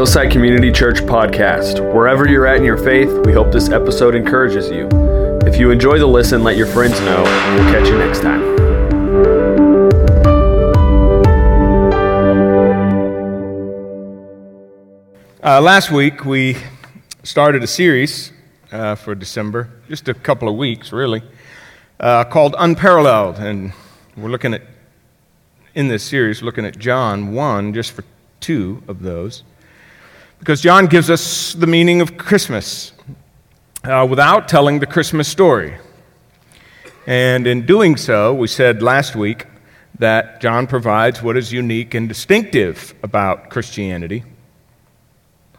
Hillside 0.00 0.30
Community 0.30 0.72
Church 0.72 1.02
podcast. 1.02 1.78
Wherever 1.92 2.26
you're 2.26 2.46
at 2.46 2.56
in 2.56 2.64
your 2.64 2.78
faith, 2.78 3.10
we 3.26 3.34
hope 3.34 3.52
this 3.52 3.68
episode 3.68 4.14
encourages 4.14 4.70
you. 4.70 4.88
If 5.46 5.58
you 5.58 5.70
enjoy 5.70 5.98
the 5.98 6.06
listen, 6.06 6.42
let 6.42 6.56
your 6.56 6.68
friends 6.68 6.98
know, 7.00 7.22
and 7.22 7.54
we'll 7.62 7.70
catch 7.70 7.86
you 7.86 7.98
next 7.98 8.20
time. 8.20 8.40
Uh, 15.44 15.60
last 15.60 15.90
week, 15.90 16.24
we 16.24 16.56
started 17.22 17.62
a 17.62 17.66
series 17.66 18.32
uh, 18.72 18.94
for 18.94 19.14
December, 19.14 19.68
just 19.86 20.08
a 20.08 20.14
couple 20.14 20.48
of 20.48 20.56
weeks, 20.56 20.92
really, 20.92 21.22
uh, 22.00 22.24
called 22.24 22.56
Unparalleled. 22.58 23.36
And 23.36 23.74
we're 24.16 24.30
looking 24.30 24.54
at, 24.54 24.62
in 25.74 25.88
this 25.88 26.02
series, 26.02 26.40
looking 26.40 26.64
at 26.64 26.78
John 26.78 27.34
1, 27.34 27.74
just 27.74 27.92
for 27.92 28.02
two 28.40 28.82
of 28.88 29.02
those. 29.02 29.42
Because 30.40 30.60
John 30.62 30.86
gives 30.86 31.10
us 31.10 31.52
the 31.52 31.66
meaning 31.66 32.00
of 32.00 32.16
Christmas 32.16 32.92
uh, 33.84 34.06
without 34.08 34.48
telling 34.48 34.80
the 34.80 34.86
Christmas 34.86 35.28
story. 35.28 35.76
And 37.06 37.46
in 37.46 37.66
doing 37.66 37.96
so, 37.96 38.34
we 38.34 38.48
said 38.48 38.82
last 38.82 39.14
week 39.14 39.46
that 39.98 40.40
John 40.40 40.66
provides 40.66 41.22
what 41.22 41.36
is 41.36 41.52
unique 41.52 41.92
and 41.92 42.08
distinctive 42.08 42.94
about 43.02 43.50
Christianity 43.50 44.24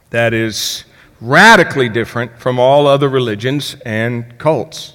that 0.10 0.34
is 0.34 0.84
radically 1.20 1.88
different 1.88 2.40
from 2.40 2.60
all 2.60 2.88
other 2.88 3.08
religions 3.08 3.76
and 3.86 4.38
cults, 4.40 4.94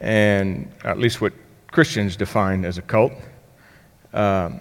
and 0.00 0.72
at 0.84 0.98
least 0.98 1.20
what 1.20 1.34
Christians 1.70 2.16
define 2.16 2.64
as 2.64 2.78
a 2.78 2.82
cult. 2.82 3.12
Um, 4.14 4.60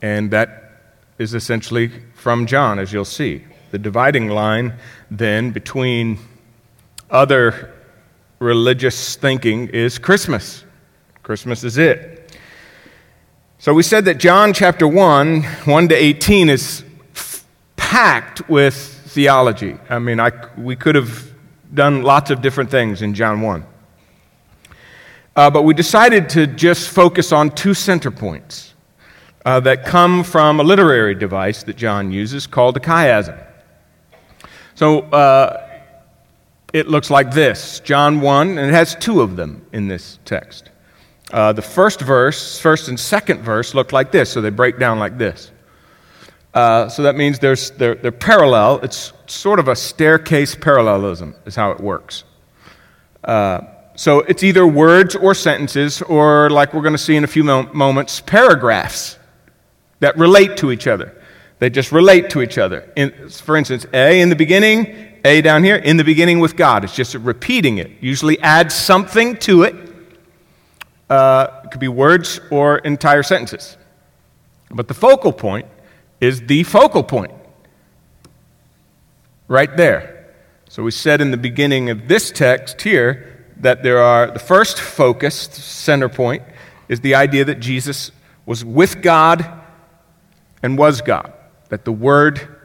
and 0.00 0.30
that 0.30 0.96
is 1.18 1.34
essentially 1.34 1.92
from 2.14 2.46
John, 2.46 2.78
as 2.78 2.90
you'll 2.92 3.04
see. 3.04 3.44
The 3.70 3.78
dividing 3.78 4.28
line 4.28 4.74
then 5.10 5.52
between 5.52 6.18
other 7.08 7.72
religious 8.40 9.16
thinking 9.16 9.68
is 9.68 9.98
Christmas. 9.98 10.64
Christmas 11.22 11.62
is 11.62 11.78
it. 11.78 12.36
So 13.58 13.74
we 13.74 13.82
said 13.82 14.06
that 14.06 14.18
John 14.18 14.52
chapter 14.52 14.88
1, 14.88 15.42
1 15.42 15.88
to 15.88 15.94
18, 15.94 16.48
is 16.48 16.82
f- 17.14 17.44
packed 17.76 18.48
with 18.48 18.74
theology. 18.74 19.76
I 19.88 19.98
mean, 19.98 20.18
I, 20.18 20.32
we 20.56 20.74
could 20.76 20.94
have 20.94 21.30
done 21.72 22.02
lots 22.02 22.30
of 22.30 22.40
different 22.40 22.70
things 22.70 23.02
in 23.02 23.14
John 23.14 23.42
1. 23.42 23.66
Uh, 25.36 25.50
but 25.50 25.62
we 25.62 25.74
decided 25.74 26.28
to 26.30 26.46
just 26.46 26.88
focus 26.88 27.32
on 27.32 27.50
two 27.50 27.74
center 27.74 28.10
points 28.10 28.74
uh, 29.44 29.60
that 29.60 29.84
come 29.84 30.24
from 30.24 30.58
a 30.58 30.62
literary 30.62 31.14
device 31.14 31.62
that 31.64 31.76
John 31.76 32.10
uses 32.10 32.46
called 32.46 32.76
a 32.76 32.80
chiasm. 32.80 33.40
So 34.80 35.00
uh, 35.00 35.68
it 36.72 36.88
looks 36.88 37.10
like 37.10 37.32
this 37.32 37.80
John 37.80 38.22
1, 38.22 38.56
and 38.56 38.70
it 38.70 38.72
has 38.72 38.94
two 38.94 39.20
of 39.20 39.36
them 39.36 39.62
in 39.74 39.88
this 39.88 40.18
text. 40.24 40.70
Uh, 41.30 41.52
the 41.52 41.60
first 41.60 42.00
verse, 42.00 42.58
first 42.58 42.88
and 42.88 42.98
second 42.98 43.42
verse, 43.42 43.74
look 43.74 43.92
like 43.92 44.10
this, 44.10 44.30
so 44.30 44.40
they 44.40 44.48
break 44.48 44.78
down 44.78 44.98
like 44.98 45.18
this. 45.18 45.50
Uh, 46.54 46.88
so 46.88 47.02
that 47.02 47.14
means 47.14 47.40
there's, 47.40 47.72
they're, 47.72 47.94
they're 47.94 48.10
parallel. 48.10 48.80
It's 48.82 49.12
sort 49.26 49.58
of 49.58 49.68
a 49.68 49.76
staircase 49.76 50.54
parallelism, 50.54 51.34
is 51.44 51.54
how 51.54 51.72
it 51.72 51.80
works. 51.80 52.24
Uh, 53.22 53.60
so 53.96 54.20
it's 54.20 54.42
either 54.42 54.66
words 54.66 55.14
or 55.14 55.34
sentences, 55.34 56.00
or 56.00 56.48
like 56.48 56.72
we're 56.72 56.80
going 56.80 56.94
to 56.94 56.98
see 56.98 57.16
in 57.16 57.24
a 57.24 57.26
few 57.26 57.44
moments, 57.44 58.22
paragraphs 58.22 59.18
that 59.98 60.16
relate 60.16 60.56
to 60.56 60.72
each 60.72 60.86
other. 60.86 61.19
They 61.60 61.68
just 61.68 61.92
relate 61.92 62.30
to 62.30 62.40
each 62.40 62.56
other. 62.56 62.90
In, 62.96 63.28
for 63.28 63.54
instance, 63.54 63.86
A 63.92 64.20
in 64.20 64.30
the 64.30 64.36
beginning, 64.36 65.12
A 65.26 65.42
down 65.42 65.62
here, 65.62 65.76
in 65.76 65.98
the 65.98 66.04
beginning 66.04 66.40
with 66.40 66.56
God. 66.56 66.84
It's 66.84 66.96
just 66.96 67.14
repeating 67.14 67.76
it. 67.76 67.90
Usually 68.00 68.40
add 68.40 68.72
something 68.72 69.36
to 69.40 69.64
it. 69.64 69.76
Uh, 71.10 71.60
it 71.64 71.70
could 71.70 71.80
be 71.80 71.88
words 71.88 72.40
or 72.50 72.78
entire 72.78 73.22
sentences. 73.22 73.76
But 74.70 74.88
the 74.88 74.94
focal 74.94 75.34
point 75.34 75.66
is 76.18 76.40
the 76.40 76.62
focal 76.62 77.04
point. 77.04 77.32
Right 79.46 79.76
there. 79.76 80.32
So 80.70 80.82
we 80.82 80.92
said 80.92 81.20
in 81.20 81.30
the 81.30 81.36
beginning 81.36 81.90
of 81.90 82.08
this 82.08 82.30
text 82.30 82.80
here 82.80 83.44
that 83.58 83.82
there 83.82 83.98
are 83.98 84.30
the 84.30 84.38
first 84.38 84.80
focus, 84.80 85.36
center 85.36 86.08
point, 86.08 86.42
is 86.88 87.00
the 87.00 87.16
idea 87.16 87.44
that 87.44 87.60
Jesus 87.60 88.12
was 88.46 88.64
with 88.64 89.02
God 89.02 89.44
and 90.62 90.78
was 90.78 91.02
God 91.02 91.34
that 91.70 91.84
the 91.84 91.92
Word 91.92 92.56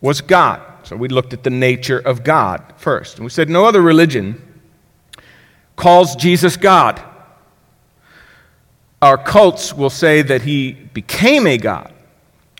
was 0.00 0.20
God. 0.20 0.60
So 0.84 0.96
we 0.96 1.08
looked 1.08 1.32
at 1.32 1.42
the 1.42 1.50
nature 1.50 1.98
of 1.98 2.22
God 2.22 2.74
first. 2.76 3.16
And 3.16 3.24
we 3.24 3.30
said 3.30 3.48
no 3.48 3.64
other 3.64 3.82
religion 3.82 4.42
calls 5.76 6.14
Jesus 6.16 6.56
God. 6.56 7.02
Our 9.00 9.16
cults 9.16 9.72
will 9.72 9.90
say 9.90 10.22
that 10.22 10.42
he 10.42 10.72
became 10.72 11.46
a 11.46 11.56
God, 11.56 11.92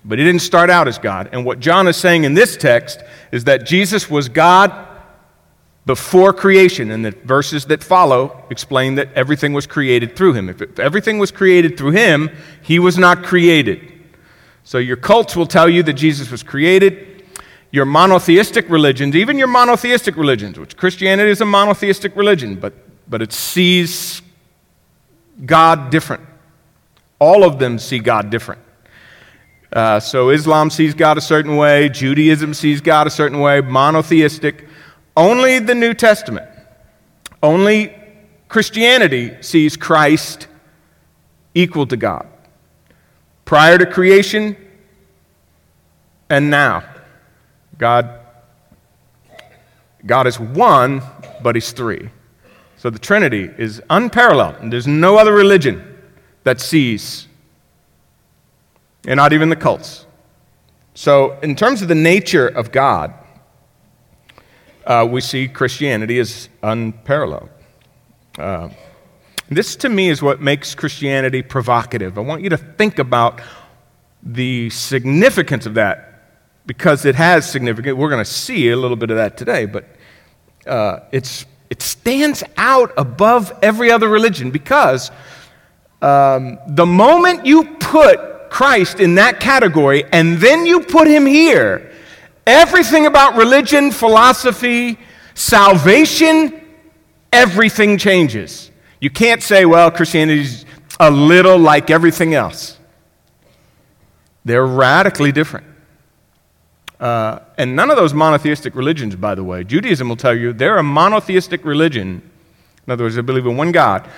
but 0.04 0.19
he 0.19 0.25
didn't 0.25 0.43
start 0.43 0.71
out 0.71 0.87
as 0.87 0.98
God. 0.98 1.31
And 1.32 1.44
what 1.44 1.59
John 1.59 1.88
is 1.88 1.97
saying 1.97 2.25
in 2.25 2.34
this 2.34 2.56
text 2.56 3.03
is 3.32 3.44
that 3.44 3.66
Jesus 3.66 4.09
was 4.09 4.28
God 4.28 4.72
before 5.84 6.32
creation. 6.32 6.93
And 6.93 7.04
the 7.04 7.10
verses 7.10 7.65
that 7.66 7.82
follow 7.82 8.44
explain 8.50 8.97
that 8.97 9.12
everything 9.15 9.53
was 9.53 9.66
created 9.66 10.15
through 10.15 10.34
him. 10.34 10.48
If 10.48 10.78
everything 10.78 11.19
was 11.19 11.32
created 11.32 11.77
through 11.77 11.93
him, 11.93 12.31
he 12.62 12.78
was 12.78 12.98
not 12.98 13.25
created. 13.25 13.97
So 14.68 14.76
your 14.76 14.98
cults 14.98 15.34
will 15.34 15.46
tell 15.46 15.66
you 15.66 15.82
that 15.84 15.94
Jesus 15.94 16.30
was 16.30 16.42
created. 16.42 17.24
Your 17.70 17.86
monotheistic 17.86 18.68
religions, 18.68 19.16
even 19.16 19.38
your 19.38 19.46
monotheistic 19.46 20.14
religions, 20.14 20.58
which 20.58 20.76
Christianity 20.76 21.30
is 21.30 21.40
a 21.40 21.46
monotheistic 21.46 22.14
religion, 22.14 22.56
but, 22.56 22.74
but 23.08 23.22
it 23.22 23.32
sees 23.32 24.20
God 25.46 25.88
different. 25.88 26.22
All 27.18 27.44
of 27.44 27.58
them 27.58 27.78
see 27.78 27.98
God 27.98 28.28
different. 28.28 28.60
Uh, 29.72 30.00
so 30.00 30.28
Islam 30.28 30.68
sees 30.68 30.92
God 30.92 31.16
a 31.16 31.22
certain 31.22 31.56
way, 31.56 31.88
Judaism 31.88 32.52
sees 32.52 32.82
God 32.82 33.06
a 33.06 33.10
certain 33.10 33.40
way, 33.40 33.62
monotheistic. 33.62 34.68
Only 35.16 35.60
the 35.60 35.74
New 35.74 35.94
Testament, 35.94 36.46
only 37.42 37.96
Christianity 38.48 39.34
sees 39.40 39.78
Christ 39.78 40.46
equal 41.54 41.86
to 41.86 41.96
God 41.96 42.28
prior 43.48 43.78
to 43.78 43.86
creation 43.86 44.54
and 46.28 46.50
now. 46.50 46.84
God, 47.78 48.20
God 50.04 50.26
is 50.26 50.38
one, 50.38 51.00
but 51.42 51.54
He's 51.54 51.72
three. 51.72 52.10
So 52.76 52.91
the 52.91 52.98
Trinity 52.98 53.48
is 53.56 53.81
unparalleled, 53.88 54.56
and 54.56 54.70
there's 54.70 54.86
no 54.86 55.16
other 55.16 55.32
religion 55.32 55.97
that 56.44 56.60
sees, 56.60 57.26
and 59.06 59.16
not 59.16 59.32
even 59.32 59.48
the 59.48 59.56
cults. 59.56 60.04
So, 60.92 61.38
in 61.41 61.56
terms 61.56 61.80
of 61.80 61.88
the 61.88 61.94
nature 61.94 62.48
of 62.48 62.70
God, 62.70 63.15
uh, 64.84 65.09
we 65.10 65.22
see 65.22 65.48
Christianity 65.48 66.19
is 66.19 66.50
unparalleled. 66.62 67.48
Uh, 68.38 68.69
this, 69.48 69.76
to 69.76 69.88
me, 69.88 70.09
is 70.09 70.20
what 70.20 70.41
makes 70.41 70.75
Christianity 70.75 71.42
provocative. 71.42 72.19
I 72.19 72.20
want 72.20 72.42
you 72.42 72.50
to 72.50 72.56
think 72.56 72.98
about 72.98 73.41
the 74.22 74.69
significance 74.70 75.66
of 75.66 75.75
that 75.75 76.09
because 76.66 77.04
it 77.04 77.14
has 77.14 77.50
significance. 77.50 77.97
We're 77.97 78.10
going 78.10 78.25
to 78.25 78.31
see 78.31 78.69
a 78.69 78.76
little 78.76 78.97
bit 78.97 79.10
of 79.10 79.16
that 79.16 79.36
today, 79.36 79.64
but 79.64 79.86
uh, 80.66 81.00
it's, 81.12 81.47
it 81.70 81.81
stands 81.81 82.44
out 82.56 82.92
above 82.98 83.53
every 83.62 83.91
other 83.91 84.09
religion 84.09 84.50
because 84.50 85.10
um, 86.03 86.59
the 86.68 86.86
moment 86.86 87.47
you 87.47 87.65
put 87.77 88.50
Christ 88.50 89.00
in 89.00 89.15
that 89.16 89.41
category 89.41 90.04
and 90.12 90.39
then 90.39 90.66
you 90.66 90.80
put 90.80 91.09
him 91.09 91.24
here, 91.24 91.91
everything 92.47 93.06
about 93.06 93.36
religion, 93.36 93.91
philosophy, 93.91 94.98
salvation, 95.34 96.60
everything 97.33 97.98
changes. 97.98 98.71
You 99.00 99.10
can't 99.10 99.42
say, 99.42 99.65
well, 99.65 99.91
Christianity's 99.91 100.65
a 100.98 101.10
little 101.10 101.59
like 101.59 101.91
everything 101.91 102.34
else. 102.34 102.78
They're 104.45 104.66
radically 104.66 105.33
different. 105.33 105.66
Uh, 106.98 107.39
and 107.56 107.77
none 107.77 107.91
of 107.91 107.97
those 107.97 108.12
monotheistic 108.12 108.74
religions, 108.74 109.15
by 109.15 109.34
the 109.34 109.45
way, 109.45 109.62
Judaism 109.62 110.09
will 110.09 110.16
tell 110.16 110.34
you 110.34 110.53
they're 110.53 110.78
a 110.78 110.83
monotheistic 110.83 111.65
religion. 111.65 112.28
In 112.86 112.92
other 112.92 113.04
words, 113.04 113.15
they 113.15 113.22
believe 113.22 113.47
in 113.47 113.56
one 113.56 113.71
God, 113.71 114.09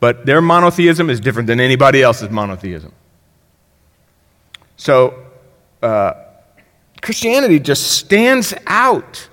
but 0.00 0.26
their 0.26 0.42
monotheism 0.42 1.08
is 1.08 1.18
different 1.18 1.46
than 1.46 1.60
anybody 1.60 2.02
else's 2.02 2.28
monotheism. 2.28 2.92
So, 4.76 5.24
uh, 5.82 6.12
Christianity 7.00 7.58
just 7.58 7.92
stands 7.92 8.52
out, 8.66 9.28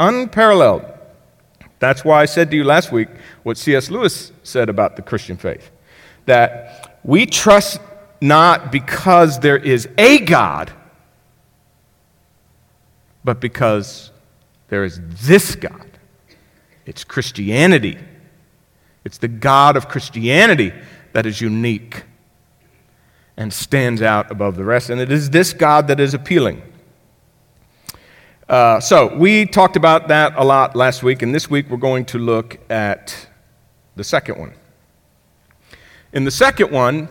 unparalleled. 0.00 0.84
That's 1.78 2.04
why 2.04 2.22
I 2.22 2.24
said 2.24 2.50
to 2.50 2.56
you 2.56 2.64
last 2.64 2.90
week 2.90 3.08
what 3.42 3.56
C.S. 3.56 3.90
Lewis 3.90 4.32
said 4.42 4.68
about 4.68 4.96
the 4.96 5.02
Christian 5.02 5.36
faith 5.36 5.70
that 6.26 6.98
we 7.04 7.24
trust 7.24 7.80
not 8.20 8.70
because 8.70 9.40
there 9.40 9.56
is 9.56 9.88
a 9.96 10.18
God, 10.18 10.72
but 13.24 13.40
because 13.40 14.10
there 14.68 14.84
is 14.84 15.00
this 15.24 15.54
God. 15.54 15.86
It's 16.84 17.04
Christianity. 17.04 17.98
It's 19.04 19.18
the 19.18 19.28
God 19.28 19.76
of 19.76 19.88
Christianity 19.88 20.72
that 21.12 21.26
is 21.26 21.40
unique 21.40 22.04
and 23.36 23.52
stands 23.52 24.02
out 24.02 24.30
above 24.30 24.56
the 24.56 24.64
rest. 24.64 24.90
And 24.90 25.00
it 25.00 25.12
is 25.12 25.30
this 25.30 25.52
God 25.52 25.88
that 25.88 26.00
is 26.00 26.12
appealing. 26.12 26.62
Uh, 28.48 28.80
so, 28.80 29.14
we 29.14 29.44
talked 29.44 29.76
about 29.76 30.08
that 30.08 30.32
a 30.36 30.42
lot 30.42 30.74
last 30.74 31.02
week, 31.02 31.20
and 31.20 31.34
this 31.34 31.50
week 31.50 31.68
we're 31.68 31.76
going 31.76 32.06
to 32.06 32.18
look 32.18 32.58
at 32.70 33.28
the 33.94 34.02
second 34.02 34.38
one. 34.38 34.54
In 36.14 36.24
the 36.24 36.30
second 36.30 36.72
one, 36.72 37.10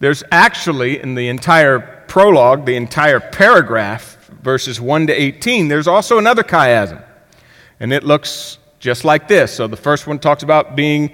there's 0.00 0.22
actually, 0.30 1.00
in 1.00 1.14
the 1.14 1.28
entire 1.28 2.04
prologue, 2.06 2.66
the 2.66 2.76
entire 2.76 3.18
paragraph, 3.18 4.28
verses 4.42 4.78
1 4.78 5.06
to 5.06 5.14
18, 5.14 5.68
there's 5.68 5.88
also 5.88 6.18
another 6.18 6.42
chiasm. 6.42 7.02
And 7.80 7.90
it 7.90 8.04
looks 8.04 8.58
just 8.78 9.06
like 9.06 9.26
this. 9.26 9.54
So 9.54 9.66
the 9.66 9.78
first 9.78 10.06
one 10.06 10.18
talks 10.18 10.42
about 10.42 10.76
being 10.76 11.12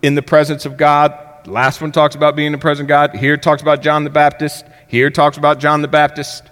in 0.00 0.14
the 0.14 0.22
presence 0.22 0.64
of 0.64 0.76
God. 0.76 1.48
Last 1.48 1.80
one 1.80 1.90
talks 1.90 2.14
about 2.14 2.36
being 2.36 2.46
in 2.46 2.52
the 2.52 2.58
presence 2.58 2.84
of 2.84 2.88
God. 2.88 3.16
Here 3.16 3.36
talks 3.36 3.62
about 3.62 3.82
John 3.82 4.04
the 4.04 4.10
Baptist. 4.10 4.64
Here 4.86 5.10
talks 5.10 5.36
about 5.36 5.58
John 5.58 5.82
the 5.82 5.88
Baptist. 5.88 6.44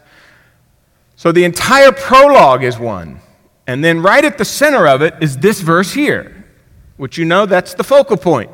So 1.17 1.33
the 1.33 1.45
entire 1.45 1.93
prologue 1.93 2.63
is 2.63 2.79
one. 2.79 3.21
And 3.67 3.83
then 3.83 4.01
right 4.01 4.25
at 4.25 4.39
the 4.39 4.45
center 4.45 4.87
of 4.87 5.03
it 5.03 5.15
is 5.21 5.39
this 5.39 5.61
verse 5.61 5.93
here, 5.93 6.45
which 6.97 7.19
you 7.19 7.25
know 7.25 7.47
that's 7.47 7.75
the 7.75 7.85
focal 7.85 8.17
point. 8.17 8.51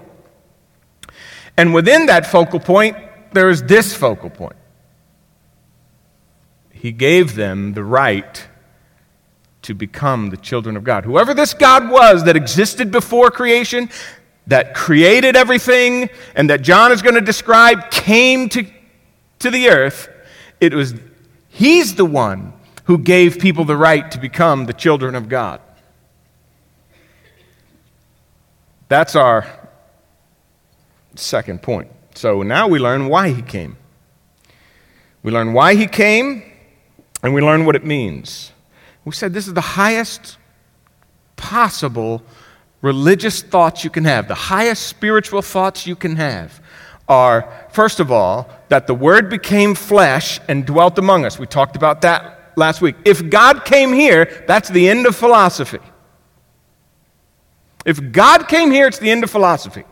And 1.56 1.74
within 1.74 2.06
that 2.06 2.26
focal 2.26 2.60
point, 2.60 2.96
there 3.32 3.50
is 3.50 3.62
this 3.64 3.94
focal 3.94 4.30
point. 4.30 4.56
He 6.70 6.92
gave 6.92 7.34
them 7.34 7.74
the 7.74 7.84
right 7.84 8.48
to 9.62 9.74
become 9.74 10.30
the 10.30 10.36
children 10.36 10.76
of 10.76 10.84
God. 10.84 11.04
Whoever 11.04 11.34
this 11.34 11.54
God 11.54 11.90
was 11.90 12.24
that 12.24 12.36
existed 12.36 12.90
before 12.90 13.30
creation, 13.30 13.90
that 14.46 14.74
created 14.74 15.36
everything, 15.36 16.10
and 16.34 16.50
that 16.50 16.62
John 16.62 16.90
is 16.90 17.02
going 17.02 17.14
to 17.14 17.20
describe 17.20 17.90
came 17.90 18.48
to, 18.50 18.66
to 19.40 19.50
the 19.50 19.68
earth, 19.68 20.08
it 20.60 20.74
was 20.74 20.94
He's 21.54 21.96
the 21.96 22.06
one 22.06 22.54
who 22.84 22.96
gave 22.96 23.38
people 23.38 23.66
the 23.66 23.76
right 23.76 24.10
to 24.10 24.18
become 24.18 24.64
the 24.64 24.72
children 24.72 25.14
of 25.14 25.28
God. 25.28 25.60
That's 28.88 29.14
our 29.14 29.46
second 31.14 31.62
point. 31.62 31.90
So 32.14 32.42
now 32.42 32.68
we 32.68 32.78
learn 32.78 33.06
why 33.06 33.28
he 33.28 33.42
came. 33.42 33.76
We 35.22 35.30
learn 35.30 35.52
why 35.52 35.74
he 35.74 35.86
came, 35.86 36.42
and 37.22 37.34
we 37.34 37.42
learn 37.42 37.66
what 37.66 37.76
it 37.76 37.84
means. 37.84 38.50
We 39.04 39.12
said 39.12 39.34
this 39.34 39.46
is 39.46 39.54
the 39.54 39.60
highest 39.60 40.38
possible 41.36 42.22
religious 42.80 43.42
thoughts 43.42 43.84
you 43.84 43.90
can 43.90 44.04
have, 44.04 44.26
the 44.26 44.34
highest 44.34 44.86
spiritual 44.88 45.42
thoughts 45.42 45.86
you 45.86 45.96
can 45.96 46.16
have 46.16 46.60
are, 47.08 47.66
first 47.70 48.00
of 48.00 48.10
all, 48.10 48.48
that 48.72 48.86
the 48.86 48.94
Word 48.94 49.28
became 49.28 49.74
flesh 49.74 50.40
and 50.48 50.64
dwelt 50.64 50.98
among 50.98 51.26
us. 51.26 51.38
We 51.38 51.46
talked 51.46 51.76
about 51.76 52.00
that 52.00 52.54
last 52.56 52.80
week. 52.80 52.96
If 53.04 53.28
God 53.28 53.66
came 53.66 53.92
here, 53.92 54.44
that's 54.46 54.70
the 54.70 54.88
end 54.88 55.04
of 55.04 55.14
philosophy. 55.14 55.80
If 57.84 58.12
God 58.12 58.48
came 58.48 58.70
here, 58.70 58.86
it's 58.86 58.98
the 58.98 59.10
end 59.10 59.24
of 59.24 59.30
philosophy. 59.30 59.84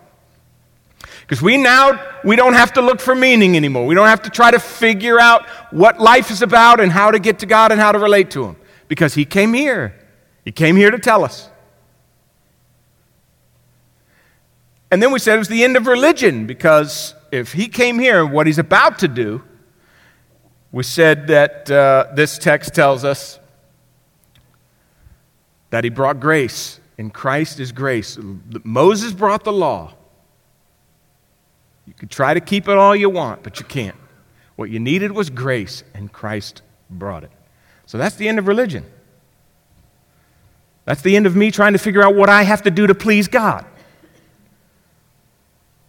Because 1.21 1.43
we 1.43 1.59
now 1.59 2.03
we 2.25 2.37
don't 2.37 2.55
have 2.55 2.73
to 2.73 2.81
look 2.81 3.01
for 3.01 3.15
meaning 3.15 3.55
anymore. 3.55 3.85
We 3.85 3.95
don't 3.95 4.09
have 4.09 4.23
to 4.23 4.31
try 4.31 4.51
to 4.51 4.59
figure 4.59 5.21
out 5.21 5.47
what 5.71 6.01
life 6.01 6.31
is 6.31 6.41
about 6.41 6.81
and 6.81 6.91
how 6.91 7.11
to 7.11 7.19
get 7.19 7.41
to 7.41 7.47
God 7.47 7.73
and 7.73 7.81
how 7.83 7.93
to 7.93 7.99
relate 7.99 8.31
to 8.31 8.47
him 8.47 8.57
because 8.89 9.13
he 9.13 9.27
came 9.27 9.53
here. 9.53 9.95
He 10.43 10.53
came 10.53 10.75
here 10.75 10.91
to 10.91 10.99
tell 10.99 11.23
us. 11.23 11.51
And 14.91 15.03
then 15.03 15.13
we 15.13 15.19
said 15.19 15.35
it 15.35 15.39
was 15.39 15.49
the 15.49 15.65
end 15.65 15.77
of 15.77 15.87
religion 15.87 16.47
because 16.47 17.15
if 17.31 17.53
he 17.53 17.69
came 17.69 17.99
here, 17.99 18.23
and 18.23 18.33
what 18.33 18.47
he's 18.47 18.59
about 18.59 18.99
to 19.01 19.09
do, 19.09 19.43
we 20.73 20.83
said 20.83 21.27
that 21.29 21.71
uh, 21.71 22.07
this 22.15 22.39
text 22.39 22.75
tells 22.75 23.05
us 23.05 23.39
that 25.71 25.85
he 25.85 25.91
brought 25.91 26.21
grace, 26.21 26.81
and 26.99 27.13
Christ 27.13 27.61
is 27.61 27.73
grace. 27.73 28.19
Moses 28.65 29.13
brought 29.13 29.45
the 29.45 29.53
law. 29.53 29.95
You 31.87 31.95
could 31.95 32.11
try 32.11 32.35
to 32.35 32.41
keep 32.41 32.69
it 32.69 32.77
all 32.77 32.95
you 32.95 33.11
want, 33.11 33.43
but 33.43 33.59
you 33.59 33.67
can't. 33.67 33.97
What 34.57 34.71
you 34.71 34.79
needed 34.79 35.13
was 35.13 35.31
grace, 35.31 35.83
and 35.95 36.13
Christ 36.13 36.63
brought 36.89 37.25
it. 37.25 37.31
So 37.87 37.99
that's 37.99 38.17
the 38.17 38.29
end 38.29 38.39
of 38.39 38.47
religion. 38.47 38.85
That's 40.85 41.03
the 41.03 41.17
end 41.17 41.27
of 41.27 41.35
me 41.35 41.51
trying 41.51 41.73
to 41.73 41.79
figure 41.79 42.03
out 42.03 42.15
what 42.15 42.29
I 42.29 42.43
have 42.43 42.63
to 42.63 42.71
do 42.71 42.87
to 42.87 42.95
please 42.95 43.29
God. 43.29 43.65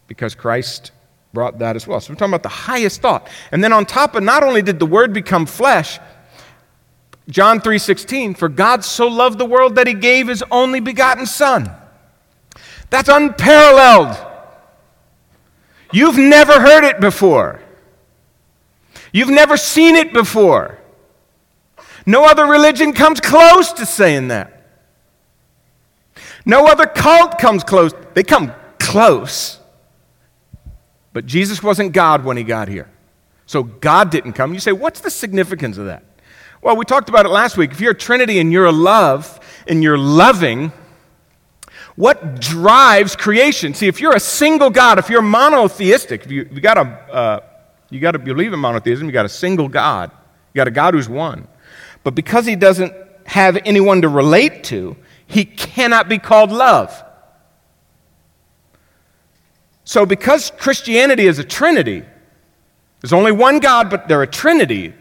Because 0.08 0.36
Christ 0.36 0.92
brought 1.33 1.60
that 1.60 1.75
as 1.75 1.88
well. 1.88 2.00
So 2.01 2.12
we're 2.12 2.18
talking 2.18 2.31
about 2.31 2.44
the 2.44 2.50
highest 2.50 3.01
thought. 3.01 3.30
And 3.51 3.63
then 3.63 3.74
on 3.74 3.86
top 3.86 4.16
of 4.16 4.24
not 4.24 4.44
only 4.44 4.62
did 4.62 4.80
the 4.80 4.86
word 4.86 5.13
become 5.13 5.45
flesh, 5.45 6.00
John 7.30 7.62
3:16, 7.62 8.36
for 8.36 8.50
God 8.50 8.83
so 8.83 9.07
loved 9.07 9.38
the 9.38 9.45
world 9.45 9.75
that 9.75 9.88
he 9.88 9.94
gave 9.94 10.28
his 10.28 10.44
only 10.51 10.80
begotten 10.80 11.25
son. 11.25 11.72
That's 12.89 13.07
unparalleled. 13.07 14.18
You've 15.94 16.18
never 16.18 16.60
heard 16.60 16.83
it 16.83 17.00
before. 17.00 17.62
You've 19.13 19.30
never 19.30 19.56
seen 19.57 19.95
it 19.95 20.13
before. 20.13 20.78
No 22.06 22.25
other 22.25 22.45
religion 22.45 22.94
comes 22.94 23.22
close 23.22 23.72
to 23.74 23.86
saying 23.86 24.30
that. 24.30 24.57
No 26.45 26.66
other 26.66 26.86
cult 26.86 27.38
comes 27.39 27.63
close. 27.63 27.94
They 28.13 28.24
come 28.24 28.54
close. 28.80 29.61
But 31.13 31.25
Jesus 31.25 31.62
wasn't 31.62 31.94
God 31.94 32.24
when 32.24 32.38
he 32.38 32.44
got 32.44 32.68
here. 32.68 32.90
So 33.46 33.63
God 33.63 34.12
didn't 34.12 34.34
come. 34.34 34.54
You 34.54 34.60
say, 34.60 34.72
what's 34.72 35.02
the 35.02 35.10
significance 35.10 35.78
of 35.78 35.86
that? 35.86 36.04
Well, 36.62 36.78
we 36.78 36.86
talked 36.86 37.10
about 37.10 37.25
it 37.25 37.30
last 37.30 37.58
week. 37.58 37.72
If 37.72 37.81
you're 37.81 37.92
a 37.92 37.98
Trinity 37.98 38.40
and 38.40 38.52
you're 38.52 38.66
a 38.66 38.72
love 38.72 39.40
and 39.68 39.84
you're 39.84 39.98
loving, 39.98 40.72
what 41.96 42.40
drives 42.40 43.16
creation? 43.16 43.74
See, 43.74 43.88
if 43.88 44.00
you're 44.00 44.16
a 44.16 44.19
single 44.19 44.69
God, 44.69 45.00
if 45.00 45.10
you're 45.10 45.22
monotheistic, 45.22 46.25
if 46.25 46.31
you, 46.31 46.47
you 46.52 46.62
got 46.62 46.76
to 46.76 46.81
uh, 46.81 47.40
you 47.90 48.00
got 48.00 48.12
to 48.12 48.19
believe 48.19 48.54
in 48.54 48.59
monotheism, 48.59 49.06
you 49.07 49.12
got 49.12 49.26
a 49.26 49.30
single 49.30 49.68
God, 49.68 50.12
you 50.54 50.59
got 50.59 50.68
a 50.68 50.71
God 50.71 50.94
who's 50.94 51.09
one. 51.09 51.47
But 52.04 52.16
because 52.16 52.45
he 52.45 52.56
doesn't 52.56 52.94
have 53.26 53.57
anyone 53.66 54.02
to 54.02 54.09
relate 54.09 54.64
to, 54.66 54.95
he 55.28 55.45
cannot 55.45 56.07
be 56.07 56.18
called 56.18 56.52
love. 56.52 57.04
So, 59.92 60.06
because 60.06 60.54
Christianity 60.57 61.28
is 61.28 61.38
a 61.38 61.44
trinity, 61.44 62.06
there's 63.02 63.12
only 63.12 63.33
one 63.33 63.60
God, 63.60 63.90
but 63.90 64.07
they're 64.07 64.21
a 64.21 64.26
trinity. 64.26 64.94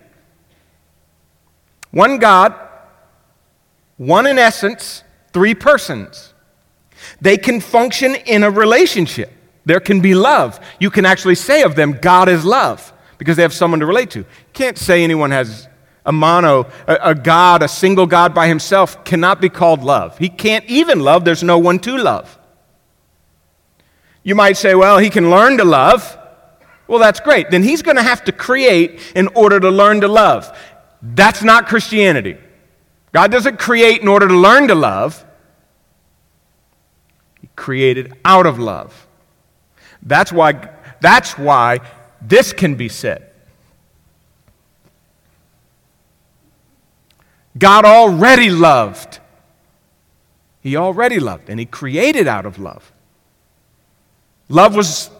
One 1.92 2.18
God, 2.18 2.56
one 3.98 4.26
in 4.26 4.36
essence, 4.36 5.04
three 5.32 5.54
persons. 5.54 6.34
They 7.20 7.38
can 7.38 7.60
function 7.60 8.16
in 8.16 8.42
a 8.42 8.50
relationship. 8.50 9.30
There 9.64 9.78
can 9.78 10.00
be 10.00 10.12
love. 10.12 10.58
You 10.80 10.90
can 10.90 11.06
actually 11.06 11.36
say 11.36 11.62
of 11.62 11.76
them, 11.76 11.92
God 11.92 12.28
is 12.28 12.44
love, 12.44 12.92
because 13.16 13.36
they 13.36 13.42
have 13.42 13.54
someone 13.54 13.78
to 13.78 13.86
relate 13.86 14.10
to. 14.10 14.18
You 14.18 14.26
can't 14.54 14.76
say 14.76 15.04
anyone 15.04 15.30
has 15.30 15.68
a 16.04 16.10
mono, 16.10 16.66
a, 16.88 16.98
a, 17.10 17.14
God, 17.14 17.62
a 17.62 17.68
single 17.68 18.08
God 18.08 18.34
by 18.34 18.48
himself 18.48 19.04
cannot 19.04 19.40
be 19.40 19.50
called 19.50 19.84
love. 19.84 20.18
He 20.18 20.28
can't 20.28 20.64
even 20.64 20.98
love, 20.98 21.24
there's 21.24 21.44
no 21.44 21.58
one 21.58 21.78
to 21.78 21.96
love. 21.96 22.39
You 24.22 24.34
might 24.34 24.56
say, 24.56 24.74
well, 24.74 24.98
he 24.98 25.10
can 25.10 25.30
learn 25.30 25.58
to 25.58 25.64
love. 25.64 26.16
Well, 26.86 26.98
that's 26.98 27.20
great. 27.20 27.50
Then 27.50 27.62
he's 27.62 27.82
going 27.82 27.96
to 27.96 28.02
have 28.02 28.24
to 28.24 28.32
create 28.32 29.00
in 29.14 29.28
order 29.28 29.60
to 29.60 29.70
learn 29.70 30.00
to 30.02 30.08
love. 30.08 30.56
That's 31.02 31.42
not 31.42 31.66
Christianity. 31.66 32.36
God 33.12 33.30
doesn't 33.30 33.58
create 33.58 34.02
in 34.02 34.08
order 34.08 34.28
to 34.28 34.36
learn 34.36 34.68
to 34.68 34.74
love 34.74 35.24
He 37.40 37.48
created 37.56 38.12
out 38.24 38.46
of 38.46 38.58
love. 38.58 39.06
That's 40.02 40.32
why, 40.32 40.70
that's 41.00 41.36
why 41.38 41.80
this 42.20 42.52
can 42.52 42.74
be 42.74 42.88
said. 42.88 43.30
God 47.58 47.84
already 47.84 48.50
loved. 48.50 49.18
He 50.60 50.76
already 50.76 51.18
loved, 51.18 51.48
and 51.48 51.58
He 51.58 51.66
created 51.66 52.28
out 52.28 52.46
of 52.46 52.58
love. 52.58 52.92
Love 54.50 54.74
was 54.74 55.10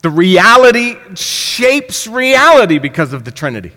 the 0.00 0.08
reality, 0.08 0.96
shapes 1.16 2.06
reality 2.06 2.78
because 2.78 3.12
of 3.12 3.24
the 3.24 3.32
Trinity. 3.32 3.72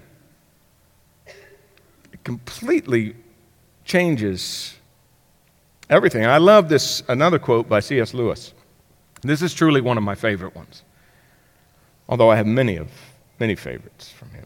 It 1.25 2.23
completely 2.23 3.15
changes 3.83 4.75
everything. 5.89 6.25
I 6.25 6.37
love 6.37 6.69
this, 6.69 7.01
another 7.09 7.39
quote 7.39 7.67
by 7.67 7.79
C.S. 7.79 8.13
Lewis. 8.13 8.53
This 9.23 9.41
is 9.41 9.53
truly 9.53 9.81
one 9.81 9.97
of 9.97 10.03
my 10.03 10.13
favorite 10.13 10.55
ones, 10.55 10.83
although 12.07 12.29
I 12.29 12.35
have 12.35 12.45
many 12.45 12.77
of 12.77 12.89
many 13.39 13.55
favorites 13.55 14.11
from 14.11 14.29
him. 14.29 14.45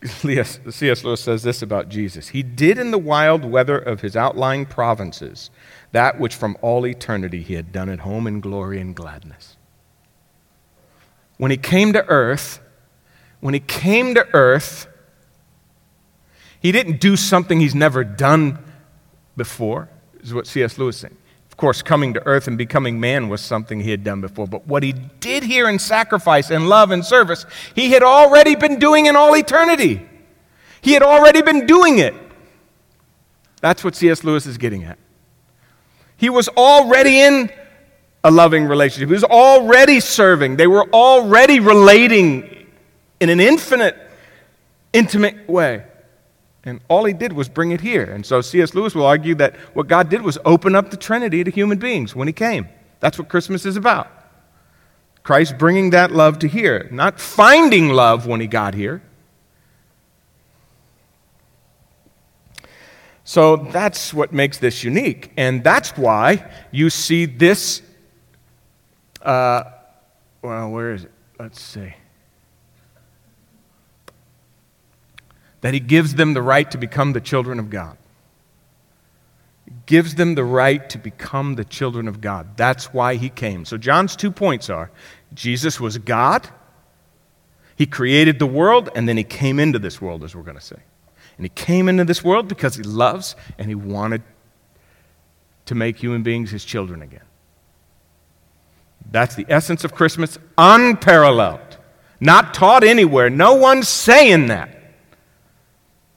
C.S. 0.70 1.02
Lewis 1.02 1.20
says 1.20 1.42
this 1.42 1.62
about 1.62 1.88
Jesus 1.88 2.28
He 2.28 2.42
did 2.42 2.78
in 2.78 2.90
the 2.90 2.98
wild 2.98 3.44
weather 3.44 3.78
of 3.78 4.02
his 4.02 4.16
outlying 4.16 4.66
provinces 4.66 5.50
that 5.92 6.20
which 6.20 6.34
from 6.34 6.56
all 6.60 6.86
eternity 6.86 7.42
he 7.42 7.54
had 7.54 7.72
done 7.72 7.88
at 7.88 8.00
home 8.00 8.26
in 8.26 8.40
glory 8.40 8.80
and 8.80 8.94
gladness. 8.94 9.56
When 11.38 11.50
he 11.50 11.56
came 11.56 11.92
to 11.92 12.04
earth, 12.06 12.60
when 13.40 13.54
he 13.54 13.60
came 13.60 14.14
to 14.14 14.26
earth, 14.34 14.86
he 16.60 16.72
didn't 16.72 17.00
do 17.00 17.16
something 17.16 17.60
he's 17.60 17.74
never 17.74 18.04
done 18.04 18.58
before, 19.36 19.88
is 20.20 20.34
what 20.34 20.46
C.S. 20.46 20.76
Lewis 20.76 20.96
is 20.96 21.00
saying. 21.02 21.16
Of 21.50 21.56
course, 21.56 21.82
coming 21.82 22.14
to 22.14 22.26
earth 22.26 22.48
and 22.48 22.58
becoming 22.58 23.00
man 23.00 23.28
was 23.28 23.40
something 23.40 23.80
he 23.80 23.90
had 23.90 24.04
done 24.04 24.20
before, 24.20 24.46
but 24.46 24.66
what 24.66 24.82
he 24.82 24.92
did 24.92 25.44
here 25.44 25.68
in 25.68 25.78
sacrifice 25.78 26.50
and 26.50 26.68
love 26.68 26.90
and 26.90 27.04
service, 27.04 27.46
he 27.74 27.92
had 27.92 28.02
already 28.02 28.54
been 28.54 28.78
doing 28.78 29.06
in 29.06 29.16
all 29.16 29.34
eternity. 29.36 30.06
He 30.80 30.92
had 30.92 31.02
already 31.02 31.42
been 31.42 31.66
doing 31.66 31.98
it. 31.98 32.14
That's 33.60 33.82
what 33.82 33.94
C.S. 33.94 34.22
Lewis 34.22 34.46
is 34.46 34.58
getting 34.58 34.84
at. 34.84 34.98
He 36.18 36.28
was 36.28 36.48
already 36.48 37.20
in 37.20 37.50
a 38.24 38.30
loving 38.30 38.66
relationship. 38.66 39.08
He 39.08 39.14
was 39.14 39.24
already 39.24 40.00
serving. 40.00 40.56
They 40.56 40.66
were 40.66 40.84
already 40.92 41.60
relating 41.60 42.66
in 43.20 43.30
an 43.30 43.40
infinite, 43.40 43.96
intimate 44.92 45.48
way. 45.48 45.84
And 46.64 46.80
all 46.88 47.04
he 47.04 47.14
did 47.14 47.32
was 47.32 47.48
bring 47.48 47.70
it 47.70 47.80
here. 47.80 48.04
And 48.04 48.26
so 48.26 48.40
C.S. 48.40 48.74
Lewis 48.74 48.94
will 48.94 49.06
argue 49.06 49.36
that 49.36 49.56
what 49.74 49.86
God 49.86 50.10
did 50.10 50.22
was 50.22 50.36
open 50.44 50.74
up 50.74 50.90
the 50.90 50.96
Trinity 50.96 51.44
to 51.44 51.50
human 51.50 51.78
beings 51.78 52.14
when 52.14 52.28
he 52.28 52.32
came. 52.32 52.68
That's 53.00 53.18
what 53.18 53.28
Christmas 53.28 53.64
is 53.64 53.76
about. 53.76 54.10
Christ 55.22 55.56
bringing 55.56 55.90
that 55.90 56.10
love 56.10 56.40
to 56.40 56.48
here, 56.48 56.88
not 56.90 57.20
finding 57.20 57.90
love 57.90 58.26
when 58.26 58.40
he 58.40 58.46
got 58.46 58.74
here. 58.74 59.02
So 63.28 63.56
that's 63.56 64.14
what 64.14 64.32
makes 64.32 64.56
this 64.56 64.82
unique. 64.82 65.32
And 65.36 65.62
that's 65.62 65.90
why 65.98 66.50
you 66.70 66.88
see 66.88 67.26
this. 67.26 67.82
Uh, 69.20 69.64
well, 70.40 70.70
where 70.70 70.94
is 70.94 71.04
it? 71.04 71.12
Let's 71.38 71.60
see. 71.60 71.92
that 75.60 75.74
he 75.74 75.80
gives 75.80 76.14
them 76.14 76.34
the 76.34 76.42
right 76.42 76.70
to 76.70 76.78
become 76.78 77.12
the 77.12 77.20
children 77.20 77.58
of 77.58 77.70
God. 77.70 77.96
He 79.64 79.72
gives 79.86 80.14
them 80.14 80.34
the 80.34 80.44
right 80.44 80.88
to 80.90 80.98
become 80.98 81.56
the 81.56 81.64
children 81.64 82.08
of 82.08 82.20
God. 82.20 82.56
That's 82.56 82.92
why 82.92 83.16
he 83.16 83.28
came. 83.28 83.64
So, 83.64 83.76
John's 83.76 84.16
two 84.16 84.30
points 84.30 84.70
are 84.70 84.90
Jesus 85.34 85.80
was 85.80 85.98
God, 85.98 86.48
he 87.76 87.86
created 87.86 88.38
the 88.38 88.46
world, 88.46 88.88
and 88.94 89.08
then 89.08 89.16
he 89.16 89.24
came 89.24 89.58
into 89.58 89.78
this 89.78 90.00
world, 90.00 90.24
as 90.24 90.34
we're 90.34 90.42
going 90.42 90.56
to 90.56 90.64
say. 90.64 90.78
And 91.38 91.44
he 91.44 91.50
came 91.50 91.88
into 91.88 92.04
this 92.04 92.22
world 92.22 92.48
because 92.48 92.74
he 92.74 92.82
loves 92.82 93.34
and 93.56 93.68
he 93.68 93.74
wanted 93.74 94.22
to 95.66 95.74
make 95.74 95.96
human 95.96 96.22
beings 96.22 96.50
his 96.50 96.64
children 96.64 97.00
again. 97.00 97.22
That's 99.10 99.34
the 99.34 99.46
essence 99.48 99.84
of 99.84 99.94
Christmas, 99.94 100.36
unparalleled. 100.58 101.78
Not 102.20 102.52
taught 102.52 102.84
anywhere. 102.84 103.30
No 103.30 103.54
one's 103.54 103.88
saying 103.88 104.48
that. 104.48 104.74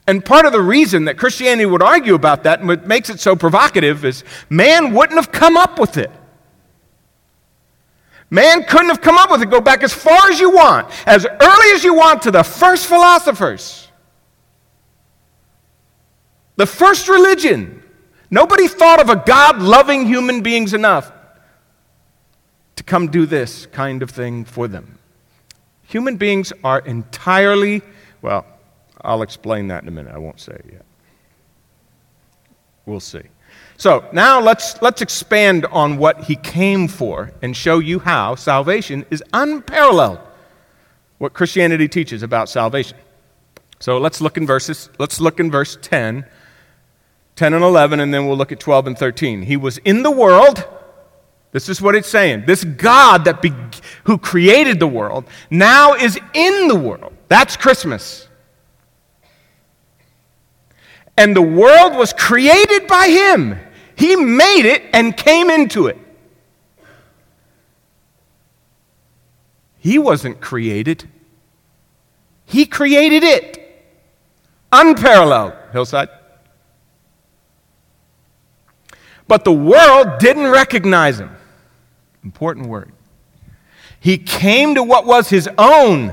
And 0.08 0.26
part 0.26 0.46
of 0.46 0.52
the 0.52 0.62
reason 0.62 1.06
that 1.06 1.18
Christianity 1.18 1.66
would 1.66 1.84
argue 1.84 2.16
about 2.16 2.44
that 2.44 2.60
and 2.60 2.68
what 2.68 2.88
makes 2.88 3.10
it 3.10 3.20
so 3.20 3.36
provocative 3.36 4.04
is 4.04 4.24
man 4.50 4.94
wouldn't 4.94 5.18
have 5.18 5.32
come 5.32 5.56
up 5.56 5.80
with 5.80 5.98
it. 5.98 6.12
Man 8.30 8.64
couldn't 8.64 8.88
have 8.88 9.02
come 9.02 9.18
up 9.18 9.30
with 9.30 9.42
it. 9.42 9.50
Go 9.50 9.62
back 9.62 9.84
as 9.84 9.94
far 9.94 10.30
as 10.30 10.40
you 10.40 10.50
want, 10.50 10.90
as 11.06 11.26
early 11.26 11.72
as 11.74 11.84
you 11.84 11.94
want 11.94 12.24
to 12.24 12.32
the 12.32 12.44
first 12.44 12.88
philosophers, 12.88 13.81
the 16.62 16.68
first 16.68 17.08
religion. 17.08 17.82
Nobody 18.30 18.68
thought 18.68 19.02
of 19.02 19.10
a 19.10 19.16
God 19.16 19.64
loving 19.64 20.06
human 20.06 20.44
beings 20.44 20.76
enough 20.76 21.12
to 22.76 22.84
come 22.84 23.08
do 23.08 23.26
this 23.26 23.66
kind 23.66 24.04
of 24.04 24.12
thing 24.12 24.46
for 24.46 24.68
them. 24.68 25.00
Human 25.86 26.18
beings 26.18 26.54
are 26.64 26.78
entirely, 26.82 27.82
well, 28.22 28.46
I'll 29.02 29.24
explain 29.24 29.70
that 29.70 29.82
in 29.82 29.90
a 29.90 29.92
minute. 29.92 30.14
I 30.14 30.20
won't 30.20 30.40
say 30.40 30.52
it 30.52 30.66
yet. 30.72 30.86
We'll 32.86 33.00
see. 33.00 33.24
So 33.78 34.08
now 34.14 34.40
let's, 34.40 34.80
let's 34.84 35.02
expand 35.02 35.66
on 35.66 35.98
what 35.98 36.26
he 36.26 36.36
came 36.36 36.88
for 36.88 37.32
and 37.42 37.58
show 37.58 37.80
you 37.80 37.98
how 37.98 38.36
salvation 38.36 39.04
is 39.10 39.24
unparalleled. 39.34 40.20
What 41.18 41.34
Christianity 41.34 41.88
teaches 41.88 42.22
about 42.22 42.50
salvation. 42.50 43.00
So 43.80 43.98
let's 43.98 44.22
look 44.22 44.38
in 44.38 44.46
verses, 44.46 44.92
let's 45.00 45.20
look 45.20 45.40
in 45.40 45.50
verse 45.50 45.76
10, 45.82 46.24
10 47.42 47.56
and 47.56 47.64
11, 47.64 48.00
and 48.00 48.14
then 48.14 48.28
we'll 48.28 48.38
look 48.38 48.52
at 48.52 48.60
12 48.60 48.86
and 48.86 48.96
13. 48.96 49.42
He 49.42 49.58
was 49.58 49.80
in 49.80 50.04
the 50.04 50.12
world. 50.12 50.64
This 51.52 51.70
is 51.70 51.82
what 51.82 51.96
it's 51.96 52.08
saying. 52.08 52.44
This 52.46 52.64
God 52.64 53.26
that 53.26 53.42
be, 53.42 53.52
who 54.04 54.20
created 54.20 54.80
the 54.80 54.86
world 54.86 55.26
now 55.50 55.96
is 55.96 56.20
in 56.36 56.68
the 56.68 56.76
world. 56.76 57.14
That's 57.30 57.58
Christmas. 57.58 58.28
And 61.18 61.36
the 61.36 61.42
world 61.42 61.96
was 61.96 62.14
created 62.14 62.86
by 62.86 63.08
him. 63.08 63.58
He 63.96 64.16
made 64.16 64.68
it 64.68 64.84
and 64.94 65.18
came 65.18 65.50
into 65.50 65.88
it. 65.88 65.98
He 69.80 69.98
wasn't 69.98 70.42
created, 70.42 71.10
he 72.46 72.68
created 72.68 73.24
it. 73.24 73.58
Unparalleled, 74.72 75.54
Hillside. 75.72 76.21
But 79.32 79.46
the 79.46 79.54
world 79.54 80.20
didn't 80.20 80.48
recognize 80.48 81.18
him. 81.18 81.34
Important 82.22 82.68
word. 82.68 82.92
He 83.98 84.18
came 84.18 84.76
to 84.76 84.84
what 84.84 85.06
was 85.06 85.30
his 85.30 85.48
own, 85.58 86.12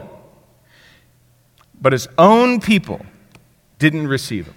but 1.81 1.93
his 1.93 2.07
own 2.17 2.61
people 2.61 3.05
didn't 3.81 4.07
receive 4.07 4.47
him. 4.47 4.55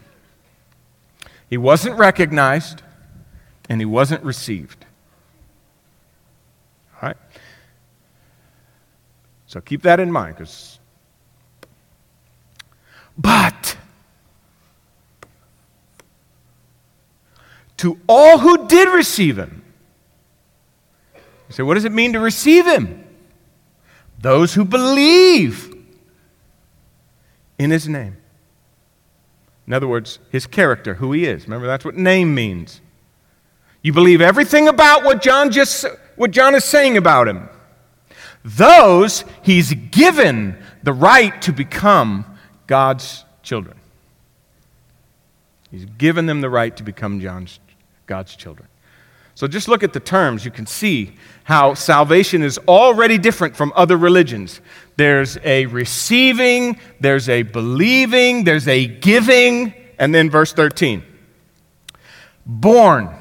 He 1.49 1.57
wasn't 1.57 1.97
recognized 1.97 2.83
and 3.67 3.81
he 3.81 3.85
wasn't 3.85 4.23
received. 4.23 4.85
All 7.01 7.09
right? 7.09 7.17
So 9.47 9.59
keep 9.59 9.81
that 9.81 9.99
in 9.99 10.11
mind 10.11 10.35
because. 10.35 10.77
But 13.17 13.75
to 17.81 17.99
all 18.07 18.37
who 18.37 18.67
did 18.67 18.89
receive 18.89 19.37
him, 19.37 19.63
you 21.15 21.53
say, 21.55 21.63
what 21.63 21.73
does 21.73 21.85
it 21.85 21.91
mean 21.91 22.13
to 22.13 22.19
receive 22.19 22.65
him? 22.65 23.03
Those 24.19 24.53
who 24.53 24.63
believe 24.63 25.75
in 27.57 27.71
his 27.71 27.87
name. 27.87 28.17
In 29.65 29.73
other 29.73 29.87
words, 29.87 30.19
his 30.31 30.45
character, 30.45 30.93
who 30.93 31.11
he 31.11 31.25
is. 31.25 31.45
Remember, 31.45 31.65
that's 31.65 31.83
what 31.83 31.95
name 31.95 32.35
means. 32.35 32.81
You 33.81 33.93
believe 33.93 34.21
everything 34.21 34.67
about 34.67 35.03
what 35.03 35.23
John 35.23 35.49
just 35.49 35.85
what 36.15 36.29
John 36.29 36.53
is 36.53 36.63
saying 36.63 36.97
about 36.97 37.27
him. 37.27 37.49
Those 38.45 39.23
he's 39.41 39.73
given 39.73 40.55
the 40.83 40.93
right 40.93 41.41
to 41.41 41.51
become 41.51 42.25
God's 42.67 43.25
children. 43.41 43.77
He's 45.71 45.85
given 45.85 46.25
them 46.25 46.41
the 46.41 46.49
right 46.49 46.75
to 46.77 46.83
become 46.83 47.21
John's, 47.21 47.59
God's 48.11 48.35
children. 48.35 48.67
So 49.35 49.47
just 49.47 49.69
look 49.69 49.83
at 49.83 49.93
the 49.93 50.01
terms. 50.01 50.43
You 50.43 50.51
can 50.51 50.65
see 50.65 51.15
how 51.45 51.75
salvation 51.75 52.43
is 52.43 52.57
already 52.67 53.17
different 53.17 53.55
from 53.55 53.71
other 53.73 53.95
religions. 53.95 54.59
There's 54.97 55.37
a 55.45 55.65
receiving, 55.67 56.77
there's 56.99 57.29
a 57.29 57.43
believing, 57.43 58.43
there's 58.43 58.67
a 58.67 58.85
giving, 58.85 59.73
and 59.97 60.13
then 60.13 60.29
verse 60.29 60.51
13. 60.51 61.03
Born, 62.45 63.15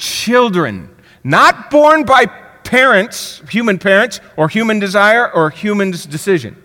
children, 0.00 0.90
not 1.22 1.70
born 1.70 2.02
by 2.02 2.26
parents, 2.64 3.40
human 3.48 3.78
parents, 3.78 4.20
or 4.36 4.48
human 4.48 4.80
desire, 4.80 5.30
or 5.30 5.50
human's 5.50 6.06
decision. 6.06 6.60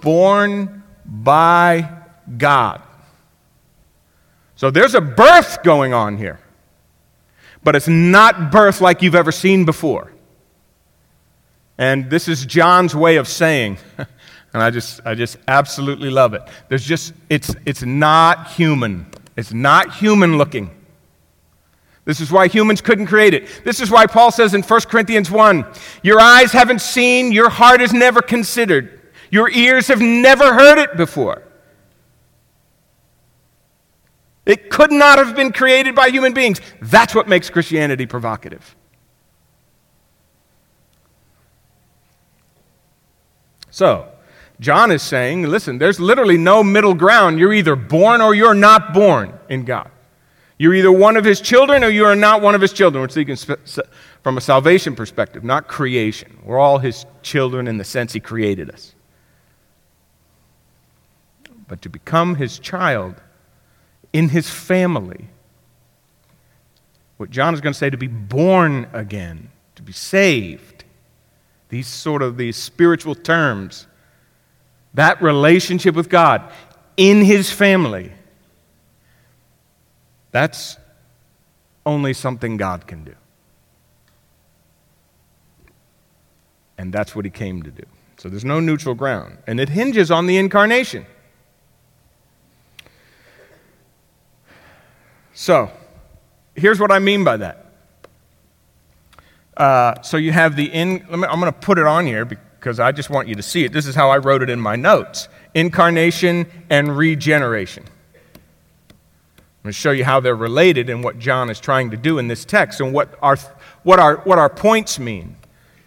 Born 0.00 0.84
by 1.04 1.90
God. 2.38 2.80
So 4.60 4.70
there's 4.70 4.94
a 4.94 5.00
birth 5.00 5.62
going 5.62 5.94
on 5.94 6.18
here 6.18 6.38
but 7.62 7.76
it's 7.76 7.88
not 7.88 8.50
birth 8.50 8.80
like 8.80 9.02
you've 9.02 9.14
ever 9.14 9.32
seen 9.32 9.64
before. 9.64 10.12
And 11.78 12.10
this 12.10 12.28
is 12.28 12.44
John's 12.44 12.94
way 12.94 13.16
of 13.16 13.26
saying, 13.26 13.78
and 13.96 14.62
I 14.62 14.70
just, 14.70 15.00
I 15.04 15.14
just 15.14 15.38
absolutely 15.48 16.10
love 16.10 16.34
it. 16.34 16.42
There's 16.68 16.84
just, 16.84 17.14
it's, 17.28 17.54
it's 17.64 17.82
not 17.82 18.48
human. 18.48 19.06
It's 19.36 19.52
not 19.52 19.94
human 19.94 20.36
looking. 20.36 20.70
This 22.04 22.20
is 22.20 22.30
why 22.32 22.48
humans 22.48 22.80
couldn't 22.80 23.06
create 23.06 23.34
it. 23.34 23.62
This 23.64 23.80
is 23.80 23.90
why 23.90 24.06
Paul 24.06 24.30
says 24.30 24.54
in 24.54 24.62
1 24.62 24.80
Corinthians 24.82 25.30
1 25.30 25.66
Your 26.02 26.20
eyes 26.20 26.52
haven't 26.52 26.80
seen, 26.80 27.32
your 27.32 27.50
heart 27.50 27.80
has 27.80 27.92
never 27.92 28.20
considered. 28.20 29.00
Your 29.30 29.48
ears 29.50 29.88
have 29.88 30.00
never 30.00 30.54
heard 30.54 30.78
it 30.78 30.96
before. 30.96 31.42
It 34.46 34.70
could 34.70 34.90
not 34.90 35.18
have 35.18 35.36
been 35.36 35.52
created 35.52 35.94
by 35.94 36.08
human 36.08 36.32
beings. 36.32 36.60
That's 36.80 37.14
what 37.14 37.28
makes 37.28 37.50
Christianity 37.50 38.06
provocative. 38.06 38.74
So, 43.70 44.08
John 44.58 44.90
is 44.90 45.02
saying, 45.02 45.44
listen, 45.44 45.78
there's 45.78 46.00
literally 46.00 46.36
no 46.36 46.62
middle 46.62 46.94
ground. 46.94 47.38
You're 47.38 47.52
either 47.52 47.76
born 47.76 48.20
or 48.20 48.34
you're 48.34 48.54
not 48.54 48.92
born 48.92 49.38
in 49.48 49.64
God. 49.64 49.90
You're 50.58 50.74
either 50.74 50.92
one 50.92 51.16
of 51.16 51.24
his 51.24 51.40
children 51.40 51.82
or 51.82 51.88
you 51.88 52.04
are 52.04 52.16
not 52.16 52.42
one 52.42 52.54
of 52.54 52.60
his 52.60 52.74
children. 52.74 53.00
We're 53.00 53.08
speaking 53.08 53.36
from 54.22 54.36
a 54.36 54.40
salvation 54.42 54.94
perspective, 54.94 55.42
not 55.42 55.68
creation. 55.68 56.38
We're 56.44 56.58
all 56.58 56.78
his 56.78 57.06
children 57.22 57.66
in 57.66 57.78
the 57.78 57.84
sense 57.84 58.12
he 58.12 58.20
created 58.20 58.70
us. 58.70 58.94
But 61.66 61.80
to 61.82 61.88
become 61.88 62.34
his 62.34 62.58
child, 62.58 63.14
in 64.12 64.28
his 64.30 64.48
family. 64.50 65.28
What 67.16 67.30
John 67.30 67.54
is 67.54 67.60
going 67.60 67.72
to 67.72 67.78
say 67.78 67.90
to 67.90 67.96
be 67.96 68.06
born 68.06 68.88
again, 68.92 69.50
to 69.74 69.82
be 69.82 69.92
saved. 69.92 70.84
These 71.68 71.86
sort 71.86 72.22
of 72.22 72.36
these 72.36 72.56
spiritual 72.56 73.14
terms. 73.14 73.86
That 74.94 75.20
relationship 75.22 75.94
with 75.94 76.08
God 76.08 76.50
in 76.96 77.22
his 77.22 77.50
family. 77.50 78.12
That's 80.32 80.76
only 81.86 82.12
something 82.12 82.56
God 82.56 82.86
can 82.86 83.04
do. 83.04 83.14
And 86.78 86.92
that's 86.92 87.14
what 87.14 87.24
he 87.24 87.30
came 87.30 87.62
to 87.62 87.70
do. 87.70 87.84
So 88.16 88.28
there's 88.28 88.44
no 88.44 88.60
neutral 88.60 88.94
ground. 88.94 89.38
And 89.46 89.60
it 89.60 89.68
hinges 89.68 90.10
on 90.10 90.26
the 90.26 90.38
incarnation. 90.38 91.06
So, 95.40 95.70
here's 96.54 96.78
what 96.78 96.92
I 96.92 96.98
mean 96.98 97.24
by 97.24 97.38
that. 97.38 97.64
Uh, 99.56 100.02
so 100.02 100.18
you 100.18 100.32
have 100.32 100.54
the 100.54 100.66
in. 100.66 100.96
Me, 100.96 101.00
I'm 101.08 101.40
going 101.40 101.50
to 101.50 101.52
put 101.52 101.78
it 101.78 101.86
on 101.86 102.04
here 102.04 102.26
because 102.26 102.78
I 102.78 102.92
just 102.92 103.08
want 103.08 103.26
you 103.26 103.34
to 103.36 103.42
see 103.42 103.64
it. 103.64 103.72
This 103.72 103.86
is 103.86 103.94
how 103.94 104.10
I 104.10 104.18
wrote 104.18 104.42
it 104.42 104.50
in 104.50 104.60
my 104.60 104.76
notes: 104.76 105.30
incarnation 105.54 106.46
and 106.68 106.94
regeneration. 106.94 107.84
I'm 107.84 109.62
going 109.62 109.72
to 109.72 109.72
show 109.72 109.92
you 109.92 110.04
how 110.04 110.20
they're 110.20 110.36
related 110.36 110.90
and 110.90 111.02
what 111.02 111.18
John 111.18 111.48
is 111.48 111.58
trying 111.58 111.90
to 111.92 111.96
do 111.96 112.18
in 112.18 112.28
this 112.28 112.44
text 112.44 112.78
and 112.78 112.92
what 112.92 113.18
our, 113.22 113.36
what 113.82 113.98
our, 113.98 114.16
what 114.18 114.38
our 114.38 114.50
points 114.50 114.98
mean. 114.98 115.36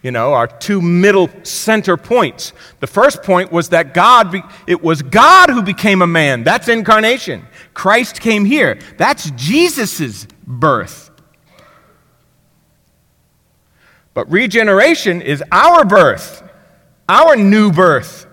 You 0.03 0.11
know, 0.11 0.33
our 0.33 0.47
two 0.47 0.81
middle 0.81 1.29
center 1.43 1.95
points. 1.95 2.51
The 2.81 2.87
first 2.87 3.23
point 3.23 3.53
was 3.53 3.69
that 3.69 3.93
God, 3.93 4.33
be, 4.33 4.43
it 4.67 4.83
was 4.83 5.01
God 5.01 5.49
who 5.49 5.61
became 5.61 6.01
a 6.01 6.07
man. 6.07 6.43
That's 6.43 6.67
incarnation. 6.67 7.47
Christ 7.73 8.19
came 8.19 8.43
here. 8.43 8.77
That's 8.97 9.31
Jesus' 9.31 10.27
birth. 10.45 11.09
But 14.13 14.29
regeneration 14.29 15.21
is 15.21 15.41
our 15.53 15.85
birth, 15.85 16.43
our 17.07 17.37
new 17.37 17.71
birth. 17.71 18.27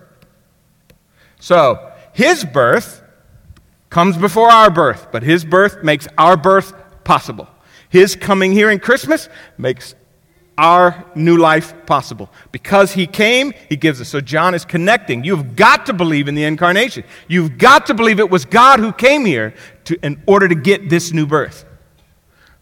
So, 1.39 1.91
his 2.13 2.43
birth 2.43 3.01
comes 3.89 4.17
before 4.17 4.51
our 4.51 4.69
birth, 4.69 5.07
but 5.11 5.23
his 5.23 5.45
birth 5.45 5.83
makes 5.83 6.07
our 6.17 6.35
birth 6.35 6.73
possible. 7.05 7.47
His 7.89 8.15
coming 8.15 8.51
here 8.51 8.69
in 8.69 8.79
Christmas 8.79 9.29
makes 9.57 9.95
our 10.57 11.05
new 11.15 11.37
life 11.37 11.73
possible. 11.85 12.29
Because 12.51 12.91
he 12.91 13.07
came, 13.07 13.53
he 13.69 13.75
gives 13.75 14.01
us. 14.01 14.09
So 14.09 14.21
John 14.21 14.53
is 14.53 14.65
connecting. 14.65 15.23
You've 15.23 15.55
got 15.55 15.85
to 15.87 15.93
believe 15.93 16.27
in 16.27 16.35
the 16.35 16.43
incarnation. 16.43 17.03
You've 17.27 17.57
got 17.57 17.87
to 17.87 17.93
believe 17.93 18.19
it 18.19 18.29
was 18.29 18.45
God 18.45 18.79
who 18.79 18.91
came 18.91 19.25
here 19.25 19.53
to, 19.85 19.97
in 20.05 20.21
order 20.27 20.47
to 20.47 20.55
get 20.55 20.89
this 20.89 21.11
new 21.11 21.25
birth. 21.25 21.65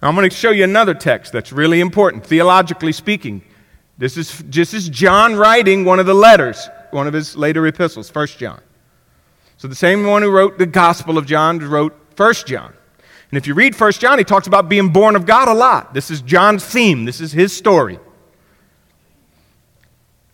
Now, 0.01 0.07
I'm 0.07 0.15
going 0.15 0.29
to 0.29 0.35
show 0.35 0.51
you 0.51 0.63
another 0.63 0.93
text 0.93 1.33
that's 1.33 1.51
really 1.51 1.81
important, 1.81 2.25
theologically 2.25 2.93
speaking. 2.93 3.41
This 3.97 4.15
is, 4.15 4.37
this 4.45 4.73
is 4.73 4.87
John 4.87 5.35
writing 5.35 5.83
one 5.83 5.99
of 5.99 6.05
the 6.05 6.13
letters, 6.13 6.69
one 6.91 7.05
of 7.05 7.13
his 7.13 7.35
later 7.35 7.67
epistles, 7.67 8.09
First 8.09 8.37
John. 8.37 8.61
So 9.57 9.67
the 9.67 9.75
same 9.75 10.05
one 10.05 10.21
who 10.21 10.31
wrote 10.31 10.57
the 10.57 10.65
Gospel 10.65 11.17
of 11.17 11.25
John 11.25 11.59
wrote 11.59 11.93
First 12.15 12.47
John. 12.47 12.73
And 13.31 13.37
if 13.37 13.45
you 13.45 13.53
read 13.53 13.75
First 13.75 14.01
John, 14.01 14.17
he 14.17 14.23
talks 14.23 14.47
about 14.47 14.69
being 14.69 14.89
born 14.89 15.15
of 15.15 15.25
God 15.25 15.47
a 15.47 15.53
lot. 15.53 15.93
This 15.93 16.09
is 16.09 16.21
John's 16.21 16.65
theme, 16.65 17.05
this 17.05 17.21
is 17.21 17.31
his 17.31 17.55
story. 17.55 17.99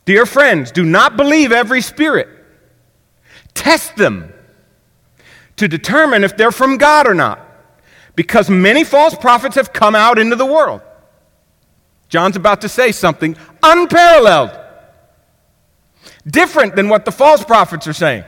Dear 0.05 0.25
friends, 0.25 0.71
do 0.71 0.86
not 0.86 1.17
believe 1.17 1.51
every 1.51 1.81
spirit. 1.81 2.29
Test 3.53 3.95
them 3.95 4.31
to 5.58 5.67
determine 5.67 6.23
if 6.23 6.38
they're 6.38 6.51
from 6.51 6.77
God 6.77 7.08
or 7.08 7.13
not, 7.13 7.39
because 8.15 8.49
many 8.49 8.84
false 8.84 9.15
prophets 9.15 9.55
have 9.55 9.73
come 9.73 9.95
out 9.95 10.19
into 10.19 10.36
the 10.36 10.45
world. 10.45 10.81
John's 12.08 12.36
about 12.36 12.62
to 12.62 12.69
say 12.69 12.91
something 12.91 13.36
unparalleled, 13.63 14.51
different 16.27 16.75
than 16.75 16.88
what 16.88 17.03
the 17.03 17.12
false 17.12 17.43
prophets 17.43 17.88
are 17.88 17.93
saying. 17.93 18.23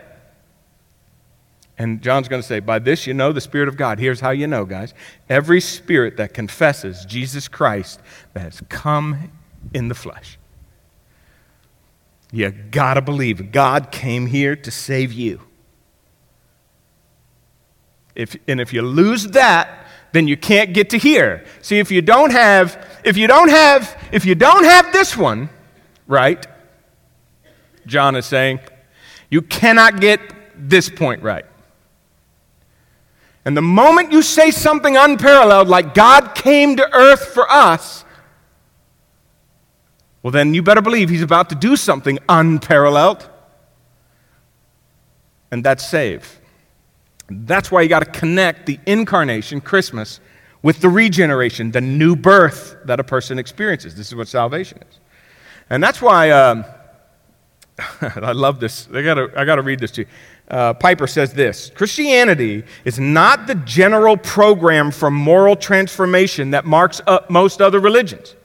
And 1.78 2.02
John's 2.02 2.28
going 2.28 2.42
to 2.42 2.48
say, 2.48 2.60
By 2.60 2.80
this 2.80 3.06
you 3.06 3.14
know 3.14 3.32
the 3.32 3.42
Spirit 3.42 3.68
of 3.68 3.78
God. 3.78 4.00
Here's 4.00 4.20
how 4.20 4.32
you 4.32 4.48
know, 4.48 4.66
guys. 4.66 4.94
Every 5.30 5.62
spirit 5.62 6.18
that 6.18 6.34
confesses 6.34 7.06
Jesus 7.06 7.48
Christ 7.48 8.02
that 8.34 8.42
has 8.42 8.62
come 8.70 9.32
in 9.74 9.88
the 9.88 9.96
flesh. 9.96 10.40
You 12.32 12.50
got 12.50 12.96
to 12.96 13.02
believe 13.02 13.52
God 13.52 13.92
came 13.92 14.28
here 14.28 14.56
to 14.56 14.72
save 14.72 15.14
you. 15.14 15.42
If, 18.16 18.36
and 18.48 18.60
if 18.60 18.74
you 18.74 18.82
lose 18.82 19.28
that, 19.28 19.86
then 20.12 20.28
you 20.28 20.36
can't 20.36 20.74
get 20.74 20.90
to 20.90 20.98
here. 20.98 21.46
See, 21.62 21.78
if 21.78 21.92
you 21.92 22.02
don't 22.02 22.32
have, 22.32 23.00
if 23.04 23.16
you 23.16 23.28
don't 23.28 23.50
have, 23.50 23.96
if 24.12 24.26
you 24.26 24.34
don't 24.34 24.64
have 24.64 24.92
this 24.92 25.16
one, 25.16 25.50
right? 26.08 26.46
John 27.86 28.16
is 28.16 28.26
saying, 28.26 28.60
you 29.30 29.42
cannot 29.42 30.02
get 30.02 30.20
this 30.56 30.90
point 30.90 31.22
right. 31.22 31.46
And 33.48 33.56
the 33.56 33.62
moment 33.62 34.12
you 34.12 34.24
say 34.24 34.52
something 34.52 34.98
unparalleled, 34.98 35.70
like 35.70 35.94
God 35.94 36.36
came 36.36 36.76
to 36.76 36.94
earth 36.94 37.28
for 37.28 37.50
us, 37.50 38.04
well, 40.22 40.32
then 40.32 40.54
you 40.54 40.62
better 40.62 40.82
believe 40.82 41.08
he's 41.08 41.22
about 41.22 41.48
to 41.52 41.56
do 41.56 41.78
something 41.78 42.20
unparalleled. 42.28 43.30
And 45.50 45.64
that's 45.64 45.88
save. 45.88 46.42
That's 47.30 47.72
why 47.72 47.84
you 47.84 47.88
got 47.88 48.04
to 48.04 48.20
connect 48.20 48.66
the 48.66 48.82
incarnation, 48.86 49.62
Christmas, 49.62 50.20
with 50.62 50.82
the 50.82 50.90
regeneration, 50.90 51.72
the 51.72 51.80
new 51.80 52.18
birth 52.18 52.76
that 52.84 53.00
a 53.00 53.04
person 53.06 53.40
experiences. 53.40 53.96
This 53.96 54.08
is 54.08 54.16
what 54.16 54.28
salvation 54.28 54.80
is. 54.80 55.00
And 55.70 55.82
that's 55.82 56.02
why 56.02 56.32
um, 56.32 56.66
I 58.02 58.34
love 58.34 58.60
this. 58.60 58.90
I 58.94 59.02
got 59.02 59.56
to 59.56 59.62
read 59.62 59.80
this 59.80 59.92
to 59.92 60.02
you 60.02 60.08
uh, 60.50 60.74
Piper 60.74 61.08
says 61.08 61.34
this 61.34 61.72
Christianity 61.76 62.64
is 62.86 63.00
not 63.00 63.48
the 63.48 63.56
general 63.56 64.16
program 64.18 64.92
for 64.92 65.12
moral 65.12 65.56
transformation 65.56 66.52
that 66.52 66.66
marks 66.66 67.02
up 67.08 67.30
most 67.30 67.62
other 67.62 67.80
religions. 67.80 68.36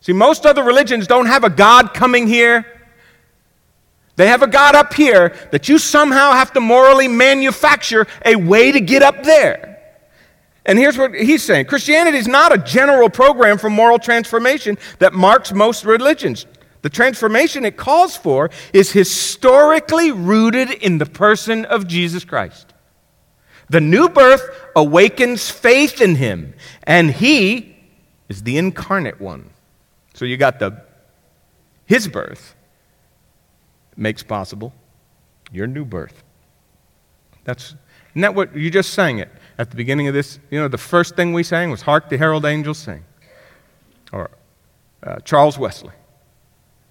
See, 0.00 0.12
most 0.12 0.46
other 0.46 0.64
religions 0.64 1.06
don't 1.06 1.26
have 1.26 1.44
a 1.44 1.50
God 1.50 1.94
coming 1.94 2.26
here. 2.26 2.66
They 4.16 4.26
have 4.26 4.42
a 4.42 4.46
God 4.46 4.74
up 4.74 4.92
here 4.92 5.34
that 5.52 5.68
you 5.68 5.78
somehow 5.78 6.32
have 6.32 6.52
to 6.52 6.60
morally 6.60 7.08
manufacture 7.08 8.06
a 8.24 8.36
way 8.36 8.72
to 8.72 8.80
get 8.80 9.02
up 9.02 9.22
there. 9.22 9.72
And 10.64 10.78
here's 10.78 10.96
what 10.96 11.14
he's 11.14 11.42
saying 11.42 11.66
Christianity 11.66 12.18
is 12.18 12.28
not 12.28 12.52
a 12.52 12.58
general 12.58 13.10
program 13.10 13.58
for 13.58 13.70
moral 13.70 13.98
transformation 13.98 14.78
that 14.98 15.12
marks 15.12 15.52
most 15.52 15.84
religions. 15.84 16.46
The 16.82 16.90
transformation 16.90 17.64
it 17.64 17.76
calls 17.76 18.16
for 18.16 18.50
is 18.72 18.92
historically 18.92 20.10
rooted 20.10 20.70
in 20.70 20.98
the 20.98 21.06
person 21.06 21.64
of 21.64 21.86
Jesus 21.86 22.24
Christ. 22.24 22.74
The 23.70 23.80
new 23.80 24.08
birth 24.08 24.42
awakens 24.76 25.48
faith 25.48 26.00
in 26.00 26.16
him, 26.16 26.54
and 26.82 27.10
he 27.10 27.76
is 28.28 28.42
the 28.42 28.58
incarnate 28.58 29.20
one. 29.20 29.48
So 30.14 30.24
you 30.24 30.36
got 30.36 30.58
the 30.58 30.82
his 31.86 32.08
birth 32.08 32.54
makes 33.96 34.22
possible 34.22 34.72
your 35.52 35.66
new 35.66 35.84
birth. 35.84 36.22
That's 37.44 37.74
isn't 38.10 38.22
that 38.22 38.34
what 38.34 38.54
you 38.56 38.70
just 38.70 38.92
sang 38.92 39.18
it 39.18 39.30
at 39.56 39.70
the 39.70 39.76
beginning 39.76 40.08
of 40.08 40.14
this? 40.14 40.38
You 40.50 40.58
know, 40.58 40.68
the 40.68 40.78
first 40.78 41.16
thing 41.16 41.32
we 41.32 41.42
sang 41.42 41.70
was 41.70 41.82
"Hark 41.82 42.08
the 42.08 42.18
Herald 42.18 42.44
Angels 42.44 42.78
Sing," 42.78 43.04
or 44.12 44.30
uh, 45.02 45.20
Charles 45.20 45.58
Wesley. 45.58 45.92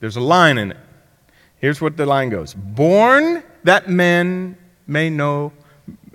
There's 0.01 0.17
a 0.17 0.21
line 0.21 0.57
in 0.57 0.71
it. 0.71 0.77
Here's 1.57 1.79
what 1.79 1.95
the 1.95 2.05
line 2.05 2.29
goes 2.29 2.53
Born 2.53 3.43
that 3.63 3.87
men 3.87 4.57
may, 4.87 5.09
know, 5.09 5.53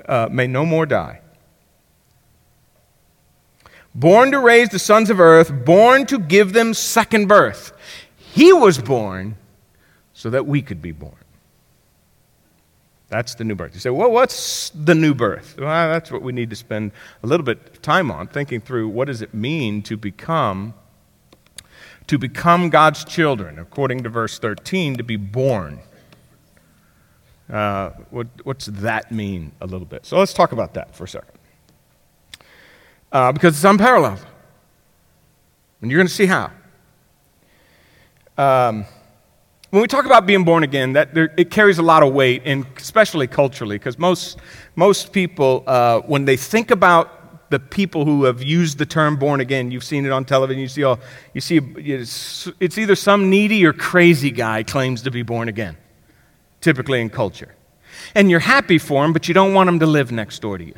uh, 0.05 0.29
may 0.31 0.47
no 0.47 0.67
more 0.67 0.85
die. 0.85 1.21
Born 3.95 4.33
to 4.33 4.41
raise 4.41 4.69
the 4.69 4.79
sons 4.79 5.09
of 5.09 5.21
earth, 5.21 5.51
born 5.65 6.05
to 6.07 6.19
give 6.19 6.53
them 6.53 6.75
second 6.75 7.29
birth. 7.29 7.73
He 8.19 8.53
was 8.53 8.77
born 8.77 9.37
so 10.13 10.29
that 10.29 10.47
we 10.47 10.61
could 10.61 10.83
be 10.83 10.93
born. 10.93 11.15
That's 13.09 13.37
the 13.37 13.45
new 13.45 13.55
birth. 13.55 13.73
You 13.73 13.81
say, 13.81 13.91
well, 13.91 14.11
what's 14.11 14.71
the 14.71 14.95
new 14.95 15.15
birth? 15.15 15.57
Well, 15.59 15.69
that's 15.89 16.11
what 16.11 16.23
we 16.23 16.33
need 16.33 16.51
to 16.51 16.57
spend 16.57 16.91
a 17.23 17.27
little 17.27 17.45
bit 17.45 17.59
of 17.59 17.81
time 17.81 18.11
on, 18.11 18.27
thinking 18.27 18.61
through 18.61 18.89
what 18.89 19.07
does 19.07 19.23
it 19.23 19.33
mean 19.33 19.81
to 19.83 19.97
become 19.97 20.75
to 22.07 22.19
become 22.19 22.71
God's 22.71 23.05
children, 23.05 23.59
according 23.59 24.03
to 24.05 24.09
verse 24.09 24.39
13, 24.39 24.97
to 24.97 25.03
be 25.03 25.17
born. 25.17 25.81
Uh, 27.51 27.91
what, 28.11 28.27
what's 28.45 28.67
that 28.67 29.11
mean 29.13 29.53
a 29.61 29.67
little 29.67 29.87
bit? 29.87 30.07
So 30.07 30.19
let's 30.19 30.33
talk 30.33 30.53
about 30.53 30.75
that 30.75 30.95
for 30.95 31.05
a 31.05 31.09
second. 31.09 31.39
Uh, 33.13 33.33
because 33.33 33.55
it's 33.55 33.65
unparalleled. 33.65 34.25
And 35.81 35.91
you're 35.91 35.99
going 35.99 36.09
to 36.09 36.13
see 36.13 36.27
how. 36.27 36.51
Um, 38.39 38.85
when 39.71 39.83
we 39.83 39.89
talk 39.89 40.07
about 40.07 40.27
being 40.27 40.45
born 40.45 40.63
again, 40.63 40.93
that 40.95 41.13
there, 41.15 41.33
it 41.37 41.51
carries 41.51 41.79
a 41.79 41.83
lot 41.83 42.03
of 42.03 42.13
weight, 42.13 42.43
and 42.45 42.67
especially 42.77 43.27
culturally, 43.27 43.77
because 43.77 43.99
most, 43.99 44.39
most 44.75 45.13
people, 45.13 45.65
uh, 45.67 46.01
when 46.01 46.25
they 46.25 46.37
think 46.37 46.71
about 46.71 47.16
the 47.49 47.59
people 47.59 48.05
who 48.05 48.25
have 48.25 48.43
used 48.43 48.79
the 48.79 48.87
term 48.87 49.17
born 49.17 49.41
again, 49.41 49.71
you've 49.71 49.85
seen 49.85 50.05
it 50.05 50.13
on 50.13 50.25
television, 50.25 50.61
you 50.61 50.69
see, 50.69 50.83
all, 50.83 50.99
you 51.33 51.41
see 51.41 51.61
it's, 51.77 52.79
either 52.79 52.97
some 52.97 53.31
needy 53.31 53.65
or 53.65 53.73
crazy 53.73 54.31
guy 54.31 54.63
claims 54.63 55.03
to 55.03 55.11
be 55.11 55.23
born 55.23 55.49
again, 55.49 55.77
typically 56.61 57.01
in 57.01 57.11
culture. 57.11 57.55
And 58.15 58.31
you're 58.31 58.41
happy 58.41 58.79
for 58.79 59.05
him, 59.05 59.13
but 59.13 59.29
you 59.29 59.35
don't 59.35 59.55
want 59.55 59.69
him 59.69 59.79
to 59.81 59.87
live 59.87 60.13
next 60.13 60.41
door 60.41 60.59
to 60.59 60.65
you. 60.65 60.75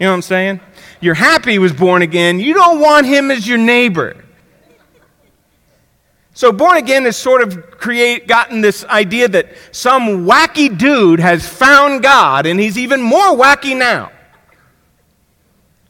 You 0.00 0.06
know 0.06 0.10
what 0.10 0.16
I'm 0.16 0.22
saying? 0.22 0.60
You're 1.00 1.14
happy 1.14 1.52
he 1.52 1.58
was 1.58 1.72
born 1.72 2.02
again, 2.02 2.40
you 2.40 2.54
don't 2.54 2.80
want 2.80 3.06
him 3.06 3.30
as 3.30 3.46
your 3.46 3.58
neighbor. 3.58 4.24
So 6.34 6.52
born 6.52 6.76
again 6.76 7.04
has 7.04 7.16
sort 7.16 7.42
of 7.42 7.68
create, 7.72 8.28
gotten 8.28 8.60
this 8.60 8.84
idea 8.84 9.26
that 9.26 9.56
some 9.72 10.24
wacky 10.24 10.76
dude 10.76 11.18
has 11.18 11.48
found 11.48 12.00
God 12.00 12.46
and 12.46 12.60
he's 12.60 12.78
even 12.78 13.00
more 13.00 13.36
wacky 13.36 13.76
now. 13.76 14.12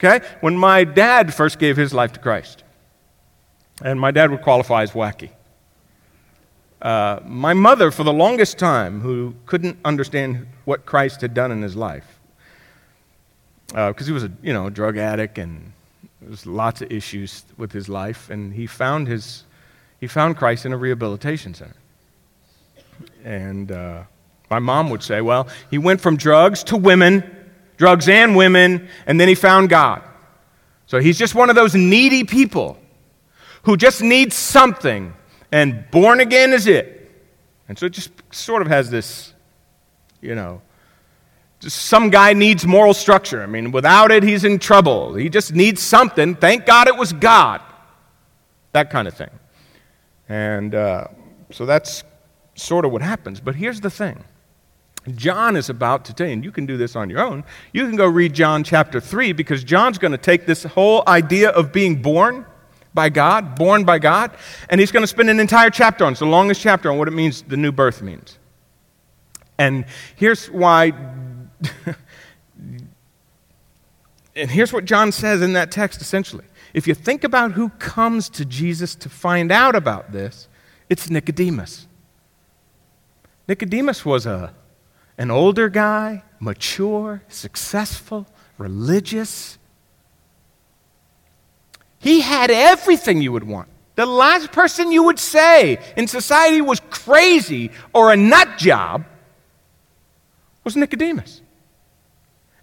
Okay? 0.02 0.24
When 0.40 0.56
my 0.56 0.84
dad 0.84 1.34
first 1.34 1.58
gave 1.58 1.76
his 1.76 1.92
life 1.92 2.12
to 2.12 2.20
Christ, 2.20 2.62
and 3.82 4.00
my 4.00 4.10
dad 4.10 4.30
would 4.30 4.42
qualify 4.42 4.82
as 4.82 4.92
wacky. 4.92 5.30
Uh, 6.80 7.20
my 7.24 7.54
mother, 7.54 7.90
for 7.90 8.04
the 8.04 8.12
longest 8.12 8.58
time, 8.58 9.00
who 9.00 9.34
couldn't 9.46 9.76
understand 9.84 10.46
what 10.64 10.86
Christ 10.86 11.20
had 11.20 11.34
done 11.34 11.50
in 11.50 11.62
his 11.62 11.74
life, 11.74 12.18
because 13.66 14.02
uh, 14.02 14.04
he 14.04 14.12
was 14.12 14.24
a 14.24 14.32
you 14.42 14.52
know 14.52 14.70
drug 14.70 14.96
addict 14.96 15.38
and 15.38 15.72
there 16.20 16.30
was 16.30 16.46
lots 16.46 16.82
of 16.82 16.90
issues 16.90 17.44
with 17.56 17.72
his 17.72 17.88
life, 17.88 18.30
and 18.30 18.52
he 18.52 18.66
found 18.66 19.08
his 19.08 19.44
he 20.00 20.06
found 20.06 20.36
Christ 20.36 20.66
in 20.66 20.72
a 20.72 20.76
rehabilitation 20.76 21.54
center. 21.54 21.74
And 23.24 23.72
uh, 23.72 24.04
my 24.50 24.58
mom 24.58 24.90
would 24.90 25.02
say, 25.02 25.20
well, 25.20 25.48
he 25.70 25.78
went 25.78 26.00
from 26.00 26.16
drugs 26.16 26.62
to 26.64 26.76
women, 26.76 27.24
drugs 27.78 28.08
and 28.08 28.36
women, 28.36 28.88
and 29.06 29.18
then 29.18 29.28
he 29.28 29.34
found 29.34 29.70
God. 29.70 30.02
So 30.86 31.00
he's 31.00 31.16
just 31.18 31.34
one 31.34 31.48
of 31.48 31.56
those 31.56 31.74
needy 31.74 32.24
people 32.24 32.76
who 33.62 33.76
just 33.76 34.02
needs 34.02 34.36
something, 34.36 35.14
and 35.50 35.90
born 35.90 36.20
again 36.20 36.52
is 36.52 36.66
it. 36.66 37.10
And 37.68 37.78
so 37.78 37.86
it 37.86 37.90
just 37.90 38.10
sort 38.30 38.62
of 38.62 38.68
has 38.68 38.90
this, 38.90 39.32
you 40.20 40.34
know, 40.34 40.60
just 41.60 41.86
some 41.86 42.10
guy 42.10 42.32
needs 42.32 42.66
moral 42.66 42.94
structure. 42.94 43.42
I 43.42 43.46
mean, 43.46 43.72
without 43.72 44.10
it, 44.10 44.22
he's 44.22 44.44
in 44.44 44.58
trouble. 44.58 45.14
He 45.14 45.28
just 45.28 45.54
needs 45.54 45.82
something. 45.82 46.34
Thank 46.36 46.66
God 46.66 46.88
it 46.88 46.96
was 46.96 47.12
God. 47.12 47.60
That 48.72 48.90
kind 48.90 49.08
of 49.08 49.14
thing. 49.14 49.30
And 50.28 50.74
uh, 50.74 51.08
so 51.50 51.66
that's 51.66 52.04
sort 52.54 52.84
of 52.84 52.92
what 52.92 53.02
happens. 53.02 53.40
But 53.40 53.54
here's 53.54 53.80
the 53.80 53.90
thing 53.90 54.24
John 55.16 55.56
is 55.56 55.70
about 55.70 56.04
to 56.06 56.14
tell 56.14 56.26
you, 56.26 56.32
and 56.32 56.44
you 56.44 56.50
can 56.50 56.66
do 56.66 56.76
this 56.76 56.96
on 56.96 57.08
your 57.08 57.20
own. 57.20 57.44
You 57.72 57.86
can 57.86 57.96
go 57.96 58.06
read 58.06 58.32
John 58.32 58.64
chapter 58.64 59.00
3 59.00 59.32
because 59.32 59.62
John's 59.62 59.98
going 59.98 60.12
to 60.12 60.18
take 60.18 60.46
this 60.46 60.64
whole 60.64 61.04
idea 61.06 61.50
of 61.50 61.72
being 61.72 62.02
born 62.02 62.44
by 62.94 63.08
God, 63.08 63.54
born 63.54 63.84
by 63.84 63.98
God, 63.98 64.32
and 64.68 64.80
he's 64.80 64.90
going 64.90 65.02
to 65.02 65.08
spend 65.08 65.30
an 65.30 65.38
entire 65.38 65.70
chapter 65.70 66.04
on, 66.04 66.12
it's 66.12 66.20
the 66.20 66.26
longest 66.26 66.60
chapter 66.60 66.90
on 66.90 66.98
what 66.98 67.06
it 67.06 67.12
means, 67.12 67.42
the 67.42 67.56
new 67.56 67.70
birth 67.70 68.02
means. 68.02 68.38
And 69.58 69.84
here's 70.16 70.50
why, 70.50 70.92
and 74.34 74.50
here's 74.50 74.72
what 74.72 74.84
John 74.84 75.12
says 75.12 75.42
in 75.42 75.52
that 75.52 75.70
text 75.70 76.00
essentially. 76.00 76.44
If 76.74 76.86
you 76.86 76.94
think 76.94 77.24
about 77.24 77.52
who 77.52 77.70
comes 77.70 78.28
to 78.30 78.44
Jesus 78.44 78.94
to 78.96 79.08
find 79.08 79.50
out 79.50 79.74
about 79.74 80.12
this, 80.12 80.48
it's 80.88 81.10
Nicodemus. 81.10 81.86
Nicodemus 83.46 84.04
was 84.04 84.26
a, 84.26 84.54
an 85.18 85.30
older 85.30 85.68
guy, 85.68 86.22
mature, 86.40 87.22
successful, 87.28 88.26
religious. 88.56 89.58
He 91.98 92.20
had 92.20 92.50
everything 92.50 93.20
you 93.20 93.32
would 93.32 93.44
want. 93.44 93.68
The 93.96 94.06
last 94.06 94.52
person 94.52 94.92
you 94.92 95.02
would 95.02 95.18
say 95.18 95.78
in 95.96 96.06
society 96.06 96.60
was 96.60 96.80
crazy 96.88 97.72
or 97.92 98.12
a 98.12 98.16
nut 98.16 98.56
job 98.56 99.04
was 100.62 100.76
Nicodemus. 100.76 101.42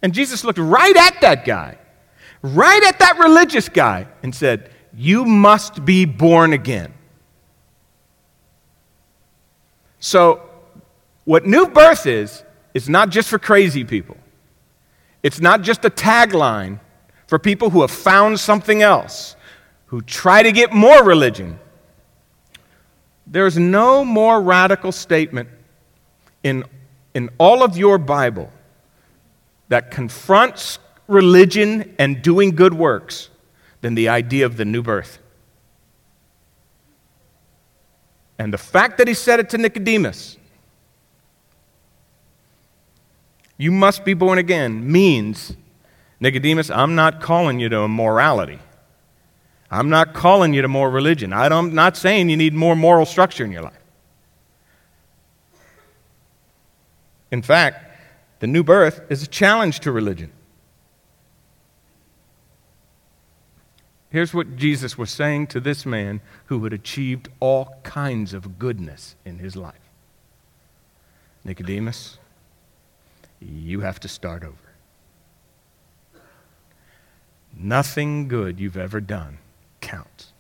And 0.02 0.14
Jesus 0.14 0.44
looked 0.46 0.60
right 0.60 0.96
at 0.96 1.20
that 1.22 1.46
guy 1.46 1.78
right 2.54 2.84
at 2.84 3.00
that 3.00 3.18
religious 3.18 3.70
guy 3.70 4.08
and 4.22 4.34
said, 4.34 4.70
You 4.94 5.26
must 5.26 5.84
be 5.84 6.06
born 6.06 6.54
again. 6.54 6.94
So, 10.00 10.48
what 11.26 11.46
new 11.46 11.68
birth 11.68 12.06
is, 12.06 12.44
is 12.74 12.88
not 12.88 13.10
just 13.10 13.30
for 13.30 13.40
crazy 13.40 13.84
people. 13.84 14.18
It's 15.24 15.42
not 15.42 15.62
just 15.62 15.84
a 15.84 15.90
tagline 15.90 16.80
for 17.28 17.40
people 17.40 17.72
who 17.72 17.82
have 17.82 17.92
found 17.92 18.40
something 18.40 18.82
else, 18.82 19.36
who 19.88 20.02
try 20.02 20.44
to 20.44 20.52
get 20.52 20.72
more 20.72 21.04
religion. 21.04 21.60
There's 23.26 23.58
no 23.58 24.06
more 24.06 24.40
radical 24.40 24.92
statement 24.92 25.50
in, 26.44 26.64
in 27.16 27.30
all 27.40 27.64
of 27.64 27.76
your 27.76 27.98
Bible 27.98 28.52
that 29.70 29.90
confronts 29.90 30.78
religion 31.08 31.96
and 31.98 32.22
doing 32.22 32.52
good 32.52 32.74
works 32.74 33.30
than 33.82 33.96
the 33.96 34.10
idea 34.10 34.46
of 34.46 34.58
the 34.58 34.66
new 34.66 34.84
birth. 34.84 35.20
And 38.38 38.54
the 38.54 38.58
fact 38.58 38.98
that 39.00 39.08
he 39.08 39.14
said 39.14 39.40
it 39.40 39.50
to 39.52 39.58
Nicodemus, 39.58 40.38
you 43.58 43.72
must 43.72 44.04
be 44.04 44.14
born 44.14 44.38
again, 44.38 44.92
means, 44.92 45.56
Nicodemus, 46.20 46.70
I'm 46.70 46.96
not 46.96 47.22
calling 47.22 47.60
you 47.60 47.70
to 47.70 47.84
immorality. 47.84 48.60
I'm 49.72 49.90
not 49.90 50.14
calling 50.14 50.54
you 50.54 50.62
to 50.62 50.68
more 50.68 50.90
religion. 50.90 51.34
I'm 51.34 51.74
not 51.74 51.98
saying 51.98 52.30
you 52.30 52.38
need 52.38 52.54
more 52.54 52.76
moral 52.76 53.06
structure 53.06 53.44
in 53.44 53.52
your 53.52 53.64
life. 53.64 53.74
In 57.32 57.42
fact, 57.42 57.84
the 58.40 58.48
new 58.48 58.64
birth 58.64 59.02
is 59.10 59.24
a 59.24 59.28
challenge 59.28 59.80
to 59.82 59.92
religion. 59.92 60.32
Here's 64.10 64.34
what 64.34 64.56
Jesus 64.56 64.98
was 64.98 65.12
saying 65.12 65.48
to 65.48 65.60
this 65.60 65.86
man 65.86 66.22
who 66.46 66.64
had 66.64 66.72
achieved 66.72 67.28
all 67.42 67.80
kinds 67.84 68.34
of 68.34 68.58
goodness 68.58 69.16
in 69.26 69.40
his 69.40 69.58
life 69.58 69.74
Nicodemus, 71.44 72.18
you 73.48 73.82
have 73.82 74.00
to 74.02 74.08
start 74.08 74.44
over. 74.44 74.56
Nothing 77.58 78.28
good 78.28 78.60
you've 78.60 78.78
ever 78.78 79.00
done 79.00 79.38
counts. 79.82 80.34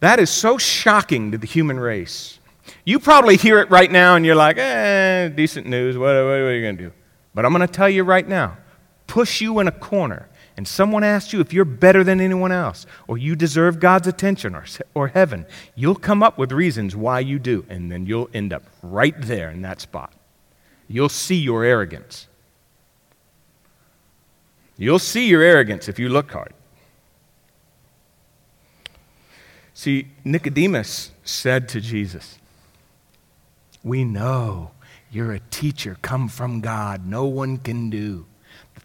That 0.00 0.18
is 0.18 0.30
so 0.30 0.56
shocking 0.56 1.30
to 1.32 1.38
the 1.38 1.46
human 1.46 1.78
race. 1.78 2.38
You 2.84 2.98
probably 2.98 3.36
hear 3.36 3.58
it 3.58 3.70
right 3.70 3.90
now 3.90 4.16
and 4.16 4.24
you're 4.24 4.34
like, 4.34 4.56
eh, 4.56 5.28
decent 5.28 5.66
news. 5.66 5.98
What, 5.98 6.06
what, 6.06 6.24
what 6.24 6.30
are 6.30 6.54
you 6.54 6.62
going 6.62 6.76
to 6.78 6.82
do? 6.84 6.92
But 7.34 7.44
I'm 7.44 7.52
going 7.52 7.66
to 7.66 7.72
tell 7.72 7.88
you 7.88 8.04
right 8.04 8.26
now 8.26 8.56
push 9.10 9.40
you 9.40 9.58
in 9.58 9.66
a 9.66 9.72
corner 9.72 10.28
and 10.60 10.68
someone 10.68 11.02
asks 11.02 11.32
you 11.32 11.40
if 11.40 11.54
you're 11.54 11.64
better 11.64 12.04
than 12.04 12.20
anyone 12.20 12.52
else 12.52 12.84
or 13.08 13.16
you 13.16 13.34
deserve 13.34 13.80
God's 13.80 14.06
attention 14.06 14.54
or, 14.54 14.66
or 14.92 15.08
heaven, 15.08 15.46
you'll 15.74 15.94
come 15.94 16.22
up 16.22 16.36
with 16.36 16.52
reasons 16.52 16.94
why 16.94 17.20
you 17.20 17.38
do, 17.38 17.64
and 17.70 17.90
then 17.90 18.04
you'll 18.04 18.28
end 18.34 18.52
up 18.52 18.64
right 18.82 19.14
there 19.18 19.50
in 19.50 19.62
that 19.62 19.80
spot. 19.80 20.12
You'll 20.86 21.08
see 21.08 21.36
your 21.36 21.64
arrogance. 21.64 22.28
You'll 24.76 24.98
see 24.98 25.28
your 25.28 25.40
arrogance 25.40 25.88
if 25.88 25.98
you 25.98 26.10
look 26.10 26.30
hard. 26.30 26.52
See, 29.72 30.08
Nicodemus 30.24 31.10
said 31.24 31.70
to 31.70 31.80
Jesus, 31.80 32.38
We 33.82 34.04
know 34.04 34.72
you're 35.10 35.32
a 35.32 35.40
teacher 35.40 35.96
come 36.02 36.28
from 36.28 36.60
God, 36.60 37.06
no 37.06 37.24
one 37.24 37.56
can 37.56 37.88
do 37.88 38.26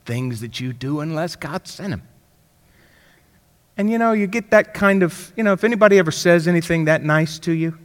things 0.05 0.41
that 0.41 0.59
you 0.59 0.73
do 0.73 0.99
unless 0.99 1.35
God 1.35 1.67
sent 1.67 1.93
him. 1.93 2.03
And 3.77 3.89
you 3.89 3.97
know, 3.97 4.13
you 4.13 4.27
get 4.27 4.51
that 4.51 4.73
kind 4.73 5.03
of, 5.03 5.33
you 5.35 5.43
know, 5.43 5.53
if 5.53 5.63
anybody 5.63 5.97
ever 5.99 6.11
says 6.11 6.47
anything 6.47 6.85
that 6.85 7.03
nice 7.03 7.39
to 7.39 7.51
you, 7.51 7.77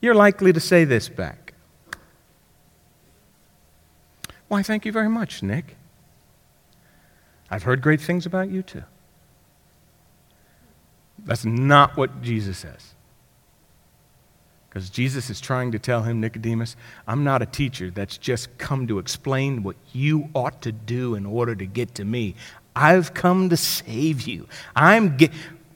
you're 0.00 0.14
likely 0.14 0.52
to 0.52 0.60
say 0.60 0.84
this 0.84 1.08
back. 1.08 1.54
Why, 4.48 4.62
thank 4.62 4.84
you 4.84 4.92
very 4.92 5.08
much, 5.08 5.42
Nick. 5.42 5.76
I've 7.50 7.62
heard 7.62 7.82
great 7.82 8.00
things 8.00 8.26
about 8.26 8.50
you 8.50 8.62
too. 8.62 8.84
That's 11.24 11.44
not 11.44 11.96
what 11.96 12.22
Jesus 12.22 12.58
says. 12.58 12.94
Because 14.74 14.90
Jesus 14.90 15.30
is 15.30 15.40
trying 15.40 15.70
to 15.70 15.78
tell 15.78 16.02
him, 16.02 16.20
Nicodemus, 16.20 16.74
I'm 17.06 17.22
not 17.22 17.42
a 17.42 17.46
teacher 17.46 17.92
that's 17.92 18.18
just 18.18 18.58
come 18.58 18.88
to 18.88 18.98
explain 18.98 19.62
what 19.62 19.76
you 19.92 20.30
ought 20.34 20.62
to 20.62 20.72
do 20.72 21.14
in 21.14 21.26
order 21.26 21.54
to 21.54 21.64
get 21.64 21.94
to 21.94 22.04
me. 22.04 22.34
I've 22.74 23.14
come 23.14 23.50
to 23.50 23.56
save 23.56 24.22
you. 24.22 24.48
I'm 24.74 25.16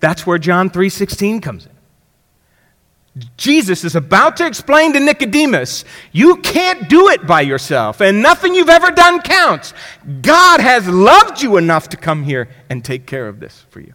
that's 0.01 0.27
where 0.27 0.37
John 0.37 0.69
3:16 0.69 1.41
comes 1.41 1.67
in. 1.67 3.23
Jesus 3.37 3.85
is 3.85 3.95
about 3.95 4.37
to 4.39 4.47
explain 4.47 4.93
to 4.95 5.01
Nicodemus, 5.01 5.85
you 6.11 6.37
can't 6.39 6.89
do 6.89 7.09
it 7.09 7.25
by 7.25 7.43
yourself, 7.43 8.01
and 8.01 8.21
nothing 8.21 8.53
you've 8.53 8.69
ever 8.69 8.91
done 8.91 9.21
counts. 9.23 9.75
God 10.23 10.61
has 10.61 10.89
loved 10.89 11.41
you 11.41 11.57
enough 11.57 11.89
to 11.91 11.97
come 11.97 12.25
here 12.25 12.49
and 12.69 12.85
take 12.85 13.07
care 13.07 13.29
of 13.29 13.39
this 13.39 13.65
for 13.71 13.79
you. 13.79 13.95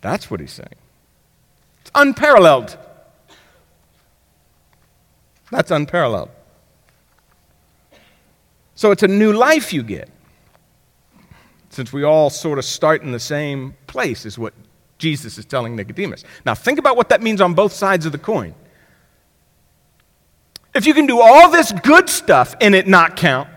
That's 0.00 0.30
what 0.30 0.38
he's 0.38 0.52
saying. 0.52 0.85
It's 1.86 1.92
unparalleled. 1.94 2.76
That's 5.52 5.70
unparalleled. 5.70 6.30
So 8.74 8.90
it's 8.90 9.04
a 9.04 9.08
new 9.08 9.32
life 9.32 9.72
you 9.72 9.84
get. 9.84 10.10
Since 11.70 11.92
we 11.92 12.02
all 12.02 12.28
sort 12.28 12.58
of 12.58 12.64
start 12.64 13.02
in 13.02 13.12
the 13.12 13.20
same 13.20 13.76
place, 13.86 14.26
is 14.26 14.36
what 14.36 14.52
Jesus 14.98 15.38
is 15.38 15.44
telling 15.44 15.76
Nicodemus. 15.76 16.24
Now, 16.44 16.56
think 16.56 16.80
about 16.80 16.96
what 16.96 17.08
that 17.10 17.22
means 17.22 17.40
on 17.40 17.54
both 17.54 17.72
sides 17.72 18.04
of 18.04 18.10
the 18.10 18.18
coin. 18.18 18.56
If 20.74 20.86
you 20.86 20.94
can 20.94 21.06
do 21.06 21.20
all 21.20 21.52
this 21.52 21.70
good 21.70 22.08
stuff 22.08 22.56
and 22.60 22.74
it 22.74 22.88
not 22.88 23.14
count, 23.14 23.48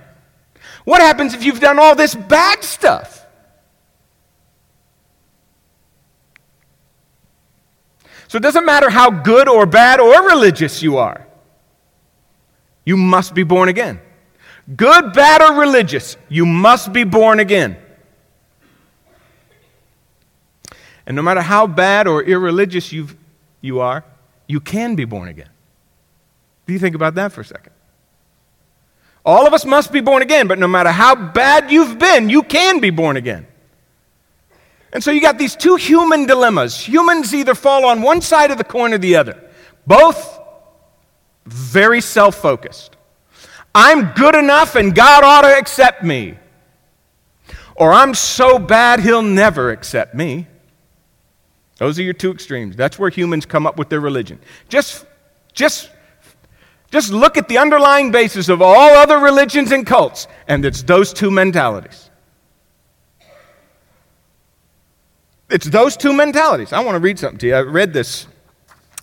what 0.86 1.02
happens 1.02 1.34
if 1.34 1.44
you've 1.44 1.60
done 1.60 1.80
all 1.80 1.96
this 1.96 2.14
bad 2.14 2.64
stuff? 2.64 3.19
So 8.30 8.38
it 8.38 8.42
doesn't 8.42 8.66
matter 8.66 8.92
how 8.92 9.10
good 9.10 9.50
or 9.50 9.66
bad 9.66 10.00
or 10.00 10.28
religious 10.28 10.84
you 10.84 10.98
are, 10.98 11.26
you 12.86 12.96
must 12.96 13.34
be 13.34 13.44
born 13.44 13.70
again. 13.70 14.00
Good, 14.76 15.14
bad, 15.14 15.42
or 15.42 15.60
religious, 15.60 16.16
you 16.30 16.46
must 16.46 16.94
be 16.94 17.04
born 17.04 17.40
again. 17.40 17.76
And 21.08 21.16
no 21.16 21.24
matter 21.24 21.42
how 21.42 21.66
bad 21.66 22.06
or 22.08 22.24
irreligious 22.24 22.92
you 22.92 23.08
you 23.62 23.80
are, 23.80 24.06
you 24.48 24.60
can 24.60 24.94
be 24.94 25.06
born 25.06 25.28
again. 25.28 25.50
Do 26.68 26.74
you 26.74 26.80
think 26.80 26.96
about 26.96 27.16
that 27.16 27.32
for 27.32 27.42
a 27.42 27.46
second? 27.46 27.74
All 29.26 29.48
of 29.48 29.54
us 29.56 29.66
must 29.66 29.92
be 29.92 30.02
born 30.02 30.22
again, 30.22 30.48
but 30.48 30.60
no 30.60 30.68
matter 30.68 30.92
how 30.92 31.16
bad 31.16 31.72
you've 31.72 31.98
been, 31.98 32.30
you 32.30 32.44
can 32.44 32.80
be 32.80 32.92
born 32.92 33.18
again. 33.18 33.48
And 34.92 35.04
so 35.04 35.12
you 35.12 35.22
got 35.22 35.38
these 35.38 35.56
two 35.56 35.76
human 35.76 36.26
dilemmas. 36.26 36.80
Humans 36.88 37.34
either 37.34 37.56
fall 37.56 37.86
on 37.86 38.02
one 38.02 38.22
side 38.22 38.52
of 38.52 38.58
the 38.58 38.64
coin 38.64 38.94
or 38.94 38.98
the 38.98 39.16
other, 39.16 39.42
both 39.86 40.40
very 41.46 42.02
self 42.02 42.36
focused. 42.36 42.96
I'm 43.74 44.12
good 44.14 44.36
enough 44.36 44.76
and 44.76 44.96
God 44.96 45.24
ought 45.24 45.42
to 45.42 45.58
accept 45.58 46.04
me. 46.04 46.38
Or 47.76 47.94
I'm 47.94 48.14
so 48.14 48.60
bad 48.60 49.00
he'll 49.00 49.22
never 49.22 49.72
accept 49.72 50.14
me. 50.14 50.48
Those 51.78 51.98
are 51.98 52.04
your 52.04 52.14
two 52.14 52.32
extremes. 52.32 52.76
That's 52.76 53.00
where 53.00 53.10
humans 53.10 53.46
come 53.46 53.66
up 53.66 53.78
with 53.78 53.88
their 53.88 54.02
religion. 54.02 54.40
Just, 54.68 55.06
just, 55.54 55.90
just 56.92 57.10
look 57.12 57.38
at 57.38 57.48
the 57.48 57.58
underlying 57.58 58.12
basis 58.12 58.50
of 58.50 58.62
all 58.62 58.98
other 58.98 59.18
religions 59.18 59.72
and 59.72 59.88
cults, 59.88 60.28
and 60.50 60.66
it's 60.66 60.84
those 60.84 61.14
two 61.14 61.32
mentalities. 61.32 62.09
It's 65.50 65.68
those 65.68 65.98
two 65.98 66.14
mentalities. 66.14 66.74
I 66.74 66.80
want 66.82 66.96
to 66.96 67.00
read 67.00 67.18
something 67.18 67.40
to 67.40 67.48
you. 67.48 67.56
I 67.56 67.62
read 67.62 67.94
this 67.94 68.28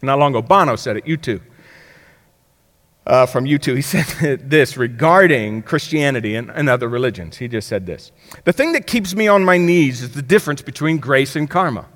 not 0.03 0.19
long 0.19 0.33
ago. 0.35 0.43
Bono 0.43 0.77
said 0.77 0.97
it, 0.97 1.05
U2. 1.05 1.41
Uh, 3.07 3.25
from 3.25 3.45
U2, 3.45 3.77
he 3.77 3.83
said 3.83 4.51
this 4.51 4.77
regarding 4.77 5.63
Christianity 5.63 6.35
and, 6.35 6.51
and 6.51 6.69
other 6.69 6.89
religions. 6.89 7.37
He 7.37 7.49
just 7.49 7.69
said 7.69 7.87
this 7.87 8.13
The 8.45 8.53
thing 8.53 8.73
that 8.73 8.87
keeps 8.87 9.15
me 9.15 9.29
on 9.29 9.45
my 9.45 9.59
knees 9.59 10.03
is 10.03 10.13
the 10.13 10.23
difference 10.23 10.63
between 10.63 10.99
grace 10.99 11.37
and 11.37 11.49
karma. 11.49 11.87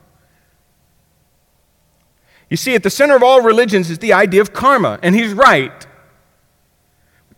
You 2.48 2.56
see, 2.56 2.74
at 2.74 2.82
the 2.82 2.90
center 2.90 3.14
of 3.14 3.22
all 3.22 3.42
religions 3.42 3.90
is 3.90 3.98
the 3.98 4.12
idea 4.12 4.40
of 4.40 4.52
karma, 4.52 4.98
and 5.02 5.14
he's 5.14 5.32
right. 5.32 5.86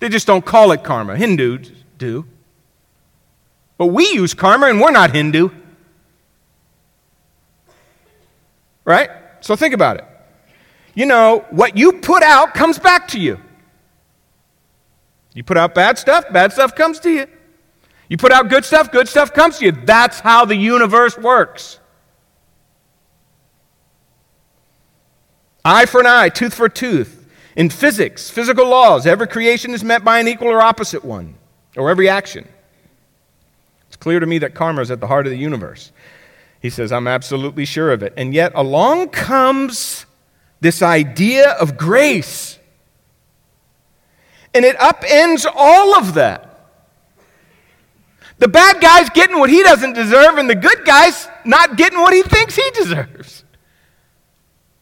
They 0.00 0.08
just 0.08 0.26
don't 0.26 0.44
call 0.44 0.72
it 0.72 0.82
karma. 0.82 1.16
Hindus 1.16 1.70
do. 1.98 2.26
But 3.76 3.86
we 3.86 4.08
use 4.08 4.32
karma, 4.32 4.66
and 4.66 4.80
we're 4.80 4.90
not 4.90 5.14
Hindu. 5.14 5.50
Right? 8.84 9.10
So 9.40 9.56
think 9.56 9.74
about 9.74 9.98
it. 9.98 10.04
You 10.94 11.06
know, 11.06 11.44
what 11.50 11.76
you 11.76 11.94
put 11.94 12.22
out 12.22 12.54
comes 12.54 12.78
back 12.78 13.08
to 13.08 13.20
you. 13.20 13.40
You 15.34 15.42
put 15.42 15.56
out 15.56 15.74
bad 15.74 15.98
stuff, 15.98 16.30
bad 16.32 16.52
stuff 16.52 16.74
comes 16.74 17.00
to 17.00 17.10
you. 17.10 17.26
You 18.08 18.18
put 18.18 18.32
out 18.32 18.50
good 18.50 18.64
stuff, 18.64 18.92
good 18.92 19.08
stuff 19.08 19.32
comes 19.32 19.58
to 19.58 19.64
you. 19.64 19.72
That's 19.72 20.20
how 20.20 20.44
the 20.44 20.56
universe 20.56 21.16
works. 21.16 21.78
Eye 25.64 25.86
for 25.86 26.00
an 26.00 26.06
eye, 26.06 26.28
tooth 26.28 26.52
for 26.52 26.66
a 26.66 26.70
tooth. 26.70 27.26
In 27.56 27.70
physics, 27.70 28.30
physical 28.30 28.66
laws, 28.66 29.06
every 29.06 29.28
creation 29.28 29.72
is 29.72 29.84
met 29.84 30.04
by 30.04 30.18
an 30.18 30.28
equal 30.28 30.48
or 30.48 30.60
opposite 30.60 31.04
one, 31.04 31.36
or 31.76 31.90
every 31.90 32.08
action. 32.08 32.48
It's 33.88 33.96
clear 33.96 34.20
to 34.20 34.26
me 34.26 34.38
that 34.38 34.54
karma 34.54 34.80
is 34.80 34.90
at 34.90 35.00
the 35.00 35.06
heart 35.06 35.26
of 35.26 35.30
the 35.30 35.38
universe. 35.38 35.92
He 36.62 36.70
says, 36.70 36.92
I'm 36.92 37.08
absolutely 37.08 37.64
sure 37.64 37.90
of 37.90 38.04
it. 38.04 38.14
And 38.16 38.32
yet, 38.32 38.52
along 38.54 39.08
comes 39.08 40.06
this 40.60 40.80
idea 40.80 41.50
of 41.50 41.76
grace. 41.76 42.56
And 44.54 44.64
it 44.64 44.76
upends 44.76 45.44
all 45.52 45.96
of 45.96 46.14
that. 46.14 46.48
The 48.38 48.46
bad 48.46 48.80
guy's 48.80 49.10
getting 49.10 49.40
what 49.40 49.50
he 49.50 49.62
doesn't 49.64 49.94
deserve, 49.94 50.38
and 50.38 50.48
the 50.48 50.54
good 50.54 50.84
guy's 50.84 51.28
not 51.44 51.76
getting 51.76 51.98
what 51.98 52.14
he 52.14 52.22
thinks 52.22 52.54
he 52.54 52.70
deserves. 52.70 53.42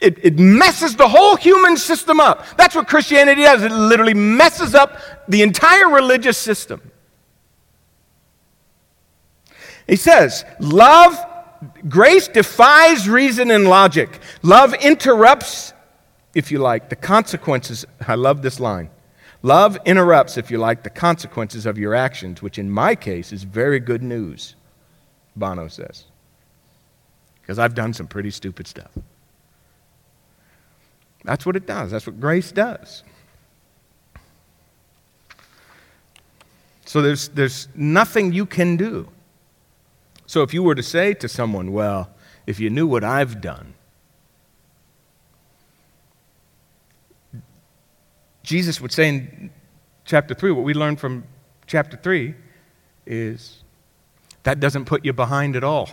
It, 0.00 0.22
it 0.22 0.38
messes 0.38 0.96
the 0.96 1.08
whole 1.08 1.36
human 1.36 1.78
system 1.78 2.20
up. 2.20 2.44
That's 2.58 2.74
what 2.74 2.88
Christianity 2.88 3.42
does. 3.42 3.62
It 3.62 3.72
literally 3.72 4.14
messes 4.14 4.74
up 4.74 4.98
the 5.28 5.40
entire 5.40 5.88
religious 5.88 6.36
system. 6.36 6.82
He 9.86 9.96
says, 9.96 10.44
Love, 10.58 11.18
grace 11.88 12.28
defies 12.28 13.08
reason 13.08 13.50
and 13.50 13.68
logic. 13.68 14.20
Love 14.42 14.74
interrupts, 14.74 15.72
if 16.34 16.50
you 16.50 16.58
like, 16.58 16.88
the 16.88 16.96
consequences. 16.96 17.84
I 18.06 18.14
love 18.14 18.42
this 18.42 18.60
line. 18.60 18.90
Love 19.42 19.78
interrupts, 19.86 20.36
if 20.36 20.50
you 20.50 20.58
like, 20.58 20.82
the 20.82 20.90
consequences 20.90 21.66
of 21.66 21.78
your 21.78 21.94
actions, 21.94 22.42
which 22.42 22.58
in 22.58 22.70
my 22.70 22.94
case 22.94 23.32
is 23.32 23.42
very 23.42 23.80
good 23.80 24.02
news, 24.02 24.54
Bono 25.36 25.68
says. 25.68 26.04
Because 27.40 27.58
I've 27.58 27.74
done 27.74 27.94
some 27.94 28.06
pretty 28.06 28.30
stupid 28.30 28.66
stuff. 28.66 28.90
That's 31.24 31.44
what 31.44 31.56
it 31.56 31.66
does. 31.66 31.90
That's 31.90 32.06
what 32.06 32.20
grace 32.20 32.52
does. 32.52 33.02
So 36.84 37.02
there's, 37.02 37.28
there's 37.28 37.68
nothing 37.74 38.32
you 38.32 38.44
can 38.46 38.76
do. 38.76 39.08
So 40.30 40.44
if 40.44 40.54
you 40.54 40.62
were 40.62 40.76
to 40.76 40.82
say 40.84 41.12
to 41.14 41.28
someone, 41.28 41.72
well, 41.72 42.08
if 42.46 42.60
you 42.60 42.70
knew 42.70 42.86
what 42.86 43.02
I've 43.02 43.40
done, 43.40 43.74
Jesus 48.44 48.80
would 48.80 48.92
say 48.92 49.08
in 49.08 49.50
chapter 50.04 50.32
3, 50.32 50.52
what 50.52 50.62
we 50.62 50.72
learned 50.72 51.00
from 51.00 51.24
chapter 51.66 51.96
3 51.96 52.36
is 53.06 53.64
that 54.44 54.60
doesn't 54.60 54.84
put 54.84 55.04
you 55.04 55.12
behind 55.12 55.56
at 55.56 55.64
all. 55.64 55.88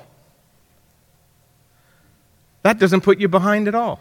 That 2.61 2.77
doesn't 2.77 3.01
put 3.01 3.19
you 3.19 3.27
behind 3.27 3.67
at 3.67 3.73
all. 3.73 3.99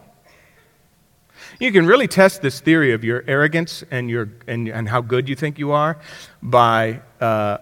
You 1.58 1.72
can 1.72 1.86
really 1.86 2.08
test 2.08 2.42
this 2.42 2.60
theory 2.60 2.92
of 2.92 3.04
your 3.04 3.24
arrogance 3.26 3.84
and, 3.90 4.10
your, 4.10 4.28
and, 4.46 4.68
and 4.68 4.86
how 4.86 5.00
good 5.00 5.30
you 5.30 5.34
think 5.34 5.58
you 5.58 5.72
are 5.72 5.96
by, 6.42 7.00
uh, 7.22 7.56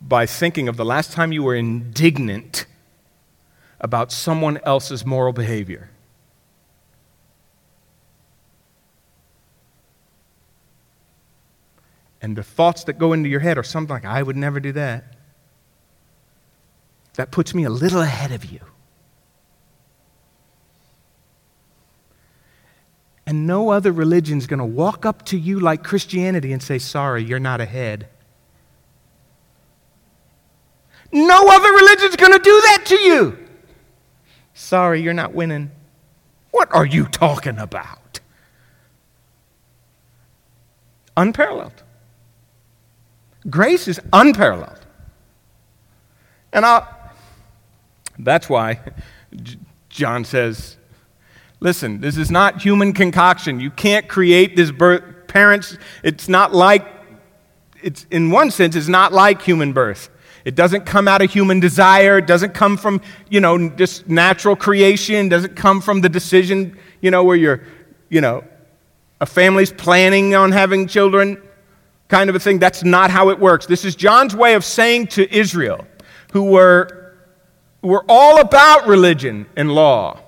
by 0.00 0.26
thinking 0.26 0.68
of 0.68 0.76
the 0.76 0.84
last 0.84 1.12
time 1.12 1.32
you 1.32 1.42
were 1.42 1.54
indignant 1.54 2.66
about 3.80 4.12
someone 4.12 4.58
else's 4.64 5.04
moral 5.04 5.32
behavior. 5.32 5.90
And 12.20 12.36
the 12.36 12.42
thoughts 12.42 12.84
that 12.84 12.98
go 12.98 13.12
into 13.12 13.28
your 13.28 13.40
head 13.40 13.58
are 13.58 13.62
something 13.62 13.94
like, 13.94 14.04
I 14.04 14.22
would 14.22 14.36
never 14.36 14.60
do 14.60 14.72
that. 14.72 15.14
that 17.14 17.30
puts 17.30 17.54
me 17.54 17.64
a 17.64 17.70
little 17.70 18.00
ahead 18.00 18.32
of 18.32 18.44
you. 18.44 18.60
And 23.26 23.46
no 23.46 23.70
other 23.70 23.92
religion 23.92 24.38
is 24.38 24.46
going 24.46 24.58
to 24.58 24.64
walk 24.64 25.04
up 25.04 25.24
to 25.26 25.38
you 25.38 25.60
like 25.60 25.84
Christianity 25.84 26.52
and 26.52 26.62
say, 26.62 26.78
Sorry, 26.78 27.22
you're 27.22 27.38
not 27.38 27.60
ahead. 27.60 28.08
No 31.10 31.48
other 31.48 31.72
religion's 31.72 32.16
going 32.16 32.32
to 32.32 32.38
do 32.38 32.60
that 32.62 32.84
to 32.86 32.96
you. 32.96 33.38
Sorry, 34.54 35.00
you're 35.00 35.14
not 35.14 35.34
winning. 35.34 35.70
What 36.50 36.72
are 36.72 36.84
you 36.84 37.06
talking 37.06 37.58
about? 37.58 38.20
Unparalleled. 41.16 41.82
Grace 43.48 43.88
is 43.88 44.00
unparalleled. 44.12 44.80
And 46.52 46.64
I, 46.64 46.86
that's 48.18 48.48
why 48.48 48.80
John 49.88 50.24
says, 50.24 50.76
listen, 51.60 52.00
this 52.00 52.16
is 52.16 52.30
not 52.30 52.62
human 52.62 52.92
concoction. 52.92 53.60
You 53.60 53.70
can't 53.70 54.08
create 54.08 54.56
this 54.56 54.70
birth. 54.70 55.02
Parents, 55.28 55.76
it's 56.02 56.28
not 56.28 56.54
like, 56.54 56.86
it's, 57.82 58.06
in 58.10 58.30
one 58.30 58.50
sense, 58.50 58.74
it's 58.74 58.88
not 58.88 59.12
like 59.12 59.42
human 59.42 59.72
birth. 59.72 60.08
It 60.44 60.54
doesn't 60.54 60.86
come 60.86 61.08
out 61.08 61.22
of 61.22 61.30
human 61.30 61.60
desire. 61.60 62.18
It 62.18 62.26
doesn't 62.26 62.54
come 62.54 62.76
from, 62.76 63.00
you 63.28 63.40
know, 63.40 63.68
just 63.68 64.08
natural 64.08 64.56
creation. 64.56 65.26
It 65.26 65.28
doesn't 65.30 65.56
come 65.56 65.80
from 65.80 66.00
the 66.00 66.08
decision, 66.08 66.78
you 67.00 67.10
know, 67.10 67.24
where 67.24 67.36
you're, 67.36 67.62
you 68.08 68.20
know, 68.20 68.44
a 69.20 69.26
family's 69.26 69.72
planning 69.72 70.34
on 70.34 70.52
having 70.52 70.86
children 70.86 71.42
kind 72.08 72.30
of 72.30 72.36
a 72.36 72.40
thing. 72.40 72.58
That's 72.58 72.82
not 72.82 73.10
how 73.10 73.30
it 73.30 73.38
works. 73.38 73.66
This 73.66 73.84
is 73.84 73.94
John's 73.94 74.34
way 74.34 74.54
of 74.54 74.64
saying 74.64 75.08
to 75.08 75.34
Israel, 75.34 75.86
who 76.32 76.44
were, 76.44 77.14
were 77.82 78.04
all 78.08 78.40
about 78.40 78.86
religion 78.86 79.46
and 79.56 79.72
law. 79.74 80.20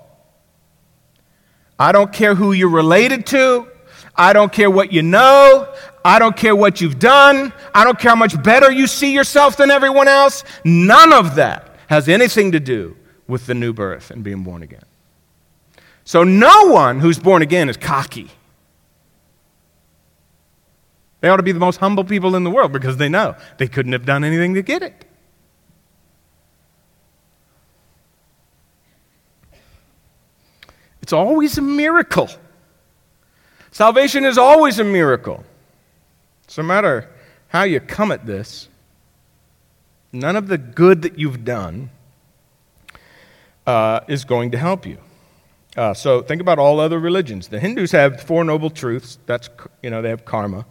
I 1.79 1.91
don't 1.91 2.13
care 2.13 2.35
who 2.35 2.51
you're 2.51 2.69
related 2.69 3.25
to. 3.27 3.67
I 4.15 4.33
don't 4.33 4.51
care 4.51 4.69
what 4.69 4.91
you 4.91 5.01
know. 5.01 5.73
I 6.03 6.19
don't 6.19 6.35
care 6.35 6.55
what 6.55 6.81
you've 6.81 6.99
done. 6.99 7.53
I 7.73 7.83
don't 7.83 7.97
care 7.99 8.09
how 8.09 8.15
much 8.15 8.41
better 8.41 8.71
you 8.71 8.87
see 8.87 9.13
yourself 9.13 9.57
than 9.57 9.71
everyone 9.71 10.07
else. 10.07 10.43
None 10.63 11.13
of 11.13 11.35
that 11.35 11.75
has 11.87 12.09
anything 12.09 12.51
to 12.53 12.59
do 12.59 12.97
with 13.27 13.45
the 13.45 13.53
new 13.53 13.73
birth 13.73 14.11
and 14.11 14.23
being 14.23 14.43
born 14.43 14.63
again. 14.63 14.83
So, 16.03 16.23
no 16.23 16.67
one 16.67 16.99
who's 16.99 17.19
born 17.19 17.41
again 17.41 17.69
is 17.69 17.77
cocky. 17.77 18.29
They 21.21 21.29
ought 21.29 21.37
to 21.37 21.43
be 21.43 21.51
the 21.51 21.59
most 21.59 21.77
humble 21.77 22.03
people 22.03 22.35
in 22.35 22.43
the 22.43 22.49
world 22.49 22.71
because 22.71 22.97
they 22.97 23.07
know 23.07 23.35
they 23.57 23.67
couldn't 23.67 23.93
have 23.93 24.05
done 24.05 24.23
anything 24.23 24.55
to 24.55 24.63
get 24.63 24.81
it. 24.81 25.05
It's 31.01 31.13
always 31.13 31.57
a 31.57 31.61
miracle. 31.61 32.29
Salvation 33.71 34.25
is 34.25 34.37
always 34.37 34.79
a 34.79 34.83
miracle. 34.83 35.43
So, 36.47 36.61
no 36.61 36.67
matter 36.67 37.09
how 37.47 37.63
you 37.63 37.79
come 37.79 38.11
at 38.11 38.25
this, 38.25 38.67
none 40.11 40.35
of 40.35 40.47
the 40.47 40.57
good 40.57 41.01
that 41.03 41.17
you've 41.17 41.45
done 41.45 41.89
uh, 43.65 44.01
is 44.07 44.25
going 44.25 44.51
to 44.51 44.57
help 44.57 44.85
you. 44.85 44.97
Uh, 45.77 45.93
so 45.93 46.21
think 46.21 46.41
about 46.41 46.59
all 46.59 46.79
other 46.79 46.99
religions. 46.99 47.47
The 47.47 47.59
Hindus 47.59 47.93
have 47.93 48.21
four 48.21 48.43
noble 48.43 48.69
truths. 48.69 49.17
That's 49.25 49.49
you 49.81 49.89
know 49.89 50.01
they 50.01 50.09
have 50.09 50.25
karma. 50.25 50.65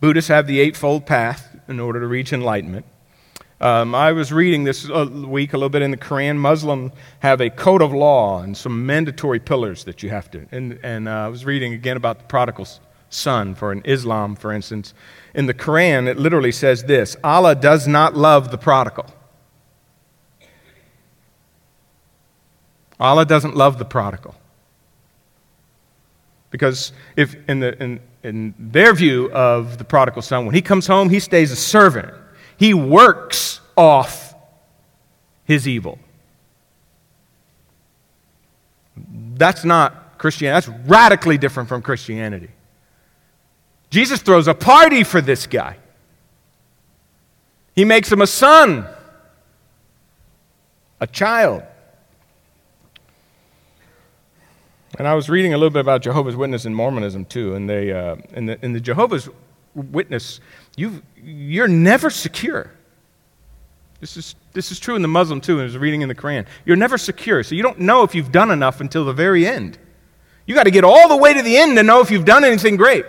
Buddhists 0.00 0.28
have 0.28 0.46
the 0.46 0.60
eightfold 0.60 1.06
path 1.06 1.56
in 1.66 1.80
order 1.80 1.98
to 1.98 2.06
reach 2.06 2.32
enlightenment. 2.32 2.86
Um, 3.60 3.94
I 3.94 4.12
was 4.12 4.32
reading 4.32 4.64
this 4.64 4.88
uh, 4.90 5.06
week 5.06 5.52
a 5.52 5.56
little 5.56 5.68
bit 5.68 5.82
in 5.82 5.92
the 5.92 5.96
Quran. 5.96 6.36
Muslims 6.36 6.92
have 7.20 7.40
a 7.40 7.50
code 7.50 7.82
of 7.82 7.92
law 7.92 8.42
and 8.42 8.56
some 8.56 8.84
mandatory 8.84 9.38
pillars 9.38 9.84
that 9.84 10.02
you 10.02 10.10
have 10.10 10.30
to. 10.32 10.46
And, 10.50 10.78
and 10.82 11.08
uh, 11.08 11.12
I 11.12 11.28
was 11.28 11.44
reading 11.44 11.72
again 11.72 11.96
about 11.96 12.18
the 12.18 12.24
prodigal 12.24 12.66
son 13.10 13.54
for 13.54 13.70
an 13.70 13.82
Islam, 13.84 14.34
for 14.34 14.52
instance. 14.52 14.92
In 15.34 15.46
the 15.46 15.54
Quran, 15.54 16.08
it 16.08 16.18
literally 16.18 16.50
says 16.50 16.84
this 16.84 17.16
Allah 17.22 17.54
does 17.54 17.86
not 17.86 18.16
love 18.16 18.50
the 18.50 18.58
prodigal. 18.58 19.06
Allah 22.98 23.24
doesn't 23.24 23.56
love 23.56 23.78
the 23.78 23.84
prodigal. 23.84 24.34
Because 26.50 26.92
if 27.16 27.36
in, 27.48 27.60
the, 27.60 27.80
in, 27.82 28.00
in 28.22 28.54
their 28.58 28.94
view 28.94 29.30
of 29.32 29.78
the 29.78 29.84
prodigal 29.84 30.22
son, 30.22 30.46
when 30.46 30.54
he 30.54 30.62
comes 30.62 30.86
home, 30.86 31.08
he 31.08 31.18
stays 31.18 31.50
a 31.50 31.56
servant 31.56 32.14
he 32.56 32.74
works 32.74 33.60
off 33.76 34.34
his 35.44 35.66
evil. 35.68 35.98
That's 38.96 39.64
not 39.64 40.18
Christianity. 40.18 40.66
That's 40.70 40.88
radically 40.88 41.38
different 41.38 41.68
from 41.68 41.82
Christianity. 41.82 42.50
Jesus 43.90 44.20
throws 44.22 44.48
a 44.48 44.54
party 44.54 45.04
for 45.04 45.20
this 45.20 45.46
guy. 45.46 45.76
He 47.74 47.84
makes 47.84 48.10
him 48.10 48.22
a 48.22 48.26
son, 48.26 48.86
a 51.00 51.06
child. 51.06 51.62
And 54.96 55.08
I 55.08 55.14
was 55.14 55.28
reading 55.28 55.54
a 55.54 55.56
little 55.58 55.70
bit 55.70 55.80
about 55.80 56.02
Jehovah's 56.02 56.36
Witness 56.36 56.64
and 56.64 56.74
Mormonism 56.74 57.24
too, 57.24 57.54
and 57.54 57.68
they, 57.68 57.92
uh, 57.92 58.16
in, 58.32 58.46
the, 58.46 58.64
in 58.64 58.72
the 58.72 58.80
Jehovah's 58.80 59.28
Witness 59.74 60.40
you 60.76 61.02
you're 61.16 61.68
never 61.68 62.10
secure. 62.10 62.70
This 64.00 64.16
is, 64.18 64.34
this 64.52 64.70
is 64.70 64.78
true 64.78 64.96
in 64.96 65.02
the 65.02 65.08
Muslim 65.08 65.40
too, 65.40 65.54
and 65.54 65.62
I 65.62 65.64
was 65.64 65.78
reading 65.78 66.02
in 66.02 66.08
the 66.08 66.14
Quran. 66.14 66.46
You're 66.66 66.76
never 66.76 66.98
secure, 66.98 67.42
so 67.42 67.54
you 67.54 67.62
don't 67.62 67.78
know 67.78 68.02
if 68.02 68.14
you've 68.14 68.30
done 68.30 68.50
enough 68.50 68.82
until 68.82 69.04
the 69.04 69.14
very 69.14 69.46
end. 69.46 69.78
You 70.46 70.54
got 70.54 70.64
to 70.64 70.70
get 70.70 70.84
all 70.84 71.08
the 71.08 71.16
way 71.16 71.32
to 71.32 71.40
the 71.40 71.56
end 71.56 71.76
to 71.76 71.82
know 71.82 72.00
if 72.00 72.10
you've 72.10 72.26
done 72.26 72.44
anything 72.44 72.76
great. 72.76 73.06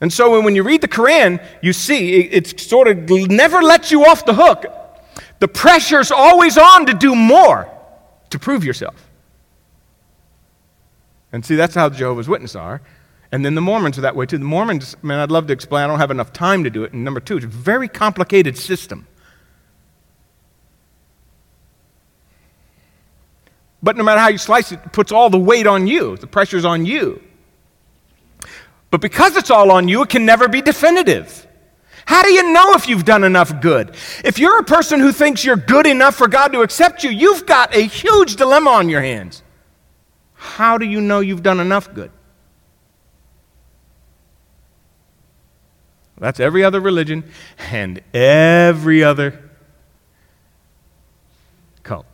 And 0.00 0.12
so 0.12 0.40
when 0.40 0.54
you 0.54 0.62
read 0.62 0.80
the 0.80 0.88
Quran, 0.88 1.44
you 1.60 1.72
see 1.72 2.20
it, 2.20 2.46
it 2.54 2.60
sort 2.60 2.86
of 2.86 3.10
never 3.28 3.60
lets 3.60 3.90
you 3.90 4.04
off 4.04 4.24
the 4.24 4.34
hook. 4.34 4.66
The 5.40 5.48
pressure's 5.48 6.12
always 6.12 6.56
on 6.56 6.86
to 6.86 6.94
do 6.94 7.16
more 7.16 7.68
to 8.30 8.38
prove 8.38 8.64
yourself. 8.64 9.10
And 11.32 11.44
see, 11.44 11.56
that's 11.56 11.74
how 11.74 11.88
Jehovah's 11.88 12.28
Witnesses 12.28 12.54
are. 12.56 12.80
And 13.30 13.44
then 13.44 13.54
the 13.54 13.60
Mormons 13.60 13.98
are 13.98 14.02
that 14.02 14.16
way 14.16 14.26
too. 14.26 14.38
The 14.38 14.44
Mormons, 14.44 14.96
man, 15.02 15.18
I'd 15.18 15.30
love 15.30 15.46
to 15.48 15.52
explain. 15.52 15.84
I 15.84 15.86
don't 15.86 15.98
have 15.98 16.10
enough 16.10 16.32
time 16.32 16.64
to 16.64 16.70
do 16.70 16.84
it. 16.84 16.92
And 16.92 17.04
number 17.04 17.20
two, 17.20 17.36
it's 17.36 17.44
a 17.44 17.48
very 17.48 17.88
complicated 17.88 18.56
system. 18.56 19.06
But 23.82 23.96
no 23.96 24.02
matter 24.02 24.20
how 24.20 24.28
you 24.28 24.38
slice 24.38 24.72
it, 24.72 24.80
it 24.84 24.92
puts 24.92 25.12
all 25.12 25.30
the 25.30 25.38
weight 25.38 25.66
on 25.66 25.86
you. 25.86 26.16
The 26.16 26.26
pressure's 26.26 26.64
on 26.64 26.84
you. 26.86 27.22
But 28.90 29.00
because 29.00 29.36
it's 29.36 29.50
all 29.50 29.70
on 29.70 29.88
you, 29.88 30.02
it 30.02 30.08
can 30.08 30.24
never 30.24 30.48
be 30.48 30.62
definitive. 30.62 31.46
How 32.06 32.22
do 32.22 32.32
you 32.32 32.52
know 32.54 32.72
if 32.72 32.88
you've 32.88 33.04
done 33.04 33.22
enough 33.22 33.60
good? 33.60 33.94
If 34.24 34.38
you're 34.38 34.58
a 34.58 34.64
person 34.64 34.98
who 34.98 35.12
thinks 35.12 35.44
you're 35.44 35.56
good 35.56 35.86
enough 35.86 36.14
for 36.14 36.26
God 36.26 36.52
to 36.52 36.62
accept 36.62 37.04
you, 37.04 37.10
you've 37.10 37.44
got 37.44 37.76
a 37.76 37.82
huge 37.82 38.36
dilemma 38.36 38.70
on 38.70 38.88
your 38.88 39.02
hands. 39.02 39.42
How 40.32 40.78
do 40.78 40.86
you 40.86 41.02
know 41.02 41.20
you've 41.20 41.42
done 41.42 41.60
enough 41.60 41.92
good? 41.92 42.10
That's 46.18 46.40
every 46.40 46.64
other 46.64 46.80
religion 46.80 47.24
and 47.70 48.00
every 48.12 49.04
other 49.04 49.38
cult. 51.82 52.06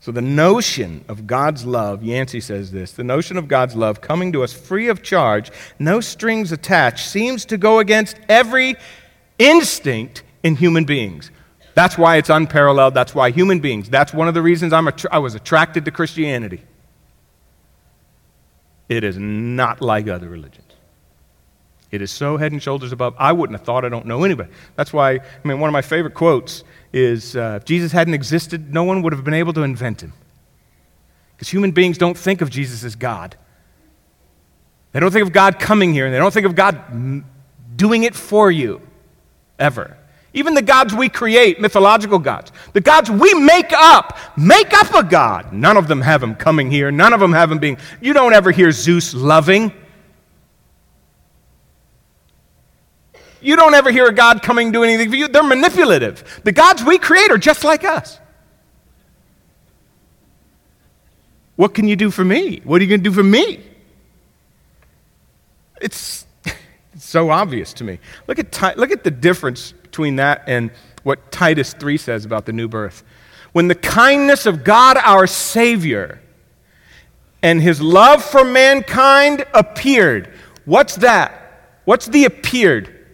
So, 0.00 0.12
the 0.12 0.22
notion 0.22 1.04
of 1.08 1.26
God's 1.26 1.66
love, 1.66 2.02
Yancey 2.02 2.40
says 2.40 2.70
this 2.70 2.92
the 2.92 3.04
notion 3.04 3.36
of 3.36 3.48
God's 3.48 3.74
love 3.74 4.00
coming 4.00 4.32
to 4.32 4.42
us 4.42 4.52
free 4.52 4.88
of 4.88 5.02
charge, 5.02 5.50
no 5.78 6.00
strings 6.00 6.52
attached, 6.52 7.06
seems 7.06 7.44
to 7.46 7.58
go 7.58 7.78
against 7.78 8.18
every 8.28 8.76
instinct 9.38 10.22
in 10.42 10.56
human 10.56 10.84
beings. 10.84 11.30
That's 11.74 11.98
why 11.98 12.16
it's 12.16 12.30
unparalleled. 12.30 12.94
That's 12.94 13.14
why 13.14 13.30
human 13.30 13.60
beings, 13.60 13.90
that's 13.90 14.14
one 14.14 14.28
of 14.28 14.34
the 14.34 14.40
reasons 14.40 14.72
I'm 14.72 14.88
I 15.10 15.18
was 15.18 15.34
attracted 15.34 15.84
to 15.84 15.90
Christianity. 15.90 16.62
It 18.88 19.04
is 19.04 19.16
not 19.18 19.80
like 19.80 20.08
other 20.08 20.28
religions. 20.28 20.62
It 21.90 22.02
is 22.02 22.10
so 22.10 22.36
head 22.36 22.52
and 22.52 22.62
shoulders 22.62 22.92
above. 22.92 23.14
I 23.18 23.32
wouldn't 23.32 23.58
have 23.58 23.64
thought 23.64 23.84
I 23.84 23.88
don't 23.88 24.06
know 24.06 24.24
anybody. 24.24 24.50
That's 24.74 24.92
why, 24.92 25.12
I 25.12 25.20
mean, 25.44 25.60
one 25.60 25.68
of 25.68 25.72
my 25.72 25.82
favorite 25.82 26.14
quotes 26.14 26.64
is 26.92 27.36
uh, 27.36 27.58
if 27.60 27.64
Jesus 27.64 27.92
hadn't 27.92 28.14
existed, 28.14 28.72
no 28.72 28.84
one 28.84 29.02
would 29.02 29.12
have 29.12 29.24
been 29.24 29.34
able 29.34 29.52
to 29.52 29.62
invent 29.62 30.02
him. 30.02 30.12
Because 31.36 31.48
human 31.48 31.70
beings 31.70 31.96
don't 31.98 32.16
think 32.16 32.40
of 32.40 32.50
Jesus 32.50 32.82
as 32.82 32.96
God. 32.96 33.36
They 34.92 35.00
don't 35.00 35.12
think 35.12 35.26
of 35.26 35.32
God 35.32 35.58
coming 35.58 35.92
here, 35.92 36.06
and 36.06 36.14
they 36.14 36.18
don't 36.18 36.32
think 36.32 36.46
of 36.46 36.54
God 36.54 37.24
doing 37.76 38.04
it 38.04 38.14
for 38.14 38.50
you, 38.50 38.80
ever. 39.58 39.96
Even 40.36 40.52
the 40.52 40.60
gods 40.60 40.94
we 40.94 41.08
create, 41.08 41.62
mythological 41.62 42.18
gods, 42.18 42.52
the 42.74 42.80
gods 42.82 43.10
we 43.10 43.32
make 43.32 43.72
up, 43.72 44.18
make 44.36 44.70
up 44.74 44.92
a 44.92 45.02
God. 45.02 45.50
None 45.50 45.78
of 45.78 45.88
them 45.88 46.02
have 46.02 46.22
him 46.22 46.34
coming 46.34 46.70
here. 46.70 46.90
None 46.90 47.14
of 47.14 47.20
them 47.20 47.32
have 47.32 47.50
him 47.50 47.58
being. 47.58 47.78
You 48.02 48.12
don't 48.12 48.34
ever 48.34 48.50
hear 48.50 48.70
Zeus 48.70 49.14
loving. 49.14 49.72
You 53.40 53.56
don't 53.56 53.72
ever 53.72 53.90
hear 53.90 54.08
a 54.08 54.12
God 54.12 54.42
coming 54.42 54.72
do 54.72 54.84
anything 54.84 55.08
for 55.08 55.16
you. 55.16 55.26
They're 55.26 55.42
manipulative. 55.42 56.42
The 56.44 56.52
gods 56.52 56.84
we 56.84 56.98
create 56.98 57.30
are 57.30 57.38
just 57.38 57.64
like 57.64 57.82
us. 57.84 58.20
What 61.54 61.72
can 61.72 61.88
you 61.88 61.96
do 61.96 62.10
for 62.10 62.24
me? 62.24 62.60
What 62.62 62.82
are 62.82 62.84
you 62.84 62.90
going 62.90 63.02
to 63.02 63.08
do 63.08 63.14
for 63.14 63.22
me? 63.22 63.64
It's, 65.80 66.26
it's 66.44 67.06
so 67.06 67.30
obvious 67.30 67.72
to 67.74 67.84
me. 67.84 68.00
Look 68.26 68.38
at, 68.38 68.76
look 68.76 68.90
at 68.90 69.02
the 69.02 69.10
difference 69.10 69.72
between 69.96 70.16
that 70.16 70.42
and 70.46 70.70
what 71.04 71.32
Titus 71.32 71.72
3 71.72 71.96
says 71.96 72.26
about 72.26 72.44
the 72.44 72.52
new 72.52 72.68
birth. 72.68 73.02
When 73.52 73.68
the 73.68 73.74
kindness 73.74 74.44
of 74.44 74.62
God 74.62 74.98
our 74.98 75.26
Savior 75.26 76.20
and 77.42 77.62
his 77.62 77.80
love 77.80 78.22
for 78.22 78.44
mankind 78.44 79.46
appeared. 79.54 80.30
What's 80.66 80.96
that? 80.96 81.78
What's 81.86 82.08
the 82.08 82.26
appeared? 82.26 83.06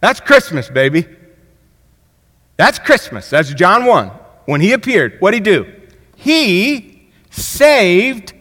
That's 0.00 0.20
Christmas, 0.20 0.68
baby. 0.68 1.06
That's 2.58 2.78
Christmas. 2.78 3.30
That's 3.30 3.54
John 3.54 3.86
1. 3.86 4.08
When 4.44 4.60
he 4.60 4.72
appeared, 4.72 5.16
what'd 5.20 5.34
he 5.34 5.40
do? 5.40 5.72
He 6.16 7.08
saved 7.30 8.34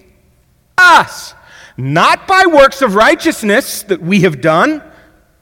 us. 0.77 1.33
Not 1.77 2.27
by 2.27 2.43
works 2.45 2.81
of 2.81 2.95
righteousness 2.95 3.83
that 3.83 4.01
we 4.01 4.21
have 4.21 4.41
done, 4.41 4.83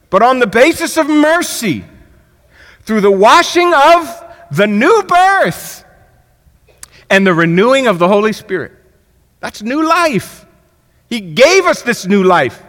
but 0.08 0.22
on 0.22 0.38
the 0.38 0.46
basis 0.46 0.96
of 0.96 1.08
mercy, 1.08 1.84
through 2.82 3.00
the 3.00 3.10
washing 3.10 3.72
of 3.72 4.24
the 4.50 4.66
new 4.66 5.02
birth 5.04 5.84
and 7.08 7.26
the 7.26 7.34
renewing 7.34 7.86
of 7.86 7.98
the 7.98 8.08
Holy 8.08 8.32
Spirit. 8.32 8.72
That's 9.40 9.62
new 9.62 9.86
life. 9.86 10.46
He 11.08 11.20
gave 11.20 11.66
us 11.66 11.82
this 11.82 12.06
new 12.06 12.22
life. 12.22 12.62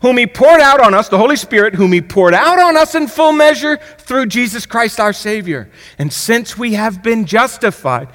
Whom 0.00 0.16
He 0.16 0.26
poured 0.26 0.60
out 0.60 0.80
on 0.80 0.94
us, 0.94 1.08
the 1.08 1.18
Holy 1.18 1.36
Spirit, 1.36 1.74
whom 1.74 1.92
He 1.92 2.00
poured 2.00 2.34
out 2.34 2.58
on 2.58 2.76
us 2.76 2.94
in 2.94 3.06
full 3.06 3.32
measure 3.32 3.78
through 3.98 4.26
Jesus 4.26 4.66
Christ 4.66 4.98
our 4.98 5.12
Savior. 5.12 5.70
And 5.98 6.12
since 6.12 6.58
we 6.58 6.74
have 6.74 7.02
been 7.02 7.24
justified, 7.24 8.08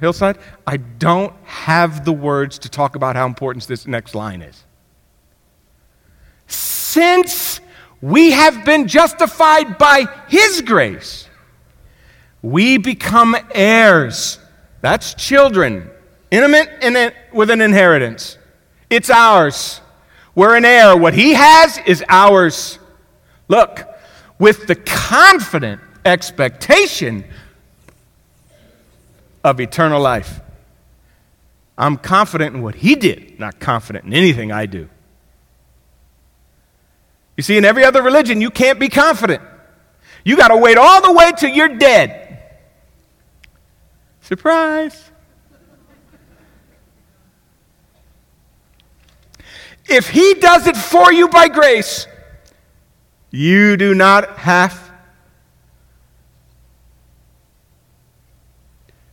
Hillside, 0.00 0.38
I 0.66 0.76
don't 0.76 1.34
have 1.44 2.04
the 2.04 2.12
words 2.12 2.58
to 2.60 2.68
talk 2.68 2.96
about 2.96 3.16
how 3.16 3.26
important 3.26 3.66
this 3.66 3.86
next 3.86 4.14
line 4.14 4.42
is. 4.42 4.64
Since 6.46 7.60
we 8.04 8.32
have 8.32 8.66
been 8.66 8.86
justified 8.86 9.78
by 9.78 10.04
His 10.28 10.60
grace, 10.60 11.26
we 12.42 12.76
become 12.76 13.34
heirs 13.54 14.38
that's 14.84 15.14
children, 15.14 15.88
intimate 16.30 16.68
in 16.82 17.10
with 17.32 17.48
an 17.48 17.62
inheritance. 17.62 18.36
It's 18.90 19.08
ours. 19.08 19.80
We're 20.34 20.56
an 20.56 20.66
heir. 20.66 20.94
What 20.94 21.14
he 21.14 21.32
has 21.32 21.78
is 21.86 22.04
ours. 22.06 22.78
Look, 23.48 23.88
with 24.38 24.66
the 24.66 24.74
confident 24.74 25.80
expectation 26.04 27.24
of 29.42 29.58
eternal 29.58 30.02
life. 30.02 30.42
I'm 31.78 31.96
confident 31.96 32.54
in 32.54 32.60
what 32.60 32.74
he 32.74 32.96
did, 32.96 33.40
not 33.40 33.58
confident 33.58 34.04
in 34.04 34.12
anything 34.12 34.52
I 34.52 34.66
do. 34.66 34.90
You 37.36 37.42
see, 37.42 37.56
in 37.56 37.64
every 37.64 37.84
other 37.84 38.02
religion, 38.02 38.40
you 38.40 38.50
can't 38.50 38.78
be 38.78 38.88
confident. 38.88 39.42
You 40.24 40.36
got 40.36 40.48
to 40.48 40.56
wait 40.56 40.78
all 40.78 41.02
the 41.02 41.12
way 41.12 41.32
till 41.36 41.50
you're 41.50 41.76
dead 41.76 42.24
Surprise! 44.24 45.10
If 49.86 50.08
He 50.08 50.32
does 50.40 50.66
it 50.66 50.78
for 50.78 51.12
you 51.12 51.28
by 51.28 51.48
grace, 51.48 52.06
you 53.30 53.76
do 53.76 53.94
not 53.94 54.38
have 54.38 54.92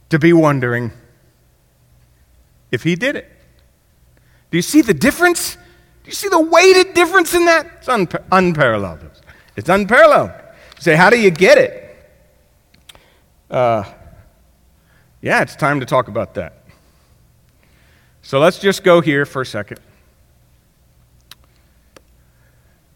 to 0.07 0.17
be 0.17 0.31
wondering 0.31 0.93
if 2.71 2.83
He 2.83 2.95
did 2.95 3.17
it. 3.17 3.29
Do 4.49 4.57
you 4.57 4.61
see 4.61 4.81
the 4.81 4.93
difference? 4.93 5.57
Do 6.03 6.09
you 6.09 6.13
see 6.13 6.29
the 6.29 6.39
weighted 6.39 6.93
difference 6.93 7.33
in 7.33 7.45
that? 7.45 7.65
It's 7.77 7.87
unpa- 7.87 8.23
unparalleled. 8.31 8.99
It's 9.55 9.69
unparalleled. 9.69 10.31
You 10.77 10.81
say, 10.81 10.95
how 10.95 11.09
do 11.09 11.19
you 11.19 11.29
get 11.29 11.57
it? 11.57 11.81
Uh, 13.49 13.83
yeah, 15.21 15.41
it's 15.41 15.55
time 15.55 15.79
to 15.79 15.85
talk 15.85 16.07
about 16.07 16.33
that. 16.35 16.63
So 18.23 18.39
let's 18.39 18.59
just 18.59 18.83
go 18.83 19.01
here 19.01 19.25
for 19.25 19.41
a 19.41 19.45
second 19.45 19.79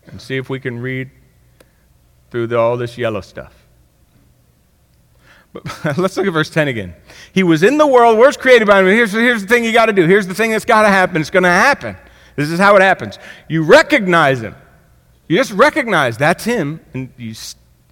and 0.08 0.22
see 0.22 0.38
if 0.38 0.49
we 0.49 0.60
can 0.60 0.80
read 0.80 1.10
through 2.32 2.47
the, 2.47 2.58
all 2.58 2.78
this 2.78 2.97
yellow 2.97 3.22
stuff. 3.22 3.53
But 5.53 5.97
let's 5.97 6.18
look 6.18 6.28
at 6.28 6.34
verse 6.34 6.49
10 6.49 6.68
again. 6.68 6.95
He 7.34 7.43
was 7.43 7.64
in 7.64 7.78
the 7.78 7.88
world, 7.88 8.18
world's 8.18 8.38
created 8.38 8.68
by 8.68 8.80
him. 8.80 8.88
Here's, 8.88 9.12
here's 9.12 9.41
the 9.41 9.47
thing 9.47 9.64
you 9.64 9.74
got 9.74 9.88
to 9.88 9.93
do. 9.93 10.06
Here's 10.06 10.28
the 10.28 10.34
thing 10.34 10.51
that's 10.51 10.66
got 10.66 10.84
to 10.84 10.89
happen. 10.89 11.22
It's 11.22 11.30
going 11.30 11.43
to 11.43 11.49
happen. 11.49 11.95
This 12.36 12.50
is 12.50 12.60
how 12.60 12.76
it 12.76 12.82
happens. 12.82 13.18
You 13.48 13.64
recognize 13.64 14.42
him. 14.42 14.56
You 15.28 15.38
just 15.38 15.52
recognize 15.52 16.18
that's 16.18 16.44
him. 16.44 16.80
And 16.94 17.12
you, 17.18 17.34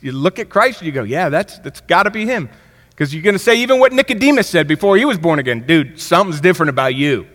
you 0.01 0.11
look 0.11 0.39
at 0.39 0.49
Christ 0.49 0.79
and 0.79 0.85
you 0.85 0.91
go, 0.91 1.03
yeah, 1.03 1.29
that's, 1.29 1.59
that's 1.59 1.81
got 1.81 2.03
to 2.03 2.11
be 2.11 2.25
him. 2.25 2.49
Because 2.89 3.13
you're 3.13 3.23
going 3.23 3.35
to 3.35 3.39
say 3.39 3.55
even 3.55 3.79
what 3.79 3.91
Nicodemus 3.91 4.47
said 4.47 4.67
before 4.67 4.97
he 4.97 5.05
was 5.05 5.17
born 5.17 5.39
again 5.39 5.65
dude, 5.65 5.99
something's 5.99 6.41
different 6.41 6.69
about 6.69 6.93
you. 6.93 7.27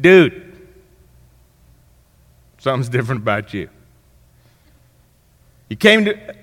Dude, 0.00 0.56
something's 2.58 2.88
different 2.88 3.22
about 3.22 3.52
you. 3.52 3.68
You 5.68 5.76
came 5.76 6.04
to 6.04 6.36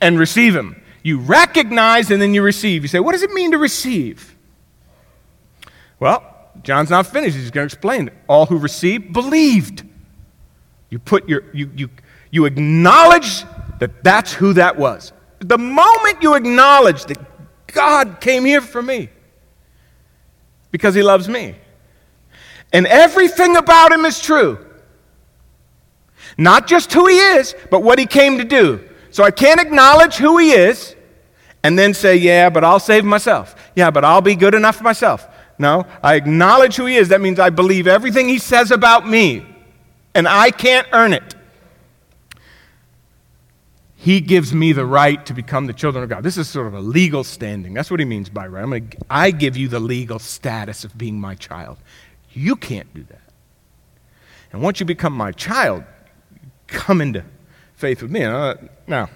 and 0.00 0.18
receive 0.18 0.54
him. 0.54 0.82
You 1.02 1.18
recognize 1.18 2.10
and 2.10 2.20
then 2.20 2.34
you 2.34 2.42
receive. 2.42 2.82
You 2.82 2.88
say, 2.88 3.00
what 3.00 3.12
does 3.12 3.22
it 3.22 3.30
mean 3.30 3.52
to 3.52 3.58
receive? 3.58 4.36
Well, 5.98 6.31
John's 6.62 6.90
not 6.90 7.06
finished. 7.06 7.36
He's 7.36 7.50
going 7.50 7.68
to 7.68 7.74
explain 7.74 8.08
it. 8.08 8.14
All 8.28 8.46
who 8.46 8.58
received 8.58 9.12
believed. 9.12 9.84
You 10.90 10.98
put 10.98 11.28
your 11.28 11.42
you 11.52 11.70
you 11.74 11.88
you 12.30 12.44
acknowledge 12.44 13.44
that 13.78 14.04
that's 14.04 14.32
who 14.32 14.52
that 14.54 14.76
was. 14.76 15.12
The 15.38 15.58
moment 15.58 16.22
you 16.22 16.34
acknowledge 16.34 17.04
that 17.06 17.18
God 17.66 18.20
came 18.20 18.44
here 18.44 18.60
for 18.60 18.82
me 18.82 19.08
because 20.70 20.94
he 20.94 21.02
loves 21.02 21.28
me, 21.28 21.56
and 22.72 22.86
everything 22.86 23.56
about 23.56 23.92
him 23.92 24.04
is 24.04 24.20
true, 24.20 24.58
not 26.36 26.66
just 26.66 26.92
who 26.92 27.06
he 27.06 27.16
is, 27.16 27.54
but 27.70 27.82
what 27.82 27.98
he 27.98 28.06
came 28.06 28.38
to 28.38 28.44
do. 28.44 28.88
So 29.10 29.24
I 29.24 29.30
can't 29.30 29.60
acknowledge 29.60 30.16
who 30.16 30.38
he 30.38 30.52
is 30.52 30.94
and 31.62 31.78
then 31.78 31.94
say, 31.94 32.16
yeah, 32.16 32.50
but 32.50 32.64
I'll 32.64 32.80
save 32.80 33.04
myself. 33.04 33.54
Yeah, 33.76 33.90
but 33.90 34.04
I'll 34.04 34.22
be 34.22 34.34
good 34.34 34.54
enough 34.54 34.76
for 34.76 34.84
myself. 34.84 35.28
No, 35.58 35.86
I 36.02 36.14
acknowledge 36.14 36.76
who 36.76 36.86
he 36.86 36.96
is. 36.96 37.08
That 37.08 37.20
means 37.20 37.38
I 37.38 37.50
believe 37.50 37.86
everything 37.86 38.28
he 38.28 38.38
says 38.38 38.70
about 38.70 39.08
me, 39.08 39.46
and 40.14 40.26
I 40.26 40.50
can't 40.50 40.86
earn 40.92 41.12
it. 41.12 41.34
He 43.96 44.20
gives 44.20 44.52
me 44.52 44.72
the 44.72 44.84
right 44.84 45.24
to 45.26 45.32
become 45.32 45.66
the 45.66 45.72
children 45.72 46.02
of 46.02 46.10
God. 46.10 46.24
This 46.24 46.36
is 46.36 46.48
sort 46.48 46.66
of 46.66 46.74
a 46.74 46.80
legal 46.80 47.22
standing. 47.22 47.72
That's 47.72 47.88
what 47.88 48.00
he 48.00 48.06
means 48.06 48.28
by 48.28 48.48
right. 48.48 48.64
I'm 48.64 48.70
gonna, 48.70 48.90
I 49.08 49.30
give 49.30 49.56
you 49.56 49.68
the 49.68 49.78
legal 49.78 50.18
status 50.18 50.82
of 50.82 50.98
being 50.98 51.20
my 51.20 51.36
child. 51.36 51.78
You 52.32 52.56
can't 52.56 52.92
do 52.94 53.04
that. 53.04 53.20
And 54.52 54.60
once 54.60 54.80
you 54.80 54.86
become 54.86 55.12
my 55.12 55.30
child, 55.30 55.84
come 56.66 57.00
into 57.00 57.24
faith 57.74 58.02
with 58.02 58.10
me. 58.10 58.24
Uh, 58.24 58.54
now, 58.88 59.08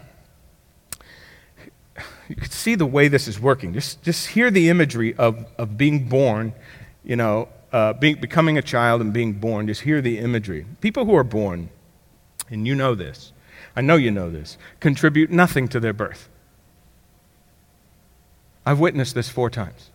you 2.28 2.36
can 2.36 2.50
see 2.50 2.74
the 2.74 2.86
way 2.86 3.08
this 3.08 3.28
is 3.28 3.38
working. 3.38 3.72
Just, 3.72 4.02
just 4.02 4.28
hear 4.28 4.50
the 4.50 4.68
imagery 4.68 5.14
of, 5.14 5.46
of 5.58 5.76
being 5.76 6.08
born, 6.08 6.52
you 7.04 7.16
know, 7.16 7.48
uh, 7.72 7.92
being, 7.92 8.16
becoming 8.16 8.58
a 8.58 8.62
child 8.62 9.00
and 9.00 9.12
being 9.12 9.34
born. 9.34 9.66
Just 9.66 9.82
hear 9.82 10.00
the 10.00 10.18
imagery. 10.18 10.66
People 10.80 11.04
who 11.04 11.14
are 11.14 11.24
born, 11.24 11.68
and 12.50 12.66
you 12.66 12.74
know 12.74 12.94
this, 12.94 13.32
I 13.76 13.80
know 13.80 13.96
you 13.96 14.10
know 14.10 14.30
this, 14.30 14.58
contribute 14.80 15.30
nothing 15.30 15.68
to 15.68 15.80
their 15.80 15.92
birth. 15.92 16.28
I've 18.64 18.80
witnessed 18.80 19.14
this 19.14 19.28
four 19.28 19.50
times. 19.50 19.90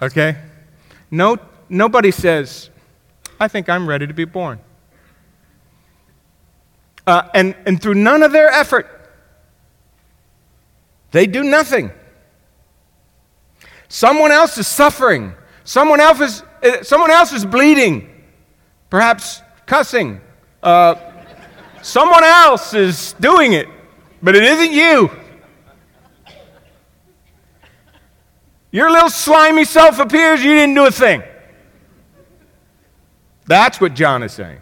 Okay? 0.00 0.36
No, 1.10 1.38
nobody 1.68 2.10
says, 2.10 2.70
I 3.40 3.48
think 3.48 3.68
I'm 3.68 3.88
ready 3.88 4.06
to 4.06 4.14
be 4.14 4.24
born. 4.24 4.60
Uh, 7.06 7.28
and, 7.34 7.54
and 7.66 7.82
through 7.82 7.94
none 7.94 8.22
of 8.22 8.32
their 8.32 8.48
effort, 8.48 9.03
they 11.14 11.28
do 11.28 11.44
nothing. 11.44 11.92
Someone 13.88 14.32
else 14.32 14.58
is 14.58 14.66
suffering. 14.66 15.32
Someone 15.62 16.00
else 16.00 16.18
is, 16.18 16.42
uh, 16.64 16.82
someone 16.82 17.12
else 17.12 17.32
is 17.32 17.44
bleeding, 17.44 18.10
perhaps 18.90 19.40
cussing, 19.64 20.20
uh, 20.60 20.96
someone 21.82 22.24
else 22.24 22.74
is 22.74 23.12
doing 23.20 23.52
it, 23.52 23.68
but 24.24 24.34
it 24.34 24.42
isn't 24.42 24.72
you. 24.72 25.08
Your 28.72 28.90
little 28.90 29.08
slimy 29.08 29.64
self 29.64 30.00
appears, 30.00 30.42
you 30.42 30.52
didn't 30.52 30.74
do 30.74 30.84
a 30.84 30.90
thing. 30.90 31.22
That's 33.46 33.80
what 33.80 33.94
John 33.94 34.24
is 34.24 34.32
saying. 34.32 34.60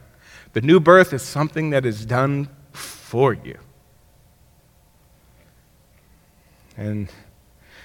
The 0.52 0.60
new 0.60 0.80
birth 0.80 1.14
is 1.14 1.22
something 1.22 1.70
that 1.70 1.86
is 1.86 2.04
done 2.04 2.50
for 2.72 3.32
you. 3.32 3.58
And 6.76 7.10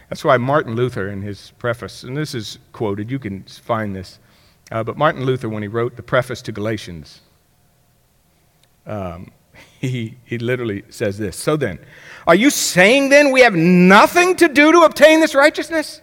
that's 0.10 0.24
why 0.24 0.38
Martin 0.38 0.76
Luther, 0.76 1.10
in 1.10 1.22
his 1.22 1.52
preface, 1.58 2.04
and 2.04 2.16
this 2.16 2.34
is 2.34 2.60
quoted, 2.72 3.12
you 3.12 3.20
can 3.20 3.44
find 3.44 3.96
this, 3.96 4.20
uh, 4.72 4.84
but 4.84 4.98
Martin 4.98 5.26
Luther, 5.26 5.50
when 5.50 5.62
he 5.62 5.68
wrote 5.68 5.96
the 5.96 6.04
preface 6.04 6.42
to 6.44 6.52
Galatians, 6.52 7.22
um, 8.86 9.32
he, 9.80 10.18
he 10.26 10.38
literally 10.38 10.84
says 10.90 11.18
this 11.18 11.36
So 11.36 11.58
then, 11.58 11.80
are 12.26 12.36
you 12.36 12.50
saying 12.50 13.10
then 13.10 13.32
we 13.32 13.42
have 13.42 13.56
nothing 13.56 14.36
to 14.38 14.48
do 14.48 14.72
to 14.72 14.82
obtain 14.82 15.20
this 15.20 15.36
righteousness? 15.36 16.02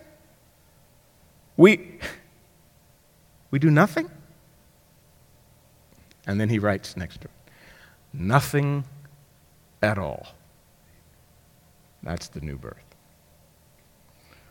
We, 1.57 1.99
we 3.51 3.59
do 3.59 3.71
nothing? 3.71 4.11
And 6.27 6.41
then 6.41 6.49
he 6.49 6.59
writes 6.59 6.97
next 6.97 7.21
to 7.21 7.25
it 7.25 7.31
nothing 8.15 8.85
at 9.83 9.99
all. 9.99 10.29
That's 12.05 12.29
the 12.29 12.41
new 12.41 12.57
birth. 12.57 12.77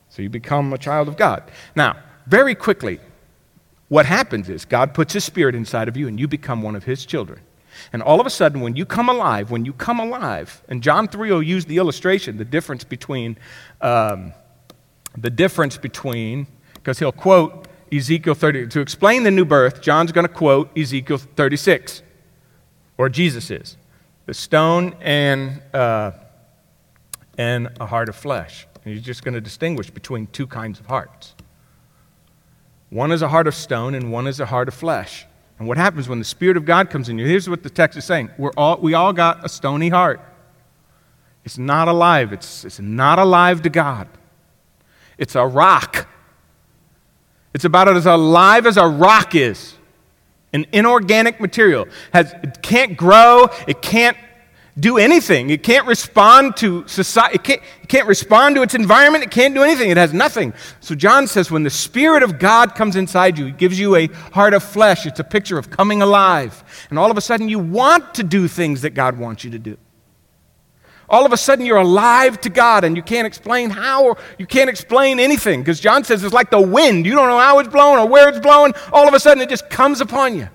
So 0.09 0.21
you 0.21 0.29
become 0.29 0.73
a 0.73 0.77
child 0.77 1.07
of 1.07 1.17
God. 1.17 1.43
Now, 1.75 1.97
very 2.27 2.55
quickly, 2.55 2.99
what 3.89 4.05
happens 4.05 4.49
is 4.49 4.65
God 4.65 4.93
puts 4.93 5.13
His 5.13 5.23
Spirit 5.23 5.55
inside 5.55 5.87
of 5.87 5.95
you 5.95 6.07
and 6.07 6.19
you 6.19 6.27
become 6.27 6.61
one 6.61 6.75
of 6.75 6.83
His 6.83 7.05
children. 7.05 7.39
And 7.91 8.01
all 8.03 8.19
of 8.19 8.27
a 8.27 8.29
sudden, 8.29 8.61
when 8.61 8.75
you 8.75 8.85
come 8.85 9.09
alive, 9.09 9.51
when 9.51 9.65
you 9.65 9.73
come 9.73 9.99
alive, 9.99 10.61
and 10.69 10.83
John 10.83 11.07
3 11.07 11.31
will 11.31 11.43
use 11.43 11.65
the 11.65 11.77
illustration, 11.77 12.37
the 12.37 12.45
difference 12.45 12.83
between, 12.83 13.37
um, 13.81 14.33
the 15.17 15.29
difference 15.29 15.77
between, 15.77 16.47
because 16.75 16.99
he'll 16.99 17.11
quote 17.11 17.67
Ezekiel 17.91 18.35
30. 18.35 18.67
To 18.67 18.79
explain 18.79 19.23
the 19.23 19.31
new 19.31 19.45
birth, 19.45 19.81
John's 19.81 20.11
going 20.11 20.27
to 20.27 20.33
quote 20.33 20.75
Ezekiel 20.77 21.17
36, 21.17 22.03
or 22.97 23.09
Jesus 23.09 23.49
is. 23.51 23.77
The 24.25 24.33
stone 24.33 24.95
and, 25.01 25.61
uh, 25.73 26.11
and 27.37 27.69
a 27.79 27.85
heart 27.85 28.09
of 28.09 28.15
flesh. 28.15 28.67
And 28.83 28.93
he's 28.93 29.03
just 29.03 29.23
going 29.23 29.33
to 29.33 29.41
distinguish 29.41 29.89
between 29.89 30.27
two 30.27 30.47
kinds 30.47 30.79
of 30.79 30.85
hearts. 30.85 31.35
One 32.89 33.11
is 33.11 33.21
a 33.21 33.29
heart 33.29 33.47
of 33.47 33.55
stone, 33.55 33.95
and 33.95 34.11
one 34.11 34.27
is 34.27 34.39
a 34.39 34.45
heart 34.45 34.67
of 34.67 34.73
flesh. 34.73 35.25
And 35.57 35.67
what 35.67 35.77
happens 35.77 36.07
when 36.09 36.19
the 36.19 36.25
Spirit 36.25 36.57
of 36.57 36.65
God 36.65 36.89
comes 36.89 37.09
in 37.09 37.17
you? 37.17 37.25
Here's 37.25 37.49
what 37.49 37.63
the 37.63 37.69
text 37.69 37.97
is 37.97 38.05
saying 38.05 38.29
We're 38.37 38.51
all, 38.57 38.77
we 38.77 38.93
all 38.93 39.13
got 39.13 39.45
a 39.45 39.49
stony 39.49 39.89
heart. 39.89 40.21
It's 41.43 41.57
not 41.57 41.87
alive. 41.87 42.31
It's, 42.33 42.63
it's 42.63 42.79
not 42.79 43.19
alive 43.19 43.61
to 43.63 43.69
God. 43.69 44.07
It's 45.17 45.35
a 45.35 45.45
rock. 45.45 46.07
It's 47.53 47.65
about 47.65 47.87
as 47.89 48.05
alive 48.05 48.65
as 48.65 48.77
a 48.77 48.87
rock 48.87 49.35
is. 49.35 49.75
An 50.53 50.65
inorganic 50.71 51.39
material. 51.39 51.87
Has, 52.13 52.33
it 52.43 52.61
can't 52.61 52.95
grow, 52.95 53.49
it 53.67 53.81
can't 53.81 54.17
do 54.79 54.97
anything. 54.97 55.51
It 55.51 55.61
can't 55.61 55.85
respond 55.85 56.57
to 56.57 56.87
society. 56.87 57.35
It 57.35 57.43
can't, 57.43 57.61
it 57.83 57.89
can't 57.89 58.07
respond 58.07 58.55
to 58.55 58.63
its 58.63 58.73
environment. 58.73 59.23
It 59.23 59.29
can't 59.29 59.53
do 59.53 59.61
anything. 59.61 59.91
It 59.91 59.97
has 59.97 60.13
nothing. 60.13 60.53
So 60.79 60.95
John 60.95 61.27
says 61.27 61.51
when 61.51 61.63
the 61.63 61.69
Spirit 61.69 62.23
of 62.23 62.39
God 62.39 62.73
comes 62.73 62.95
inside 62.95 63.37
you, 63.37 63.47
it 63.47 63.57
gives 63.57 63.79
you 63.79 63.95
a 63.95 64.07
heart 64.07 64.53
of 64.53 64.63
flesh. 64.63 65.05
It's 65.05 65.19
a 65.19 65.23
picture 65.23 65.59
of 65.59 65.69
coming 65.69 66.01
alive. 66.01 66.63
And 66.89 66.97
all 66.97 67.11
of 67.11 67.17
a 67.17 67.21
sudden 67.21 67.49
you 67.49 67.59
want 67.59 68.15
to 68.15 68.23
do 68.23 68.47
things 68.47 68.81
that 68.81 68.91
God 68.91 69.17
wants 69.19 69.43
you 69.43 69.51
to 69.51 69.59
do. 69.59 69.77
All 71.07 71.25
of 71.25 71.33
a 71.33 71.37
sudden 71.37 71.65
you're 71.65 71.77
alive 71.77 72.41
to 72.41 72.49
God 72.49 72.83
and 72.83 72.95
you 72.95 73.03
can't 73.03 73.27
explain 73.27 73.69
how 73.69 74.05
or 74.05 74.17
you 74.39 74.47
can't 74.47 74.69
explain 74.69 75.19
anything 75.19 75.61
because 75.61 75.79
John 75.79 76.03
says 76.03 76.23
it's 76.23 76.33
like 76.33 76.49
the 76.49 76.61
wind. 76.61 77.05
You 77.05 77.13
don't 77.13 77.27
know 77.27 77.37
how 77.37 77.59
it's 77.59 77.69
blowing 77.69 77.99
or 77.99 78.07
where 78.07 78.27
it's 78.29 78.39
blowing. 78.39 78.73
All 78.91 79.07
of 79.07 79.13
a 79.13 79.19
sudden 79.19 79.43
it 79.43 79.49
just 79.49 79.69
comes 79.69 80.01
upon 80.01 80.35
you 80.35 80.49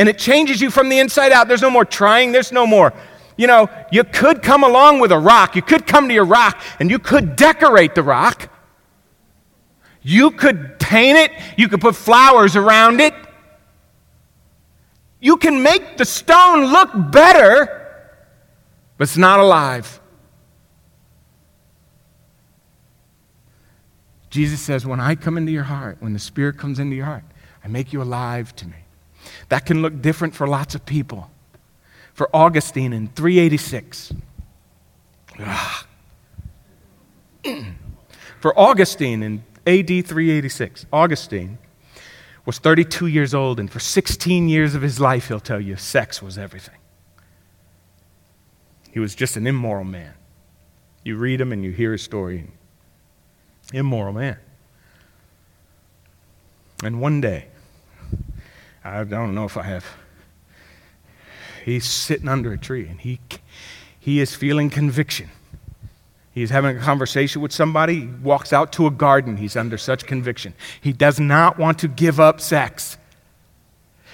and 0.00 0.08
it 0.08 0.16
changes 0.16 0.62
you 0.62 0.70
from 0.70 0.88
the 0.88 0.98
inside 0.98 1.30
out. 1.30 1.46
There's 1.46 1.60
no 1.60 1.68
more 1.68 1.84
trying, 1.84 2.32
there's 2.32 2.52
no 2.52 2.66
more. 2.66 2.94
You 3.36 3.46
know, 3.46 3.68
you 3.92 4.02
could 4.02 4.42
come 4.42 4.64
along 4.64 5.00
with 5.00 5.12
a 5.12 5.18
rock. 5.18 5.54
You 5.54 5.60
could 5.60 5.86
come 5.86 6.08
to 6.08 6.14
your 6.14 6.24
rock 6.24 6.58
and 6.78 6.90
you 6.90 6.98
could 6.98 7.36
decorate 7.36 7.94
the 7.94 8.02
rock. 8.02 8.50
You 10.00 10.30
could 10.30 10.78
paint 10.78 11.18
it. 11.18 11.32
You 11.58 11.68
could 11.68 11.82
put 11.82 11.96
flowers 11.96 12.56
around 12.56 13.02
it. 13.02 13.12
You 15.20 15.36
can 15.36 15.62
make 15.62 15.98
the 15.98 16.06
stone 16.06 16.72
look 16.72 16.88
better, 17.12 17.66
but 18.96 19.02
it's 19.02 19.18
not 19.18 19.38
alive. 19.38 20.00
Jesus 24.30 24.62
says, 24.62 24.86
When 24.86 24.98
I 24.98 25.14
come 25.14 25.36
into 25.36 25.52
your 25.52 25.64
heart, 25.64 25.98
when 26.00 26.14
the 26.14 26.18
Spirit 26.18 26.56
comes 26.56 26.78
into 26.78 26.96
your 26.96 27.04
heart, 27.04 27.24
I 27.62 27.68
make 27.68 27.92
you 27.92 28.00
alive 28.00 28.56
to 28.56 28.66
me. 28.66 28.79
That 29.50 29.66
can 29.66 29.82
look 29.82 30.00
different 30.00 30.34
for 30.34 30.46
lots 30.46 30.74
of 30.74 30.86
people. 30.86 31.30
For 32.14 32.34
Augustine 32.34 32.92
in 32.92 33.08
386. 33.08 34.12
Ah. 35.40 35.86
for 38.40 38.58
Augustine 38.58 39.22
in 39.22 39.42
AD 39.66 39.88
386, 39.88 40.86
Augustine 40.92 41.58
was 42.46 42.58
32 42.58 43.06
years 43.06 43.34
old, 43.34 43.60
and 43.60 43.70
for 43.70 43.80
16 43.80 44.48
years 44.48 44.74
of 44.74 44.82
his 44.82 45.00
life, 45.00 45.28
he'll 45.28 45.40
tell 45.40 45.60
you, 45.60 45.76
sex 45.76 46.22
was 46.22 46.38
everything. 46.38 46.76
He 48.92 49.00
was 49.00 49.14
just 49.14 49.36
an 49.36 49.46
immoral 49.46 49.84
man. 49.84 50.14
You 51.04 51.16
read 51.16 51.40
him 51.40 51.52
and 51.52 51.64
you 51.64 51.72
hear 51.72 51.92
his 51.92 52.02
story. 52.02 52.46
Immoral 53.72 54.12
man. 54.12 54.38
And 56.82 57.00
one 57.00 57.20
day, 57.20 57.46
I 58.84 59.04
don't 59.04 59.34
know 59.34 59.44
if 59.44 59.56
I 59.56 59.62
have. 59.62 59.84
He's 61.64 61.84
sitting 61.84 62.28
under 62.28 62.52
a 62.52 62.58
tree 62.58 62.86
and 62.86 63.00
he, 63.00 63.20
he 63.98 64.20
is 64.20 64.34
feeling 64.34 64.70
conviction. 64.70 65.28
He's 66.32 66.50
having 66.50 66.76
a 66.76 66.80
conversation 66.80 67.42
with 67.42 67.52
somebody. 67.52 68.00
He 68.00 68.06
walks 68.06 68.52
out 68.52 68.72
to 68.74 68.86
a 68.86 68.90
garden. 68.90 69.36
He's 69.36 69.56
under 69.56 69.76
such 69.76 70.06
conviction. 70.06 70.54
He 70.80 70.92
does 70.92 71.20
not 71.20 71.58
want 71.58 71.80
to 71.80 71.88
give 71.88 72.18
up 72.18 72.40
sex. 72.40 72.96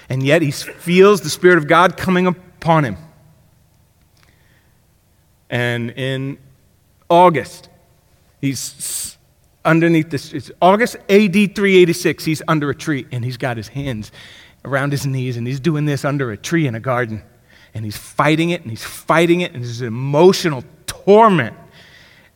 And 0.09 0.23
yet 0.23 0.43
he 0.43 0.51
feels 0.51 1.21
the 1.21 1.31
Spirit 1.31 1.59
of 1.59 1.69
God 1.69 1.97
coming 1.97 2.27
upon 2.27 2.85
him. 2.85 2.97
And 5.51 5.91
in 5.91 6.39
August, 7.09 7.69
he's 8.41 9.17
underneath 9.65 10.11
this. 10.11 10.33
It's 10.33 10.51
August 10.61 10.97
AD 11.09 11.33
386. 11.33 12.25
He's 12.25 12.43
under 12.49 12.71
a 12.71 12.75
tree 12.75 13.07
and 13.13 13.25
he's 13.25 13.37
got 13.37 13.57
his 13.57 13.69
hands 13.69 14.11
around 14.67 14.93
his 14.93 15.07
knees 15.07 15.37
and 15.37 15.47
he's 15.47 15.61
doing 15.61 15.87
this 15.87 16.05
under 16.05 16.31
a 16.33 16.37
tree 16.37 16.67
in 16.67 16.75
a 16.75 16.81
garden. 16.81 17.23
And 17.73 17.85
he's 17.85 17.97
fighting 17.97 18.51
it 18.51 18.63
and 18.63 18.71
he's 18.71 18.85
fighting 18.85 19.41
it 19.41 19.55
and 19.55 19.63
there's 19.63 19.83
emotional 19.83 20.65
torment. 20.87 21.57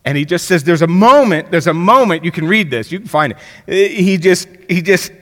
And 0.04 0.16
he 0.16 0.24
just 0.24 0.46
says, 0.46 0.64
There's 0.64 0.82
a 0.82 0.86
moment, 0.86 1.50
there's 1.50 1.66
a 1.66 1.74
moment, 1.74 2.24
you 2.24 2.30
can 2.30 2.46
read 2.46 2.70
this, 2.70 2.90
you 2.90 3.00
can 3.00 3.08
find 3.08 3.32
it. 3.32 3.38
Eh, 3.68 3.88
he 4.02 4.16
just, 4.16 4.48
he 4.68 4.80
just, 4.80 5.12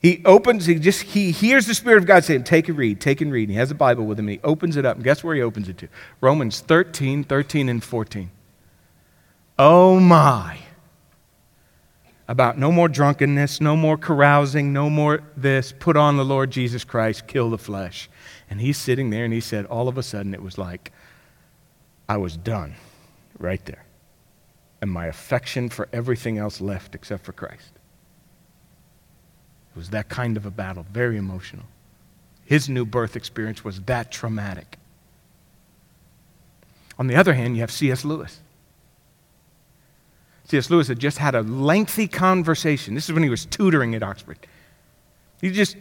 he 0.00 0.22
opens, 0.26 0.66
he 0.66 0.74
just, 0.74 1.02
he 1.02 1.30
hears 1.30 1.66
the 1.66 1.74
Spirit 1.74 1.98
of 1.98 2.06
God 2.06 2.24
saying, 2.24 2.44
Take 2.44 2.68
and 2.68 2.76
read, 2.76 3.00
take 3.00 3.20
and 3.20 3.32
read. 3.32 3.44
And 3.44 3.52
he 3.52 3.56
has 3.56 3.70
a 3.70 3.74
Bible 3.74 4.04
with 4.04 4.18
him 4.18 4.28
and 4.28 4.38
he 4.38 4.40
opens 4.44 4.76
it 4.76 4.84
up. 4.84 4.96
And 4.96 5.04
guess 5.04 5.24
where 5.24 5.34
he 5.34 5.40
opens 5.40 5.68
it 5.68 5.78
to? 5.78 5.88
Romans 6.20 6.60
13, 6.60 7.24
13, 7.24 7.68
and 7.68 7.82
14. 7.82 8.30
Oh 9.58 10.00
my 10.00 10.58
about 12.26 12.58
no 12.58 12.72
more 12.72 12.88
drunkenness, 12.88 13.60
no 13.60 13.76
more 13.76 13.98
carousing, 13.98 14.72
no 14.72 14.88
more 14.88 15.22
this. 15.36 15.72
Put 15.78 15.96
on 15.96 16.16
the 16.16 16.24
Lord 16.24 16.50
Jesus 16.50 16.84
Christ, 16.84 17.26
kill 17.26 17.50
the 17.50 17.58
flesh. 17.58 18.08
And 18.48 18.60
he's 18.60 18.78
sitting 18.78 19.10
there 19.10 19.24
and 19.24 19.34
he 19.34 19.40
said, 19.40 19.66
all 19.66 19.88
of 19.88 19.98
a 19.98 20.02
sudden, 20.02 20.34
it 20.34 20.42
was 20.42 20.56
like 20.56 20.92
I 22.08 22.16
was 22.16 22.36
done 22.36 22.74
right 23.38 23.64
there. 23.66 23.84
And 24.80 24.90
my 24.90 25.06
affection 25.06 25.68
for 25.68 25.88
everything 25.92 26.38
else 26.38 26.60
left 26.60 26.94
except 26.94 27.24
for 27.24 27.32
Christ. 27.32 27.72
It 29.74 29.78
was 29.78 29.90
that 29.90 30.08
kind 30.08 30.36
of 30.36 30.46
a 30.46 30.50
battle, 30.50 30.86
very 30.92 31.16
emotional. 31.16 31.64
His 32.44 32.68
new 32.68 32.84
birth 32.84 33.16
experience 33.16 33.64
was 33.64 33.80
that 33.82 34.12
traumatic. 34.12 34.78
On 36.98 37.06
the 37.06 37.16
other 37.16 37.34
hand, 37.34 37.56
you 37.56 37.62
have 37.62 37.72
C.S. 37.72 38.04
Lewis. 38.04 38.40
C.S. 40.46 40.70
Lewis 40.70 40.88
had 40.88 40.98
just 40.98 41.18
had 41.18 41.34
a 41.34 41.42
lengthy 41.42 42.06
conversation. 42.06 42.94
This 42.94 43.08
is 43.08 43.12
when 43.12 43.22
he 43.22 43.30
was 43.30 43.46
tutoring 43.46 43.94
at 43.94 44.02
Oxford. 44.02 44.38
He 45.40 45.50
just 45.50 45.76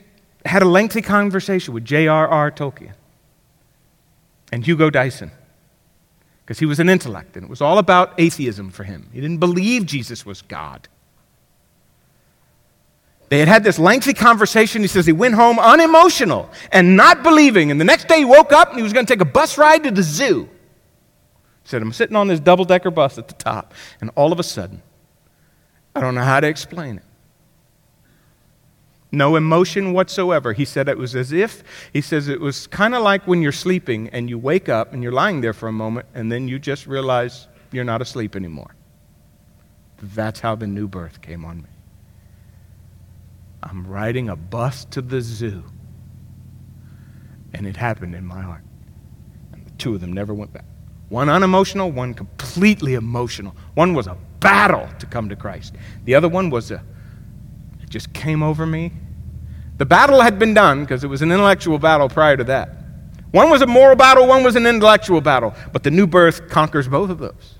had 0.45 0.61
a 0.61 0.67
lengthy 0.67 1.01
conversation 1.01 1.73
with 1.73 1.85
J.R.R. 1.85 2.51
Tolkien 2.51 2.93
and 4.51 4.65
Hugo 4.65 4.89
Dyson 4.89 5.31
because 6.45 6.59
he 6.59 6.65
was 6.65 6.79
an 6.79 6.89
intellect 6.89 7.35
and 7.35 7.45
it 7.45 7.49
was 7.49 7.61
all 7.61 7.77
about 7.77 8.13
atheism 8.17 8.69
for 8.69 8.83
him. 8.83 9.09
He 9.13 9.21
didn't 9.21 9.39
believe 9.39 9.85
Jesus 9.85 10.25
was 10.25 10.41
God. 10.41 10.87
They 13.29 13.39
had 13.39 13.47
had 13.47 13.63
this 13.63 13.79
lengthy 13.79 14.13
conversation. 14.13 14.81
He 14.81 14.87
says 14.87 15.05
he 15.05 15.11
went 15.11 15.33
home 15.33 15.57
unemotional 15.57 16.49
and 16.71 16.95
not 16.95 17.23
believing. 17.23 17.71
And 17.71 17.79
the 17.79 17.85
next 17.85 18.07
day 18.07 18.19
he 18.19 18.25
woke 18.25 18.51
up 18.51 18.69
and 18.69 18.77
he 18.77 18.83
was 18.83 18.93
going 18.93 19.05
to 19.05 19.11
take 19.11 19.21
a 19.21 19.25
bus 19.25 19.57
ride 19.57 19.83
to 19.85 19.91
the 19.91 20.03
zoo. 20.03 20.49
He 21.63 21.69
said, 21.69 21.81
I'm 21.81 21.93
sitting 21.93 22.15
on 22.15 22.27
this 22.27 22.39
double 22.39 22.65
decker 22.65 22.91
bus 22.91 23.17
at 23.17 23.27
the 23.27 23.33
top, 23.35 23.73
and 24.01 24.11
all 24.15 24.31
of 24.31 24.39
a 24.39 24.43
sudden, 24.43 24.81
I 25.95 26.01
don't 26.01 26.15
know 26.15 26.23
how 26.23 26.39
to 26.39 26.47
explain 26.47 26.97
it. 26.97 27.03
no 29.11 29.35
emotion 29.35 29.93
whatsoever. 29.93 30.53
He 30.53 30.65
said 30.65 30.89
it 30.89 30.97
was 30.97 31.15
as 31.15 31.31
if, 31.31 31.63
he 31.93 32.01
says 32.01 32.27
it 32.27 32.41
was 32.41 32.67
kind 32.67 32.95
of 32.95 33.03
like 33.03 33.25
when 33.27 33.41
you're 33.41 33.51
sleeping 33.51 34.09
and 34.09 34.27
you 34.29 34.39
wake 34.39 34.67
up 34.69 34.91
and 34.91 35.03
you're 35.03 35.11
lying 35.11 35.41
there 35.41 35.53
for 35.53 35.67
a 35.67 35.71
moment 35.71 36.07
and 36.15 36.31
then 36.31 36.47
you 36.47 36.57
just 36.57 36.87
realize 36.87 37.47
you're 37.71 37.83
not 37.83 38.01
asleep 38.01 38.35
anymore. 38.35 38.75
That's 40.01 40.39
how 40.39 40.55
the 40.55 40.67
new 40.67 40.87
birth 40.87 41.21
came 41.21 41.45
on 41.45 41.61
me. 41.61 41.69
I'm 43.61 43.85
riding 43.87 44.29
a 44.29 44.35
bus 44.35 44.83
to 44.85 45.01
the 45.01 45.21
zoo. 45.21 45.63
And 47.53 47.67
it 47.67 47.77
happened 47.77 48.15
in 48.15 48.25
my 48.25 48.41
heart. 48.41 48.63
And 49.53 49.65
the 49.65 49.71
two 49.71 49.93
of 49.93 50.01
them 50.01 50.11
never 50.11 50.33
went 50.33 50.51
back. 50.51 50.65
One 51.13 51.29
unemotional, 51.29 51.91
one 51.91 52.15
completely 52.15 52.95
emotional. 52.95 53.55
One 53.75 53.93
was 53.93 54.07
a 54.07 54.17
battle 54.39 54.89
to 54.97 55.05
come 55.05 55.29
to 55.29 55.35
Christ. 55.35 55.75
The 56.05 56.15
other 56.15 56.27
one 56.27 56.49
was 56.49 56.71
a, 56.71 56.83
it 57.83 57.89
just 57.89 58.13
came 58.13 58.41
over 58.41 58.65
me 58.65 58.91
the 59.77 59.85
battle 59.85 60.21
had 60.21 60.37
been 60.37 60.53
done 60.53 60.81
because 60.81 61.03
it 61.03 61.07
was 61.07 61.21
an 61.21 61.31
intellectual 61.31 61.79
battle 61.79 62.07
prior 62.07 62.37
to 62.37 62.43
that. 62.45 62.69
One 63.31 63.49
was 63.49 63.61
a 63.61 63.67
moral 63.67 63.95
battle, 63.95 64.27
one 64.27 64.43
was 64.43 64.55
an 64.55 64.67
intellectual 64.67 65.19
battle, 65.19 65.53
but 65.71 65.83
the 65.83 65.91
new 65.91 66.05
birth 66.05 66.49
conquers 66.49 66.87
both 66.87 67.09
of 67.09 67.17
those. 67.17 67.55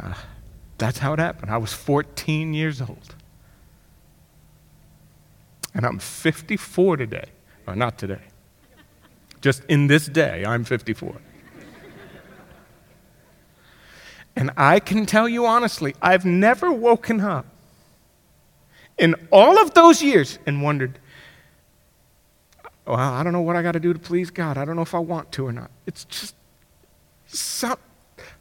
Uh, 0.00 0.14
that's 0.76 0.98
how 0.98 1.14
it 1.14 1.18
happened. 1.18 1.50
I 1.50 1.56
was 1.56 1.72
14 1.72 2.52
years 2.52 2.82
old. 2.82 3.14
And 5.74 5.86
I'm 5.86 5.98
54 5.98 6.98
today. 6.98 7.24
Or 7.66 7.74
not 7.74 7.98
today. 7.98 8.27
Just 9.40 9.64
in 9.66 9.86
this 9.86 10.06
day, 10.06 10.44
I'm 10.44 10.64
54. 10.64 11.20
And 14.36 14.52
I 14.56 14.78
can 14.78 15.04
tell 15.04 15.28
you 15.28 15.46
honestly, 15.46 15.96
I've 16.00 16.24
never 16.24 16.72
woken 16.72 17.20
up 17.20 17.46
in 18.96 19.16
all 19.32 19.58
of 19.60 19.74
those 19.74 20.00
years 20.00 20.38
and 20.46 20.62
wondered, 20.62 20.98
well, 22.86 22.98
I 22.98 23.22
don't 23.22 23.32
know 23.32 23.40
what 23.40 23.56
I 23.56 23.62
got 23.62 23.72
to 23.72 23.80
do 23.80 23.92
to 23.92 23.98
please 23.98 24.30
God. 24.30 24.56
I 24.56 24.64
don't 24.64 24.76
know 24.76 24.82
if 24.82 24.94
I 24.94 25.00
want 25.00 25.32
to 25.32 25.46
or 25.46 25.52
not. 25.52 25.70
It's 25.86 26.04
just 26.04 26.36
some, 27.26 27.78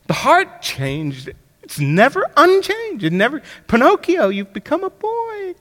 the 0.06 0.14
heart 0.14 0.62
changed. 0.62 1.32
It's 1.64 1.80
never 1.80 2.30
unchanged. 2.38 3.04
It 3.04 3.12
never, 3.14 3.41
Pinocchio, 3.68 4.30
you've 4.30 4.54
become 4.54 4.84
a 4.84 4.89
boy. 4.89 5.56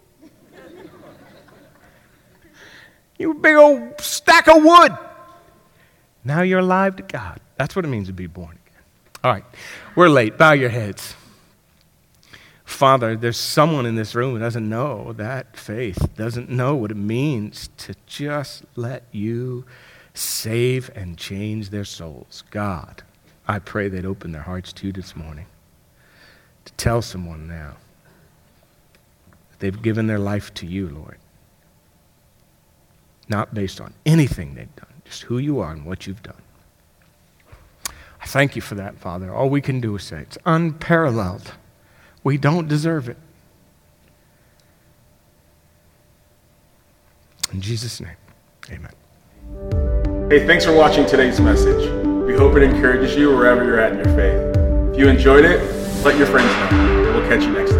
you 3.18 3.32
big 3.34 3.57
old 3.57 4.01
stack 4.01 4.49
of 4.49 4.62
wood. 4.62 4.97
Now 6.27 6.43
you're 6.43 6.59
alive 6.59 6.97
to 6.97 7.05
God. 7.05 7.39
That's 7.57 7.77
what 7.77 7.85
it 7.85 7.89
means 7.89 8.09
to 8.09 8.12
be 8.12 8.27
born 8.27 8.59
again. 8.66 8.83
All 9.22 9.33
right, 9.33 9.45
we're 9.95 10.09
late. 10.09 10.37
Bow 10.37 10.53
your 10.53 10.70
heads. 10.70 11.14
Father, 12.64 13.14
there's 13.16 13.37
someone 13.37 13.87
in 13.87 13.95
this 13.95 14.12
room 14.12 14.33
who 14.33 14.41
doesn't 14.41 14.68
know 14.68 15.12
that 15.12 15.57
faith, 15.57 16.16
doesn't 16.16 16.51
know 16.51 16.74
what 16.74 16.91
it 16.91 16.97
means 16.97 17.70
to 17.77 17.95
just 18.07 18.64
let 18.74 19.05
you 19.12 19.64
save 20.14 20.91
and 20.97 21.16
change 21.16 21.70
their 21.70 21.85
souls. 21.85 22.43
God, 22.51 23.05
I 23.47 23.61
pray 23.61 23.89
they'd 23.89 24.05
open 24.05 24.33
their 24.33 24.43
hearts 24.43 24.72
to 24.74 24.91
this 24.91 25.14
morning 25.14 25.47
to 26.64 26.72
tell 26.72 27.03
someone 27.03 27.47
now 27.47 27.77
that 29.51 29.61
they've 29.61 29.81
given 29.81 30.09
their 30.09 30.18
life 30.18 30.53
to 30.55 30.66
you, 30.66 30.89
Lord. 30.89 31.18
Not 33.29 33.55
based 33.55 33.81
on 33.81 33.95
anything 34.05 34.57
they've 34.57 34.74
done, 34.74 34.95
who 35.22 35.38
you 35.38 35.60
are 35.60 35.72
and 35.72 35.84
what 35.84 36.06
you've 36.06 36.22
done. 36.22 36.40
I 38.20 38.26
thank 38.26 38.56
you 38.56 38.62
for 38.62 38.74
that, 38.74 38.98
Father. 38.98 39.32
All 39.32 39.48
we 39.48 39.60
can 39.60 39.80
do 39.80 39.94
is 39.96 40.02
say 40.04 40.20
it's 40.22 40.38
unparalleled. 40.44 41.52
We 42.24 42.38
don't 42.38 42.66
deserve 42.66 43.08
it. 43.08 43.16
In 47.52 47.60
Jesus' 47.60 48.00
name, 48.00 48.16
amen. 48.70 48.92
Hey, 50.28 50.44
thanks 50.46 50.64
for 50.64 50.74
watching 50.74 51.06
today's 51.06 51.40
message. 51.40 51.88
We 52.26 52.34
hope 52.34 52.56
it 52.56 52.64
encourages 52.64 53.14
you 53.14 53.28
wherever 53.34 53.64
you're 53.64 53.78
at 53.78 53.92
in 53.92 53.98
your 53.98 54.16
faith. 54.16 54.56
If 54.92 54.98
you 54.98 55.08
enjoyed 55.08 55.44
it, 55.44 55.62
let 56.04 56.18
your 56.18 56.26
friends 56.26 56.52
know. 56.72 57.12
We'll 57.14 57.28
catch 57.28 57.42
you 57.42 57.52
next 57.52 57.70
time. 57.70 57.76